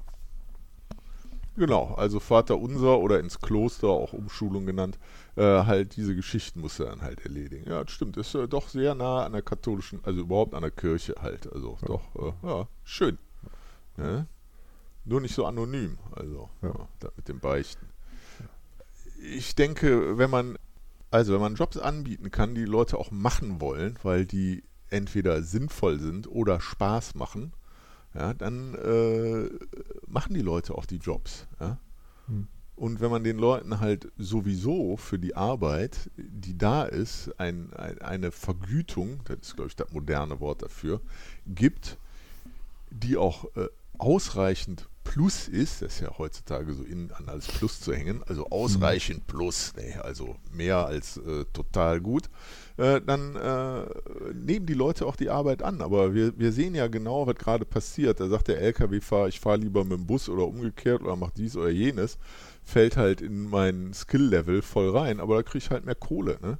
Genau, 1.56 1.94
also 1.94 2.20
Vater 2.20 2.58
unser 2.58 3.00
oder 3.00 3.18
ins 3.18 3.40
Kloster, 3.40 3.88
auch 3.88 4.12
Umschulung 4.12 4.64
genannt, 4.64 4.96
äh, 5.38 5.64
halt 5.66 5.96
diese 5.96 6.16
Geschichten 6.16 6.60
muss 6.60 6.80
er 6.80 6.86
dann 6.86 7.02
halt 7.02 7.20
erledigen. 7.20 7.68
Ja, 7.70 7.84
das 7.84 7.92
stimmt, 7.92 8.16
ist 8.16 8.34
äh, 8.34 8.48
doch 8.48 8.68
sehr 8.68 8.94
nah 8.94 9.24
an 9.24 9.32
der 9.32 9.42
katholischen, 9.42 10.00
also 10.02 10.20
überhaupt 10.20 10.54
an 10.54 10.62
der 10.62 10.72
Kirche 10.72 11.14
halt. 11.22 11.50
Also 11.52 11.78
ja. 11.82 11.86
doch, 11.86 12.02
äh, 12.16 12.46
ja, 12.46 12.68
schön. 12.82 13.18
Ja? 13.96 14.26
Nur 15.04 15.20
nicht 15.20 15.34
so 15.34 15.46
anonym, 15.46 15.98
also 16.12 16.50
ja. 16.62 16.74
mit 17.16 17.28
dem 17.28 17.38
Beichten. 17.38 17.86
Ich 19.22 19.54
denke, 19.54 20.18
wenn 20.18 20.30
man, 20.30 20.58
also 21.10 21.32
wenn 21.34 21.40
man 21.40 21.54
Jobs 21.54 21.76
anbieten 21.76 22.30
kann, 22.30 22.54
die 22.54 22.64
Leute 22.64 22.98
auch 22.98 23.10
machen 23.10 23.60
wollen, 23.60 23.98
weil 24.02 24.26
die 24.26 24.64
entweder 24.90 25.42
sinnvoll 25.42 26.00
sind 26.00 26.26
oder 26.28 26.60
Spaß 26.60 27.14
machen, 27.14 27.52
ja, 28.14 28.34
dann 28.34 28.74
äh, 28.74 29.48
machen 30.06 30.34
die 30.34 30.42
Leute 30.42 30.74
auch 30.74 30.86
die 30.86 30.96
Jobs. 30.96 31.46
Ja? 31.60 31.78
Hm. 32.26 32.48
Und 32.78 33.00
wenn 33.00 33.10
man 33.10 33.24
den 33.24 33.38
Leuten 33.38 33.80
halt 33.80 34.08
sowieso 34.18 34.96
für 34.96 35.18
die 35.18 35.34
Arbeit, 35.34 36.10
die 36.16 36.56
da 36.56 36.84
ist, 36.84 37.32
ein, 37.38 37.72
ein, 37.74 38.00
eine 38.00 38.30
Vergütung, 38.30 39.20
das 39.24 39.38
ist, 39.40 39.56
glaube 39.56 39.68
ich, 39.68 39.76
das 39.76 39.90
moderne 39.90 40.38
Wort 40.38 40.62
dafür, 40.62 41.00
gibt, 41.46 41.98
die 42.90 43.16
auch 43.16 43.44
äh, 43.56 43.66
ausreichend 43.98 44.88
Plus 45.02 45.48
ist, 45.48 45.80
das 45.80 45.94
ist 45.94 46.00
ja 46.02 46.18
heutzutage 46.18 46.74
so 46.74 46.82
in 46.82 47.10
an 47.12 47.30
als 47.30 47.46
Plus 47.46 47.80
zu 47.80 47.94
hängen, 47.94 48.22
also 48.26 48.46
ausreichend 48.50 49.26
Plus, 49.26 49.72
nee, 49.74 49.94
also 49.94 50.36
mehr 50.52 50.84
als 50.84 51.16
äh, 51.16 51.46
total 51.54 52.02
gut, 52.02 52.28
äh, 52.76 53.00
dann 53.00 53.34
äh, 53.34 53.86
nehmen 54.34 54.66
die 54.66 54.74
Leute 54.74 55.06
auch 55.06 55.16
die 55.16 55.30
Arbeit 55.30 55.62
an. 55.62 55.80
Aber 55.80 56.12
wir, 56.14 56.38
wir 56.38 56.52
sehen 56.52 56.74
ja 56.74 56.88
genau, 56.88 57.26
was 57.26 57.36
gerade 57.36 57.64
passiert. 57.64 58.20
Da 58.20 58.28
sagt 58.28 58.48
der 58.48 58.60
LKW-Fahrer, 58.60 59.28
ich 59.28 59.40
fahre 59.40 59.56
lieber 59.56 59.82
mit 59.82 59.98
dem 59.98 60.06
Bus 60.06 60.28
oder 60.28 60.46
umgekehrt 60.46 61.02
oder 61.02 61.16
mache 61.16 61.32
dies 61.36 61.56
oder 61.56 61.70
jenes, 61.70 62.18
fällt 62.68 62.96
halt 62.98 63.22
in 63.22 63.48
mein 63.48 63.94
Skill-Level 63.94 64.60
voll 64.60 64.96
rein, 64.96 65.20
aber 65.20 65.36
da 65.36 65.42
kriege 65.42 65.58
ich 65.58 65.70
halt 65.70 65.86
mehr 65.86 65.94
Kohle, 65.94 66.38
ne? 66.42 66.58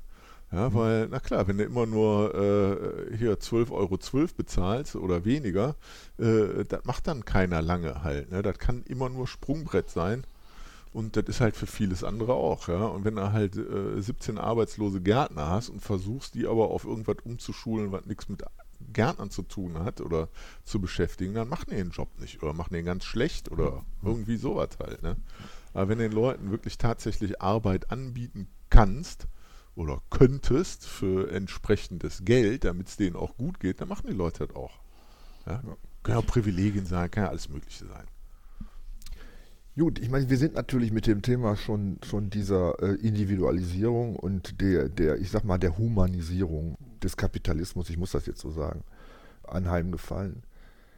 Ja, 0.51 0.71
mhm. 0.71 0.75
weil, 0.75 1.09
na 1.09 1.21
klar, 1.21 1.47
wenn 1.47 1.59
du 1.59 1.65
immer 1.65 1.85
nur 1.85 2.35
äh, 2.35 3.17
hier 3.17 3.35
12,12 3.35 3.71
Euro 3.71 3.95
.12 3.97 4.35
bezahlst 4.35 4.97
oder 4.97 5.27
weniger, 5.27 5.77
äh, 6.19 6.65
das 6.67 6.87
macht 6.87 7.07
dann 7.07 7.27
keiner 7.27 7.61
lange 7.61 8.03
halt. 8.03 8.31
Ne? 8.33 8.41
Das 8.41 8.59
kann 8.59 8.83
immer 8.85 9.11
nur 9.11 9.27
Sprungbrett 9.27 9.91
sein. 9.91 10.25
Und 10.95 11.17
das 11.17 11.25
ist 11.27 11.43
halt 11.43 11.55
für 11.55 11.67
vieles 11.67 12.03
andere 12.03 12.33
auch, 12.33 12.69
ja. 12.69 12.87
Und 12.87 13.05
wenn 13.05 13.17
du 13.17 13.31
halt 13.31 13.57
äh, 13.57 14.01
17 14.01 14.39
arbeitslose 14.39 15.03
Gärtner 15.03 15.51
hast 15.51 15.69
und 15.69 15.83
versuchst, 15.83 16.35
die 16.35 16.47
aber 16.47 16.71
auf 16.71 16.87
irgendwas 16.87 17.17
umzuschulen, 17.25 17.93
was 17.93 18.07
nichts 18.07 18.31
mit 18.31 18.43
Gärtnern 18.95 19.31
zu 19.31 19.43
tun 19.43 19.79
hat 19.81 20.01
oder 20.01 20.29
zu 20.65 20.81
beschäftigen, 20.81 21.35
dann 21.35 21.51
machen 21.51 21.67
die 21.71 21.77
den 21.77 21.91
Job 21.91 22.09
nicht 22.19 22.43
oder 22.43 22.55
machen 22.55 22.73
den 22.73 22.87
ganz 22.87 23.05
schlecht 23.05 23.51
oder 23.51 23.85
irgendwie 24.03 24.39
sowas 24.39 24.71
halt. 24.81 25.03
Ne? 25.03 25.17
Aber 25.73 25.89
wenn 25.89 25.99
den 25.99 26.13
Leuten 26.13 26.51
wirklich 26.51 26.79
tatsächlich 26.79 27.41
Arbeit 27.41 27.91
anbieten 27.91 28.49
kannst 28.71 29.29
oder 29.75 30.03
könntest 30.11 30.87
für 30.87 31.31
entsprechendes 31.31 32.25
Geld, 32.25 32.65
damit 32.65 32.89
es 32.89 32.97
denen 32.97 33.17
auch 33.17 33.37
gut 33.37 33.61
geht, 33.61 33.81
dann 33.81 33.89
machen 33.89 34.09
die 34.09 34.17
Leute 34.17 34.47
das 34.47 34.57
auch. 34.57 34.81
Ja? 35.47 35.63
Können 36.03 36.19
ja 36.19 36.19
auch 36.19 36.27
Privilegien 36.27 36.87
sein, 36.87 37.11
kann 37.11 37.25
ja 37.25 37.31
alles 37.31 37.49
Mögliche 37.49 37.87
sein. 37.87 38.07
Gut, 39.79 40.01
ich 40.01 40.11
meine, 40.11 40.29
wir 40.29 40.39
sind 40.39 40.55
natürlich 40.55 40.91
mit 40.91 41.07
dem 41.07 41.23
Thema 41.23 41.55
schon, 41.55 41.99
schon 42.05 42.31
dieser 42.31 42.83
äh, 42.83 42.95
Individualisierung 42.95 44.17
und 44.17 44.61
der, 44.61 44.89
der, 44.89 45.19
ich 45.21 45.31
sag 45.31 45.45
mal, 45.45 45.59
der 45.59 45.79
Humanisierung 45.79 46.77
des 47.01 47.17
Kapitalismus, 47.17 47.89
ich 47.89 47.97
muss 47.97 48.11
das 48.11 48.27
jetzt 48.27 48.41
so 48.41 48.51
sagen, 48.51 48.83
anheimgefallen, 49.45 50.43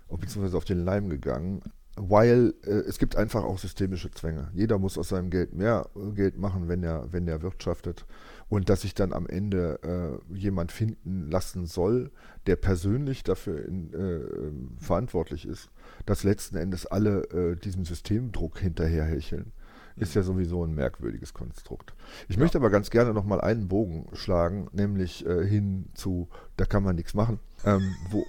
beziehungsweise 0.08 0.56
auf 0.56 0.64
den 0.64 0.82
Leim 0.82 1.10
gegangen, 1.10 1.60
weil 1.96 2.54
äh, 2.64 2.70
es 2.70 2.98
gibt 2.98 3.16
einfach 3.16 3.44
auch 3.44 3.58
systemische 3.58 4.10
Zwänge. 4.10 4.50
Jeder 4.54 4.78
muss 4.78 4.98
aus 4.98 5.08
seinem 5.10 5.30
Geld 5.30 5.54
mehr 5.54 5.88
äh, 5.96 6.12
Geld 6.12 6.38
machen, 6.38 6.68
wenn 6.68 6.82
er, 6.82 7.12
wenn 7.12 7.28
er 7.28 7.42
wirtschaftet 7.42 8.06
und 8.50 8.68
dass 8.68 8.82
sich 8.82 8.94
dann 8.94 9.12
am 9.12 9.26
Ende 9.26 9.78
äh, 9.82 10.34
jemand 10.34 10.72
finden 10.72 11.30
lassen 11.30 11.66
soll, 11.66 12.10
der 12.46 12.56
persönlich 12.56 13.22
dafür 13.22 13.64
in, 13.64 13.94
äh, 13.94 14.82
verantwortlich 14.84 15.46
ist, 15.46 15.70
dass 16.04 16.24
letzten 16.24 16.56
Endes 16.56 16.84
alle 16.84 17.22
äh, 17.30 17.56
diesem 17.56 17.84
Systemdruck 17.84 18.58
hinterherhecheln, 18.58 19.52
ist 20.00 20.14
ja 20.14 20.22
sowieso 20.22 20.64
ein 20.64 20.74
merkwürdiges 20.74 21.34
Konstrukt. 21.34 21.94
Ich 22.28 22.36
ja. 22.36 22.42
möchte 22.42 22.58
aber 22.58 22.70
ganz 22.70 22.90
gerne 22.90 23.12
nochmal 23.12 23.40
einen 23.40 23.68
Bogen 23.68 24.08
schlagen, 24.14 24.68
nämlich 24.72 25.26
äh, 25.26 25.46
hin 25.46 25.86
zu, 25.94 26.28
da 26.56 26.64
kann 26.64 26.82
man 26.82 26.96
nichts 26.96 27.14
machen, 27.14 27.38
ähm, 27.64 27.94
wo, 28.10 28.24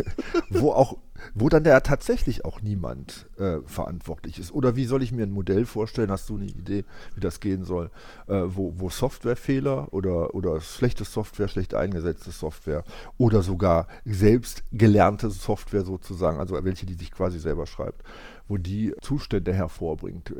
wo 0.50 0.72
auch 0.72 0.96
wo 1.34 1.48
dann 1.48 1.64
ja 1.64 1.80
tatsächlich 1.80 2.44
auch 2.44 2.62
niemand 2.62 3.28
äh, 3.38 3.58
verantwortlich 3.66 4.38
ist. 4.38 4.52
Oder 4.52 4.76
wie 4.76 4.84
soll 4.84 5.02
ich 5.02 5.12
mir 5.12 5.24
ein 5.24 5.32
Modell 5.32 5.66
vorstellen? 5.66 6.10
Hast 6.10 6.28
du 6.28 6.36
eine 6.36 6.46
Idee, 6.46 6.84
wie 7.14 7.20
das 7.20 7.40
gehen 7.40 7.64
soll? 7.64 7.90
Äh, 8.26 8.42
wo, 8.46 8.74
wo 8.76 8.90
Softwarefehler 8.90 9.92
oder, 9.92 10.34
oder 10.34 10.60
schlechte 10.60 11.04
Software, 11.04 11.48
schlecht 11.48 11.74
eingesetzte 11.74 12.30
Software 12.30 12.84
oder 13.18 13.42
sogar 13.42 13.86
selbst 14.04 14.64
gelernte 14.72 15.30
Software 15.30 15.84
sozusagen, 15.84 16.38
also 16.38 16.62
welche, 16.64 16.86
die 16.86 16.94
sich 16.94 17.10
quasi 17.10 17.38
selber 17.38 17.66
schreibt, 17.66 18.02
wo 18.48 18.56
die 18.56 18.92
Zustände 19.00 19.52
hervorbringt. 19.52 20.34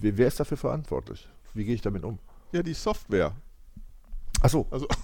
Wer, 0.00 0.16
wer 0.16 0.28
ist 0.28 0.40
dafür 0.40 0.56
verantwortlich? 0.56 1.28
Wie 1.54 1.64
gehe 1.64 1.74
ich 1.74 1.82
damit 1.82 2.04
um? 2.04 2.18
Ja, 2.52 2.62
die 2.62 2.74
Software. 2.74 3.32
Achso. 4.42 4.66
Also. 4.70 4.86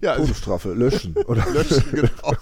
Ja, 0.00 0.14
also 0.14 0.24
Todesstrafe, 0.24 0.72
löschen. 0.72 1.14
Oder? 1.28 1.48
löschen, 1.52 1.92
genau. 1.92 2.34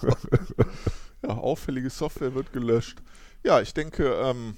ja, 1.21 1.29
auffällige 1.29 1.91
Software 1.91 2.33
wird 2.33 2.51
gelöscht. 2.53 3.03
Ja, 3.43 3.61
ich 3.61 3.75
denke, 3.75 4.15
ähm, 4.15 4.55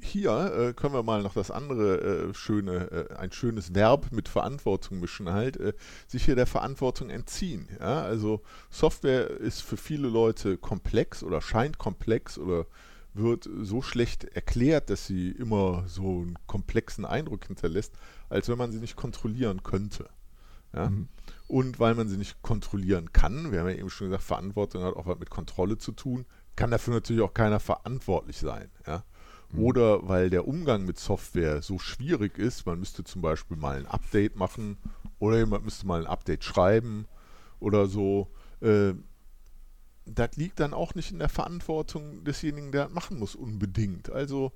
hier 0.00 0.30
äh, 0.54 0.72
können 0.72 0.94
wir 0.94 1.02
mal 1.02 1.22
noch 1.22 1.34
das 1.34 1.50
andere 1.50 2.28
äh, 2.30 2.34
schöne, 2.34 3.08
äh, 3.10 3.14
ein 3.16 3.30
schönes 3.30 3.74
Verb 3.74 4.10
mit 4.10 4.30
Verantwortung 4.30 5.00
mischen 5.00 5.32
halt, 5.32 5.58
äh, 5.58 5.74
sich 6.06 6.24
hier 6.24 6.34
der 6.34 6.46
Verantwortung 6.46 7.10
entziehen. 7.10 7.68
Ja? 7.78 8.02
Also 8.02 8.40
Software 8.70 9.28
ist 9.28 9.60
für 9.60 9.76
viele 9.76 10.08
Leute 10.08 10.56
komplex 10.56 11.22
oder 11.22 11.42
scheint 11.42 11.76
komplex 11.76 12.38
oder 12.38 12.64
wird 13.14 13.48
so 13.62 13.80
schlecht 13.80 14.24
erklärt, 14.24 14.90
dass 14.90 15.06
sie 15.06 15.30
immer 15.30 15.84
so 15.86 16.20
einen 16.20 16.38
komplexen 16.46 17.04
Eindruck 17.04 17.46
hinterlässt, 17.46 17.94
als 18.28 18.48
wenn 18.48 18.58
man 18.58 18.72
sie 18.72 18.80
nicht 18.80 18.96
kontrollieren 18.96 19.62
könnte. 19.62 20.08
Ja? 20.74 20.90
Mhm. 20.90 21.08
Und 21.46 21.78
weil 21.78 21.94
man 21.94 22.08
sie 22.08 22.16
nicht 22.16 22.42
kontrollieren 22.42 23.12
kann, 23.12 23.52
wir 23.52 23.60
haben 23.60 23.68
ja 23.68 23.76
eben 23.76 23.90
schon 23.90 24.08
gesagt, 24.08 24.24
Verantwortung 24.24 24.82
hat 24.82 24.96
auch 24.96 25.06
was 25.06 25.18
mit 25.18 25.30
Kontrolle 25.30 25.78
zu 25.78 25.92
tun, 25.92 26.26
kann 26.56 26.70
dafür 26.70 26.94
natürlich 26.94 27.22
auch 27.22 27.34
keiner 27.34 27.60
verantwortlich 27.60 28.38
sein. 28.38 28.70
Ja? 28.86 29.04
Mhm. 29.52 29.62
Oder 29.62 30.08
weil 30.08 30.30
der 30.30 30.48
Umgang 30.48 30.84
mit 30.84 30.98
Software 30.98 31.62
so 31.62 31.78
schwierig 31.78 32.38
ist, 32.38 32.66
man 32.66 32.80
müsste 32.80 33.04
zum 33.04 33.22
Beispiel 33.22 33.56
mal 33.56 33.76
ein 33.76 33.86
Update 33.86 34.36
machen 34.36 34.76
oder 35.18 35.38
jemand 35.38 35.64
müsste 35.64 35.86
mal 35.86 36.00
ein 36.00 36.06
Update 36.06 36.44
schreiben 36.44 37.06
oder 37.60 37.86
so. 37.86 38.28
Äh, 38.60 38.94
das 40.06 40.36
liegt 40.36 40.60
dann 40.60 40.74
auch 40.74 40.94
nicht 40.94 41.12
in 41.12 41.18
der 41.18 41.28
Verantwortung 41.28 42.24
desjenigen, 42.24 42.72
der 42.72 42.84
das 42.84 42.92
machen 42.92 43.18
muss, 43.18 43.34
unbedingt. 43.34 44.10
Also 44.10 44.52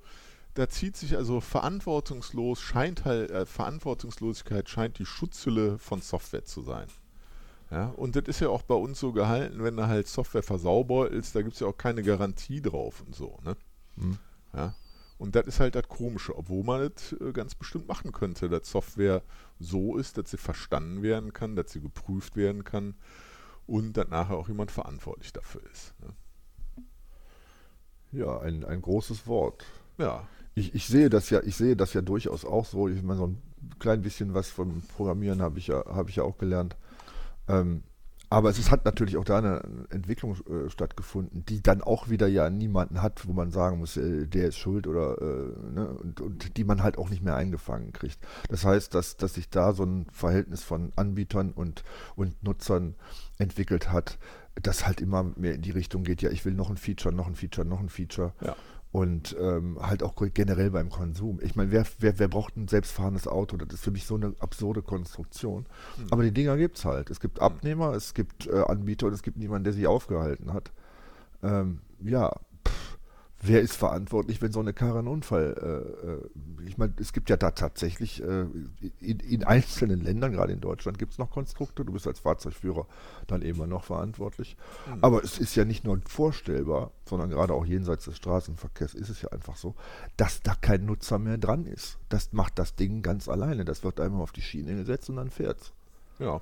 da 0.53 0.67
zieht 0.69 0.97
sich 0.97 1.15
also 1.15 1.41
verantwortungslos, 1.41 2.59
scheint 2.59 3.05
halt, 3.05 3.31
äh, 3.31 3.45
Verantwortungslosigkeit 3.45 4.69
scheint 4.69 4.99
die 4.99 5.05
Schutzhülle 5.05 5.77
von 5.79 6.01
Software 6.01 6.45
zu 6.45 6.61
sein. 6.61 6.87
Ja, 7.71 7.89
und 7.89 8.15
das 8.15 8.23
ist 8.25 8.39
ja 8.39 8.49
auch 8.49 8.63
bei 8.63 8.75
uns 8.75 8.99
so 8.99 9.11
gehalten, 9.11 9.63
wenn 9.63 9.77
du 9.77 9.87
halt 9.87 10.07
Software 10.07 10.41
versauberst, 10.41 11.35
da 11.35 11.41
gibt 11.43 11.53
es 11.53 11.59
ja 11.59 11.67
auch 11.67 11.77
keine 11.77 12.01
Garantie 12.01 12.61
drauf 12.61 13.03
und 13.05 13.15
so. 13.15 13.37
Ne? 13.43 13.55
Mhm. 13.95 14.17
Ja, 14.53 14.73
und 15.19 15.35
das 15.35 15.45
ist 15.45 15.59
halt 15.59 15.75
das 15.75 15.87
Komische, 15.87 16.35
obwohl 16.35 16.63
man 16.63 16.91
das 16.91 17.13
äh, 17.21 17.31
ganz 17.31 17.53
bestimmt 17.53 17.87
machen 17.87 18.11
könnte, 18.11 18.49
dass 18.49 18.71
Software 18.71 19.21
so 19.59 19.97
ist, 19.97 20.17
dass 20.17 20.31
sie 20.31 20.37
verstanden 20.37 21.03
werden 21.03 21.31
kann, 21.31 21.55
dass 21.55 21.71
sie 21.71 21.81
geprüft 21.81 22.35
werden 22.35 22.63
kann 22.63 22.95
und 23.69 23.93
dass 23.93 24.09
nachher 24.09 24.37
auch 24.37 24.47
jemand 24.47 24.71
verantwortlich 24.71 25.31
dafür 25.33 25.61
ist. 25.71 25.93
Ne? 26.01 26.13
Ja, 28.11 28.39
ein, 28.39 28.65
ein 28.65 28.81
großes 28.81 29.27
Wort. 29.27 29.65
Ja 29.97 30.27
ich, 30.59 30.75
ich, 30.75 30.87
sehe 30.87 31.09
das 31.09 31.29
ja, 31.29 31.41
ich 31.43 31.55
sehe 31.55 31.75
das 31.75 31.93
ja 31.93 32.01
durchaus 32.01 32.45
auch 32.45 32.65
so. 32.65 32.87
Ich 32.87 33.01
meine, 33.01 33.19
so 33.19 33.27
ein 33.27 33.41
klein 33.79 34.01
bisschen 34.01 34.33
was 34.33 34.49
vom 34.49 34.81
Programmieren 34.95 35.41
habe 35.41 35.59
ich 35.59 35.67
ja, 35.67 35.83
habe 35.85 36.09
ich 36.09 36.17
ja 36.17 36.23
auch 36.23 36.37
gelernt. 36.37 36.75
Ähm, 37.47 37.83
aber 38.29 38.49
es 38.49 38.59
ist, 38.59 38.69
hat 38.69 38.85
natürlich 38.85 39.17
auch 39.17 39.23
da 39.23 39.39
eine 39.39 39.63
Entwicklung 39.89 40.35
äh, 40.47 40.69
stattgefunden, 40.69 41.45
die 41.45 41.63
dann 41.63 41.81
auch 41.81 42.09
wieder 42.09 42.27
ja 42.27 42.49
niemanden 42.49 43.01
hat, 43.01 43.27
wo 43.27 43.33
man 43.33 43.51
sagen 43.51 43.79
muss, 43.79 43.97
äh, 43.97 44.27
der 44.27 44.49
ist 44.49 44.57
schuld 44.57 44.85
oder 44.85 45.19
äh, 45.19 45.73
ne, 45.73 45.89
und, 45.89 46.21
und, 46.21 46.57
die 46.57 46.63
man 46.63 46.83
halt 46.83 46.97
auch 46.97 47.09
nicht 47.09 47.23
mehr 47.23 47.35
eingefangen 47.35 47.91
kriegt. 47.91 48.19
Das 48.49 48.65
heißt, 48.65 48.93
dass, 48.93 49.17
dass 49.17 49.33
sich 49.33 49.49
da 49.49 49.73
so 49.73 49.83
ein 49.83 50.05
Verhältnis 50.11 50.63
von 50.63 50.91
Anbietern 50.95 51.51
und, 51.51 51.83
und 52.15 52.43
Nutzern 52.43 52.95
entwickelt 53.39 53.91
hat, 53.91 54.19
das 54.61 54.85
halt 54.85 55.01
immer 55.01 55.23
mehr 55.23 55.55
in 55.55 55.61
die 55.61 55.71
Richtung 55.71 56.03
geht, 56.03 56.21
ja, 56.21 56.29
ich 56.29 56.45
will 56.45 56.53
noch 56.53 56.69
ein 56.69 56.77
Feature, 56.77 57.15
noch 57.15 57.27
ein 57.27 57.35
Feature, 57.35 57.65
noch 57.65 57.79
ein 57.79 57.89
Feature. 57.89 58.33
Ja 58.41 58.55
und 58.91 59.35
ähm, 59.39 59.77
halt 59.79 60.01
auch 60.01 60.15
generell 60.33 60.71
beim 60.71 60.89
Konsum. 60.89 61.39
Ich 61.43 61.55
meine, 61.55 61.71
wer, 61.71 61.85
wer, 61.99 62.17
wer 62.17 62.27
braucht 62.27 62.57
ein 62.57 62.67
selbstfahrendes 62.67 63.27
Auto? 63.27 63.55
Das 63.57 63.75
ist 63.75 63.83
für 63.83 63.91
mich 63.91 64.05
so 64.05 64.15
eine 64.15 64.33
absurde 64.39 64.81
Konstruktion. 64.81 65.67
Mhm. 65.97 66.07
Aber 66.09 66.23
die 66.23 66.31
Dinger 66.31 66.57
gibt 66.57 66.77
es 66.77 66.85
halt. 66.85 67.09
Es 67.11 67.19
gibt 67.19 67.39
Abnehmer, 67.39 67.93
es 67.93 68.13
gibt 68.15 68.47
äh, 68.47 68.63
Anbieter 68.63 69.07
und 69.07 69.13
es 69.13 69.21
gibt 69.21 69.37
niemanden, 69.37 69.65
der 69.65 69.73
sie 69.73 69.85
aufgehalten 69.85 70.53
hat. 70.53 70.71
Ähm, 71.43 71.81
ja, 72.01 72.33
wer 73.41 73.61
ist 73.61 73.75
verantwortlich, 73.75 74.41
wenn 74.41 74.51
so 74.51 74.59
eine 74.59 74.73
Karre 74.73 74.99
einen 74.99 75.07
Unfall, 75.07 75.55
äh, 75.61 76.07
äh, 76.07 76.67
ich 76.67 76.77
meine, 76.77 76.93
es 76.99 77.13
gibt 77.13 77.29
ja 77.29 77.37
da 77.37 77.51
tatsächlich 77.51 78.21
äh, 78.21 78.45
in, 78.99 79.19
in, 79.19 79.43
einzelnen 79.43 80.01
Ländern, 80.01 80.33
gerade 80.33 80.53
in 80.53 80.59
Deutschland, 80.59 80.99
gibt 80.99 81.13
es 81.13 81.17
noch 81.17 81.31
Konstrukte, 81.31 81.85
du 81.85 81.93
bist 81.93 82.07
als 82.07 82.19
Fahrzeugführer 82.19 82.85
dann 83.27 83.41
immer 83.41 83.67
noch 83.67 83.85
verantwortlich. 83.85 84.57
Mhm. 84.87 85.03
Aber 85.03 85.23
es 85.23 85.39
ist 85.39 85.55
ja 85.55 85.65
nicht 85.65 85.85
nur 85.85 85.99
vorstellbar, 86.05 86.91
sondern 87.05 87.29
gerade 87.29 87.53
auch 87.53 87.65
jenseits 87.65 88.05
des 88.05 88.17
Straßenverkehrs 88.17 88.93
ist 88.93 89.09
es 89.09 89.21
ja 89.21 89.29
einfach 89.29 89.55
so, 89.55 89.75
dass 90.17 90.41
da 90.41 90.55
kein 90.55 90.85
Nutzer 90.85 91.19
mehr 91.19 91.37
dran 91.37 91.65
ist. 91.65 91.97
Das 92.09 92.33
macht 92.33 92.59
das 92.59 92.75
Ding 92.75 93.01
ganz 93.01 93.29
alleine. 93.29 93.65
Das 93.65 93.83
wird 93.83 93.99
einmal 93.99 94.21
auf 94.21 94.31
die 94.31 94.41
Schiene 94.41 94.75
gesetzt 94.75 95.09
und 95.09 95.15
dann 95.15 95.29
fährt's. 95.29 95.71
Ja, 96.19 96.41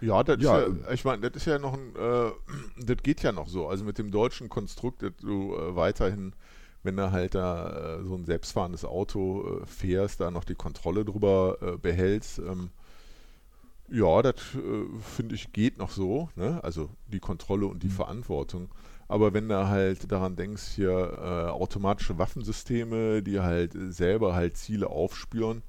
ja, 0.00 0.22
das 0.22 0.42
ja, 0.42 0.58
ist 0.58 0.76
ja, 0.86 0.92
ich 0.92 1.04
meine, 1.04 1.28
das 1.28 1.42
ist 1.42 1.46
ja 1.46 1.58
noch 1.58 1.74
ein, 1.74 1.94
äh, 1.96 2.30
das 2.84 2.96
geht 3.02 3.22
ja 3.22 3.32
noch 3.32 3.48
so. 3.48 3.68
Also 3.68 3.84
mit 3.84 3.98
dem 3.98 4.10
deutschen 4.10 4.48
Konstrukt, 4.48 5.02
dass 5.02 5.12
du 5.20 5.54
äh, 5.54 5.74
weiterhin, 5.76 6.34
wenn 6.82 6.96
du 6.96 7.10
halt 7.10 7.34
da 7.34 7.98
äh, 7.98 8.04
so 8.04 8.14
ein 8.14 8.24
selbstfahrendes 8.24 8.84
Auto 8.84 9.60
äh, 9.62 9.66
fährst, 9.66 10.20
da 10.20 10.30
noch 10.30 10.44
die 10.44 10.54
Kontrolle 10.54 11.04
drüber 11.04 11.58
äh, 11.60 11.76
behältst. 11.76 12.38
Ähm, 12.38 12.70
ja, 13.90 14.22
das 14.22 14.36
äh, 14.54 14.86
finde 15.00 15.34
ich 15.34 15.52
geht 15.52 15.78
noch 15.78 15.90
so, 15.90 16.28
ne? 16.36 16.62
Also 16.62 16.90
die 17.06 17.20
Kontrolle 17.20 17.66
und 17.66 17.82
die 17.82 17.88
mhm. 17.88 17.92
Verantwortung. 17.92 18.68
Aber 19.08 19.32
wenn 19.32 19.48
du 19.48 19.68
halt 19.68 20.12
daran 20.12 20.36
denkst, 20.36 20.74
hier 20.74 21.48
automatische 21.50 22.18
Waffensysteme, 22.18 23.22
die 23.22 23.40
halt 23.40 23.72
selber 23.88 24.34
halt 24.34 24.58
Ziele 24.58 24.88
aufspüren, 24.88 25.62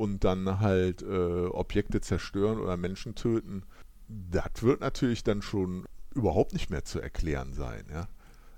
und 0.00 0.24
dann 0.24 0.60
halt 0.60 1.02
äh, 1.02 1.44
Objekte 1.48 2.00
zerstören 2.00 2.58
oder 2.58 2.78
Menschen 2.78 3.14
töten, 3.14 3.64
das 4.08 4.62
wird 4.62 4.80
natürlich 4.80 5.24
dann 5.24 5.42
schon 5.42 5.84
überhaupt 6.14 6.54
nicht 6.54 6.70
mehr 6.70 6.86
zu 6.86 7.00
erklären 7.00 7.52
sein, 7.52 7.84
ja. 7.92 8.08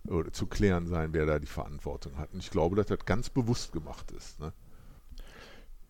Oder 0.06 0.32
zu 0.32 0.46
klären 0.46 0.86
sein, 0.86 1.12
wer 1.12 1.26
da 1.26 1.40
die 1.40 1.48
Verantwortung 1.48 2.16
hat. 2.16 2.32
Und 2.32 2.38
ich 2.38 2.50
glaube, 2.50 2.76
dass 2.76 2.86
das 2.86 3.04
ganz 3.06 3.28
bewusst 3.28 3.72
gemacht 3.72 4.12
ist. 4.12 4.38
Ne? 4.38 4.52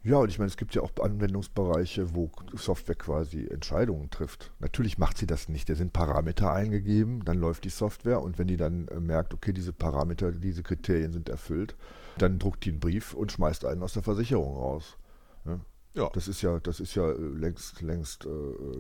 Ja, 0.02 0.16
und 0.16 0.30
ich 0.30 0.38
meine, 0.38 0.48
es 0.48 0.56
gibt 0.56 0.74
ja 0.74 0.82
auch 0.82 0.90
Anwendungsbereiche, 1.02 2.14
wo 2.14 2.30
Software 2.54 2.94
quasi 2.94 3.46
Entscheidungen 3.46 4.10
trifft. 4.10 4.52
Natürlich 4.58 4.96
macht 4.96 5.18
sie 5.18 5.26
das 5.26 5.50
nicht. 5.50 5.68
Da 5.68 5.74
sind 5.74 5.92
Parameter 5.92 6.50
eingegeben, 6.50 7.24
dann 7.24 7.38
läuft 7.38 7.64
die 7.64 7.70
Software 7.70 8.22
und 8.22 8.38
wenn 8.38 8.48
die 8.48 8.56
dann 8.56 8.88
äh, 8.88 9.00
merkt, 9.00 9.34
okay, 9.34 9.52
diese 9.52 9.74
Parameter, 9.74 10.32
diese 10.32 10.62
Kriterien 10.62 11.12
sind 11.12 11.28
erfüllt, 11.28 11.76
dann 12.16 12.38
druckt 12.38 12.64
die 12.64 12.70
einen 12.70 12.80
Brief 12.80 13.12
und 13.12 13.32
schmeißt 13.32 13.66
einen 13.66 13.82
aus 13.82 13.92
der 13.92 14.02
Versicherung 14.02 14.56
raus. 14.56 14.96
Ja. 15.94 16.08
Das 16.14 16.26
ist 16.26 16.40
ja, 16.40 16.58
das 16.60 16.80
ist 16.80 16.94
ja 16.94 17.10
äh, 17.10 17.14
längst, 17.18 17.82
längst 17.82 18.24
äh, 18.24 18.28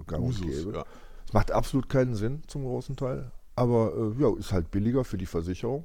gang 0.06 0.24
Usus, 0.24 0.40
und 0.40 0.48
gäbe. 0.50 0.72
ja. 0.78 0.84
Es 1.26 1.32
macht 1.34 1.50
absolut 1.52 1.88
keinen 1.88 2.14
Sinn 2.14 2.42
zum 2.46 2.64
großen 2.64 2.96
Teil. 2.96 3.30
Aber 3.54 3.92
äh, 4.18 4.22
ja, 4.22 4.34
ist 4.38 4.52
halt 4.52 4.70
billiger 4.70 5.04
für 5.04 5.18
die 5.18 5.26
Versicherung. 5.26 5.84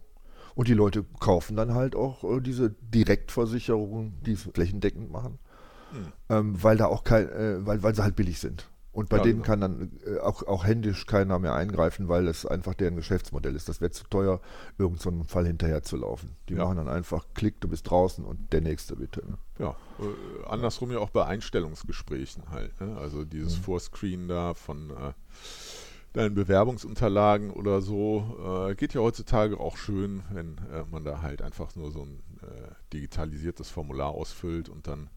Und 0.56 0.70
die 0.70 0.74
Leute 0.74 1.04
kaufen 1.20 1.56
dann 1.58 1.74
halt 1.74 1.96
auch 1.96 2.24
äh, 2.24 2.40
diese 2.40 2.70
Direktversicherungen, 2.70 4.14
die 4.26 4.32
es 4.34 4.44
flächendeckend 4.44 5.12
machen, 5.12 5.40
Hm. 5.92 6.08
ähm, 6.30 6.64
weil 6.64 6.76
da 6.78 6.88
auch 6.88 7.04
kein, 7.04 7.30
äh, 7.30 7.66
weil, 7.66 7.82
weil 7.84 7.96
sie 7.96 8.04
halt 8.04 8.16
billig 8.16 8.40
sind. 8.40 8.70
Und 8.98 9.10
bei 9.10 9.18
Ja, 9.18 9.24
denen 9.24 9.44
genau. 9.44 9.46
kann 9.46 9.62
dann 9.62 9.92
äh, 10.08 10.18
auch, 10.22 10.42
auch 10.48 10.66
händisch 10.66 11.06
keiner 11.06 11.38
mehr 11.38 11.54
eingreifen, 11.54 12.08
weil 12.08 12.28
es 12.28 12.48
einfach 12.48 12.74
deren 12.74 12.96
Geschäftsmodell 12.96 13.56
ist. 13.56 13.70
Das 13.70 13.80
wäre 13.80 13.92
zu 13.92 14.06
teuer, 14.06 14.42
irgend 14.80 15.00
so 15.00 15.12
Fall 15.28 15.46
hinterher 15.46 15.84
zu 15.84 15.98
laufen. 15.98 16.36
Die 16.50 16.56
Ja. 16.56 16.64
machen 16.66 16.78
dann 16.78 16.88
einfach 16.90 17.28
Klick, 17.36 17.62
du 17.62 17.68
bist 17.68 17.88
draußen 17.92 18.26
und 18.26 18.52
der 18.52 18.62
nächste 18.62 18.96
bitte. 18.96 19.22
Ne? 19.30 19.38
Ja, 19.60 19.76
äh, 20.00 20.46
andersrum 20.48 20.90
ja 20.90 20.98
auch 20.98 21.12
bei 21.12 21.24
Einstellungsgesprächen 21.28 22.50
halt. 22.50 22.82
Ne? 22.82 22.98
Also 22.98 23.24
dieses 23.24 23.60
Mhm. 23.60 23.62
Vorscreen 23.62 24.28
da 24.28 24.56
von 24.56 24.90
äh, 24.90 25.14
deinen 26.14 26.34
Bewerbungsunterlagen 26.34 27.52
oder 27.52 27.82
so. 27.82 28.68
Äh, 28.72 28.74
geht 28.74 28.96
ja 28.96 29.02
heutzutage 29.02 29.60
auch 29.60 29.78
schön, 29.78 30.24
wenn 30.32 30.58
äh, 30.74 30.84
man 30.90 31.04
da 31.04 31.22
halt 31.22 31.44
einfach 31.44 31.76
nur 31.76 31.92
so 31.92 32.02
ein 32.02 32.24
äh, 32.42 32.72
digitalisiertes 32.94 33.70
Formular 33.70 34.10
ausfüllt 34.10 34.70
und 34.70 34.88
dann 34.88 35.12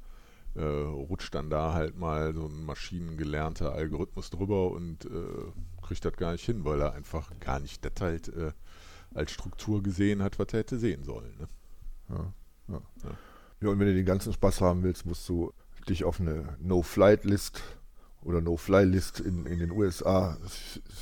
äh, 0.55 0.63
rutscht 0.63 1.35
dann 1.35 1.51
da 1.51 1.73
halt 1.73 1.97
mal 1.97 2.35
so 2.35 2.47
ein 2.47 2.65
maschinengelernter 2.65 3.73
Algorithmus 3.73 4.31
drüber 4.31 4.71
und 4.71 5.05
äh, 5.05 5.83
kriegt 5.83 6.05
das 6.05 6.17
gar 6.17 6.33
nicht 6.33 6.45
hin, 6.45 6.65
weil 6.65 6.81
er 6.81 6.93
einfach 6.93 7.31
gar 7.41 7.61
nicht 7.61 7.85
das 7.85 7.93
halt 8.01 8.29
äh, 8.29 8.53
als 9.15 9.33
Struktur 9.33 9.83
gesehen 9.83 10.23
hat, 10.23 10.39
was 10.39 10.49
er 10.53 10.61
hätte 10.61 10.79
sehen 10.79 11.05
sollen. 11.05 11.37
Ne? 11.39 11.49
Ja, 12.09 12.33
ja. 12.69 12.83
Ja. 13.03 13.11
ja, 13.63 13.69
und 13.69 13.79
wenn 13.79 13.87
du 13.87 13.95
den 13.95 14.07
ganzen 14.07 14.33
Spaß 14.33 14.61
haben 14.61 14.83
willst, 14.83 15.07
musst 15.07 15.29
du 15.29 15.53
dich 15.89 16.05
auf 16.05 16.21
eine 16.21 16.57
No-Flight-List 16.61 17.63
oder 18.23 18.41
No-Fly-List 18.41 19.21
in, 19.21 19.47
in 19.47 19.59
den 19.59 19.71
USA 19.71 20.37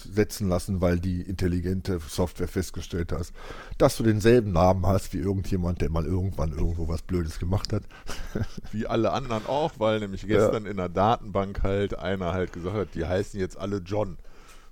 setzen 0.08 0.48
lassen, 0.48 0.80
weil 0.80 1.00
die 1.00 1.22
intelligente 1.22 1.98
Software 2.06 2.46
festgestellt 2.46 3.10
hat, 3.10 3.32
dass 3.76 3.96
du 3.96 4.04
denselben 4.04 4.52
Namen 4.52 4.86
hast 4.86 5.12
wie 5.12 5.18
irgendjemand, 5.18 5.80
der 5.80 5.90
mal 5.90 6.06
irgendwann 6.06 6.52
irgendwo 6.52 6.86
was 6.86 7.02
Blödes 7.02 7.40
gemacht 7.40 7.72
hat. 7.72 7.82
Wie 8.72 8.86
alle 8.86 9.12
anderen 9.12 9.46
auch, 9.46 9.72
weil 9.78 9.98
nämlich 10.00 10.26
gestern 10.26 10.66
in 10.66 10.76
der 10.76 10.88
Datenbank 10.88 11.62
halt 11.64 11.98
einer 11.98 12.32
halt 12.32 12.52
gesagt 12.52 12.76
hat, 12.76 12.94
die 12.94 13.04
heißen 13.04 13.38
jetzt 13.40 13.58
alle 13.58 13.78
John. 13.78 14.16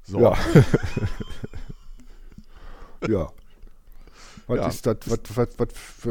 So, 0.04 0.20
Ja. 0.20 0.36
ja. 3.08 3.28
Was 4.46 4.58
Ja. 4.58 4.68
ist 4.68 4.86
das? 4.86 4.96
Was, 5.06 5.18
was, 5.34 5.48
was, 5.58 5.68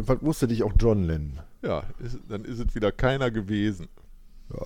was 0.07 0.21
musst 0.21 0.41
du 0.41 0.47
dich 0.47 0.63
auch 0.63 0.73
John 0.77 1.05
nennen? 1.05 1.39
ja 1.61 1.83
ist, 1.99 2.19
dann 2.29 2.45
ist 2.45 2.59
es 2.59 2.75
wieder 2.75 2.91
keiner 2.91 3.31
gewesen. 3.31 3.87
Ja. 4.53 4.65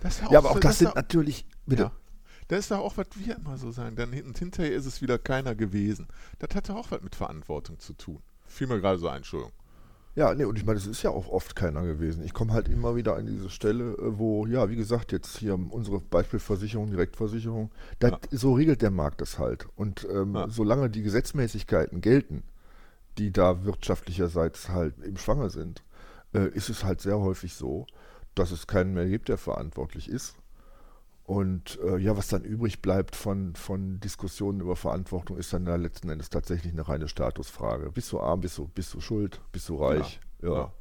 Das 0.00 0.20
ist 0.20 0.30
Ja, 0.30 0.38
aber 0.38 0.50
auch 0.50 0.54
so- 0.54 0.60
das 0.60 0.72
ist 0.72 0.78
sind 0.78 0.88
doch- 0.90 0.94
natürlich. 0.94 1.46
Bitte. 1.66 1.82
Ja. 1.84 1.92
Das 2.48 2.60
ist 2.60 2.70
doch 2.70 2.78
auch, 2.78 2.96
was 2.96 3.06
wir 3.16 3.36
immer 3.36 3.58
so 3.58 3.70
sagen. 3.70 3.96
Dann 3.96 4.12
hinterher 4.12 4.72
ist 4.72 4.86
es 4.86 5.02
wieder 5.02 5.18
keiner 5.18 5.54
gewesen. 5.54 6.06
Das 6.38 6.54
hat 6.54 6.68
doch 6.68 6.76
auch 6.76 6.90
was 6.90 7.02
mit 7.02 7.14
Verantwortung 7.14 7.78
zu 7.78 7.92
tun. 7.92 8.20
Fiel 8.46 8.66
mir 8.66 8.80
gerade 8.80 8.98
so 8.98 9.08
ein, 9.08 9.18
Entschuldigung. 9.18 9.52
Ja, 10.14 10.34
nee, 10.34 10.44
und 10.44 10.56
ich 10.58 10.64
meine, 10.64 10.78
es 10.78 10.86
ist 10.86 11.02
ja 11.02 11.10
auch 11.10 11.28
oft 11.28 11.54
keiner 11.54 11.82
gewesen. 11.84 12.24
Ich 12.24 12.32
komme 12.32 12.52
halt 12.52 12.68
immer 12.68 12.96
wieder 12.96 13.14
an 13.16 13.26
diese 13.26 13.50
Stelle, 13.50 13.92
äh, 13.92 14.18
wo, 14.18 14.46
ja, 14.46 14.68
wie 14.70 14.74
gesagt, 14.76 15.12
jetzt 15.12 15.36
hier 15.36 15.54
unsere 15.70 16.00
Beispielversicherung, 16.00 16.90
Direktversicherung, 16.90 17.70
das, 18.00 18.12
Ja. 18.12 18.18
so 18.32 18.54
regelt 18.54 18.82
der 18.82 18.90
Markt 18.90 19.20
das 19.20 19.38
halt. 19.38 19.66
Und 19.76 20.08
ähm, 20.10 20.34
Ja. 20.34 20.48
solange 20.48 20.90
die 20.90 21.02
Gesetzmäßigkeiten 21.02 22.00
gelten, 22.00 22.42
die 23.18 23.30
da 23.30 23.64
wirtschaftlicherseits 23.64 24.70
halt 24.70 24.94
im 25.04 25.18
Schwange 25.18 25.50
sind, 25.50 25.82
äh, 26.34 26.48
ist 26.48 26.68
es 26.68 26.82
halt 26.82 27.00
sehr 27.00 27.18
häufig 27.20 27.54
so, 27.54 27.86
dass 28.38 28.50
es 28.50 28.66
keinen 28.66 28.94
mehr 28.94 29.08
gibt, 29.08 29.28
der 29.28 29.38
verantwortlich 29.38 30.08
ist. 30.08 30.36
Und 31.24 31.78
äh, 31.82 31.98
ja, 31.98 32.16
was 32.16 32.28
dann 32.28 32.42
übrig 32.42 32.80
bleibt 32.80 33.14
von, 33.14 33.54
von 33.54 34.00
Diskussionen 34.00 34.60
über 34.60 34.76
Verantwortung, 34.76 35.36
ist 35.36 35.52
dann 35.52 35.66
da 35.66 35.76
letzten 35.76 36.08
Endes 36.08 36.30
tatsächlich 36.30 36.72
eine 36.72 36.88
reine 36.88 37.06
Statusfrage. 37.06 37.90
Bist 37.92 38.10
du 38.12 38.20
arm, 38.20 38.40
bist 38.40 38.56
du, 38.56 38.68
bist 38.68 38.94
du 38.94 39.00
schuld, 39.00 39.40
bist 39.52 39.68
du 39.68 39.76
reich? 39.76 40.20
Ja. 40.40 40.52
ja. 40.52 40.72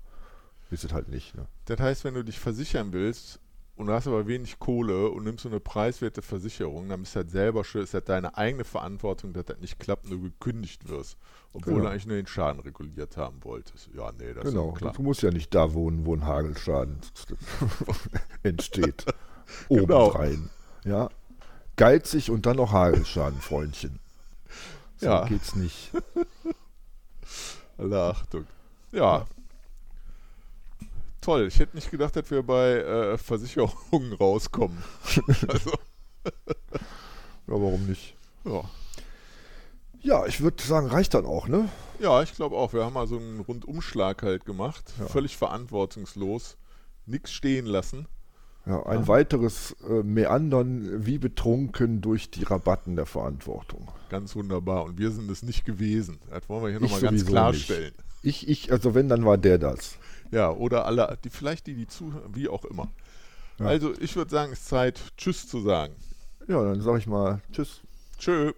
Bist 0.70 0.86
du 0.86 0.94
halt 0.94 1.10
nicht. 1.10 1.36
Ne? 1.36 1.48
Das 1.66 1.80
heißt, 1.80 2.04
wenn 2.06 2.14
du 2.14 2.24
dich 2.24 2.40
versichern 2.40 2.94
willst 2.94 3.42
und 3.78 3.88
du 3.88 3.94
hast 3.94 4.08
aber 4.08 4.28
wenig 4.28 4.60
Kohle 4.60 5.10
und 5.10 5.24
nimmst 5.24 5.44
so 5.44 5.50
eine 5.50 5.60
preiswerte 5.60 6.22
Versicherung, 6.22 6.90
dann 6.90 7.02
bist 7.02 7.16
du 7.16 7.18
halt 7.20 7.32
selber 7.32 7.64
schuld, 7.64 7.86
ist 7.86 7.94
halt 7.94 8.10
deine 8.10 8.36
eigene 8.38 8.64
Verantwortung, 8.66 9.32
dass 9.34 9.46
das 9.46 9.60
nicht 9.60 9.80
klappt 9.80 10.06
und 10.06 10.12
du 10.12 10.22
gekündigt 10.22 10.90
wirst. 10.90 11.16
Obwohl 11.54 11.74
Genau. 11.76 11.86
du 11.86 11.92
eigentlich 11.92 12.06
nur 12.08 12.16
den 12.18 12.28
Schaden 12.28 12.60
reguliert 12.62 13.16
haben 13.18 13.44
wolltest. 13.44 13.90
Ja, 13.96 14.12
nee, 14.18 14.34
das 14.34 14.46
ist 14.46 14.52
Genau. 14.52 14.72
ja 14.72 14.76
klar. 14.76 14.94
Du 14.94 15.02
musst 15.04 15.22
ja 15.22 15.32
nicht 15.32 15.54
da 15.56 15.74
wohnen, 15.74 16.06
wo 16.06 16.14
ein 16.16 16.26
Hagelschaden 16.26 17.00
entsteht. 18.44 19.06
Genau. 19.70 20.08
Obendrein. 20.08 20.50
Ja. 20.84 21.08
Geizig 21.78 22.30
und 22.32 22.46
dann 22.46 22.58
noch 22.58 22.74
Hagelschaden, 22.74 23.40
Freundchen. 23.40 24.00
So 24.98 25.06
Ja. 25.06 25.26
geht's 25.26 25.56
nicht. 25.56 25.92
Alle 27.78 28.02
Achtung. 28.02 28.46
Ja. 28.92 29.26
Toll. 31.28 31.48
Ich 31.48 31.60
hätte 31.60 31.76
nicht 31.76 31.92
gedacht, 31.92 32.16
dass 32.16 32.32
wir 32.32 32.42
bei 32.42 32.76
äh, 32.76 33.18
Versicherungen 33.18 34.14
rauskommen. 34.18 34.78
also, 35.50 35.72
Ja, 36.24 36.32
warum 37.48 37.86
nicht? 37.86 38.16
ja. 38.46 38.64
Ja, 40.00 40.26
ich 40.26 40.40
würde 40.40 40.64
sagen, 40.64 40.88
reicht 40.88 41.16
dann 41.16 41.26
auch, 41.26 41.50
ne? 41.50 41.68
ja, 42.00 42.24
ich 42.24 42.34
glaube 42.34 42.56
auch. 42.56 42.72
Wir 42.72 42.86
haben 42.86 42.94
mal 42.94 43.08
so 43.08 43.18
einen 43.18 43.42
Rundumschlag 43.42 44.24
halt 44.24 44.46
gemacht. 44.46 44.86
Ja. 45.00 45.08
Völlig 45.08 45.36
verantwortungslos. 45.36 46.56
Nichts 47.06 47.34
stehen 47.34 47.66
lassen. 47.66 48.08
Ja, 48.66 48.86
ein 48.86 49.02
Ja. 49.02 49.08
weiteres 49.10 49.76
äh, 49.90 50.04
Meandern 50.04 51.06
wie 51.06 51.18
betrunken 51.18 52.00
durch 52.00 52.32
die 52.32 52.44
Rabatten 52.44 52.96
der 52.96 53.06
Verantwortung. 53.06 53.90
Ganz 54.10 54.34
wunderbar. 54.34 54.86
Und 54.86 54.98
wir 54.98 55.12
sind 55.12 55.30
es 55.30 55.44
nicht 55.44 55.66
gewesen. 55.66 56.20
Das 56.30 56.48
wollen 56.48 56.64
wir 56.64 56.70
hier 56.70 56.80
nochmal 56.80 57.02
ganz 57.02 57.26
klarstellen. 57.26 57.94
Ich, 58.22 58.48
ich, 58.48 58.72
also 58.72 58.96
wenn, 58.96 59.10
dann 59.10 59.26
war 59.26 59.38
der 59.38 59.58
das. 59.58 59.98
Ja, 60.32 60.52
oder 60.52 60.86
alle, 60.86 61.18
die 61.24 61.30
vielleicht 61.30 61.68
die, 61.68 61.76
die 61.76 61.88
zuhören, 61.88 62.36
wie 62.36 62.50
auch 62.50 62.66
immer. 62.66 62.90
Ja. 63.60 63.68
Also, 63.68 63.94
ich 64.00 64.16
würde 64.16 64.32
sagen, 64.32 64.52
es 64.52 64.60
ist 64.60 64.68
Zeit, 64.68 65.02
Tschüss 65.18 65.48
zu 65.48 65.62
sagen. 65.62 65.96
Ja, 66.48 66.64
dann 66.64 66.82
sage 66.82 67.00
ich 67.00 67.08
mal 67.08 67.42
Tschüss. 67.52 67.82
Tschö. 68.18 68.54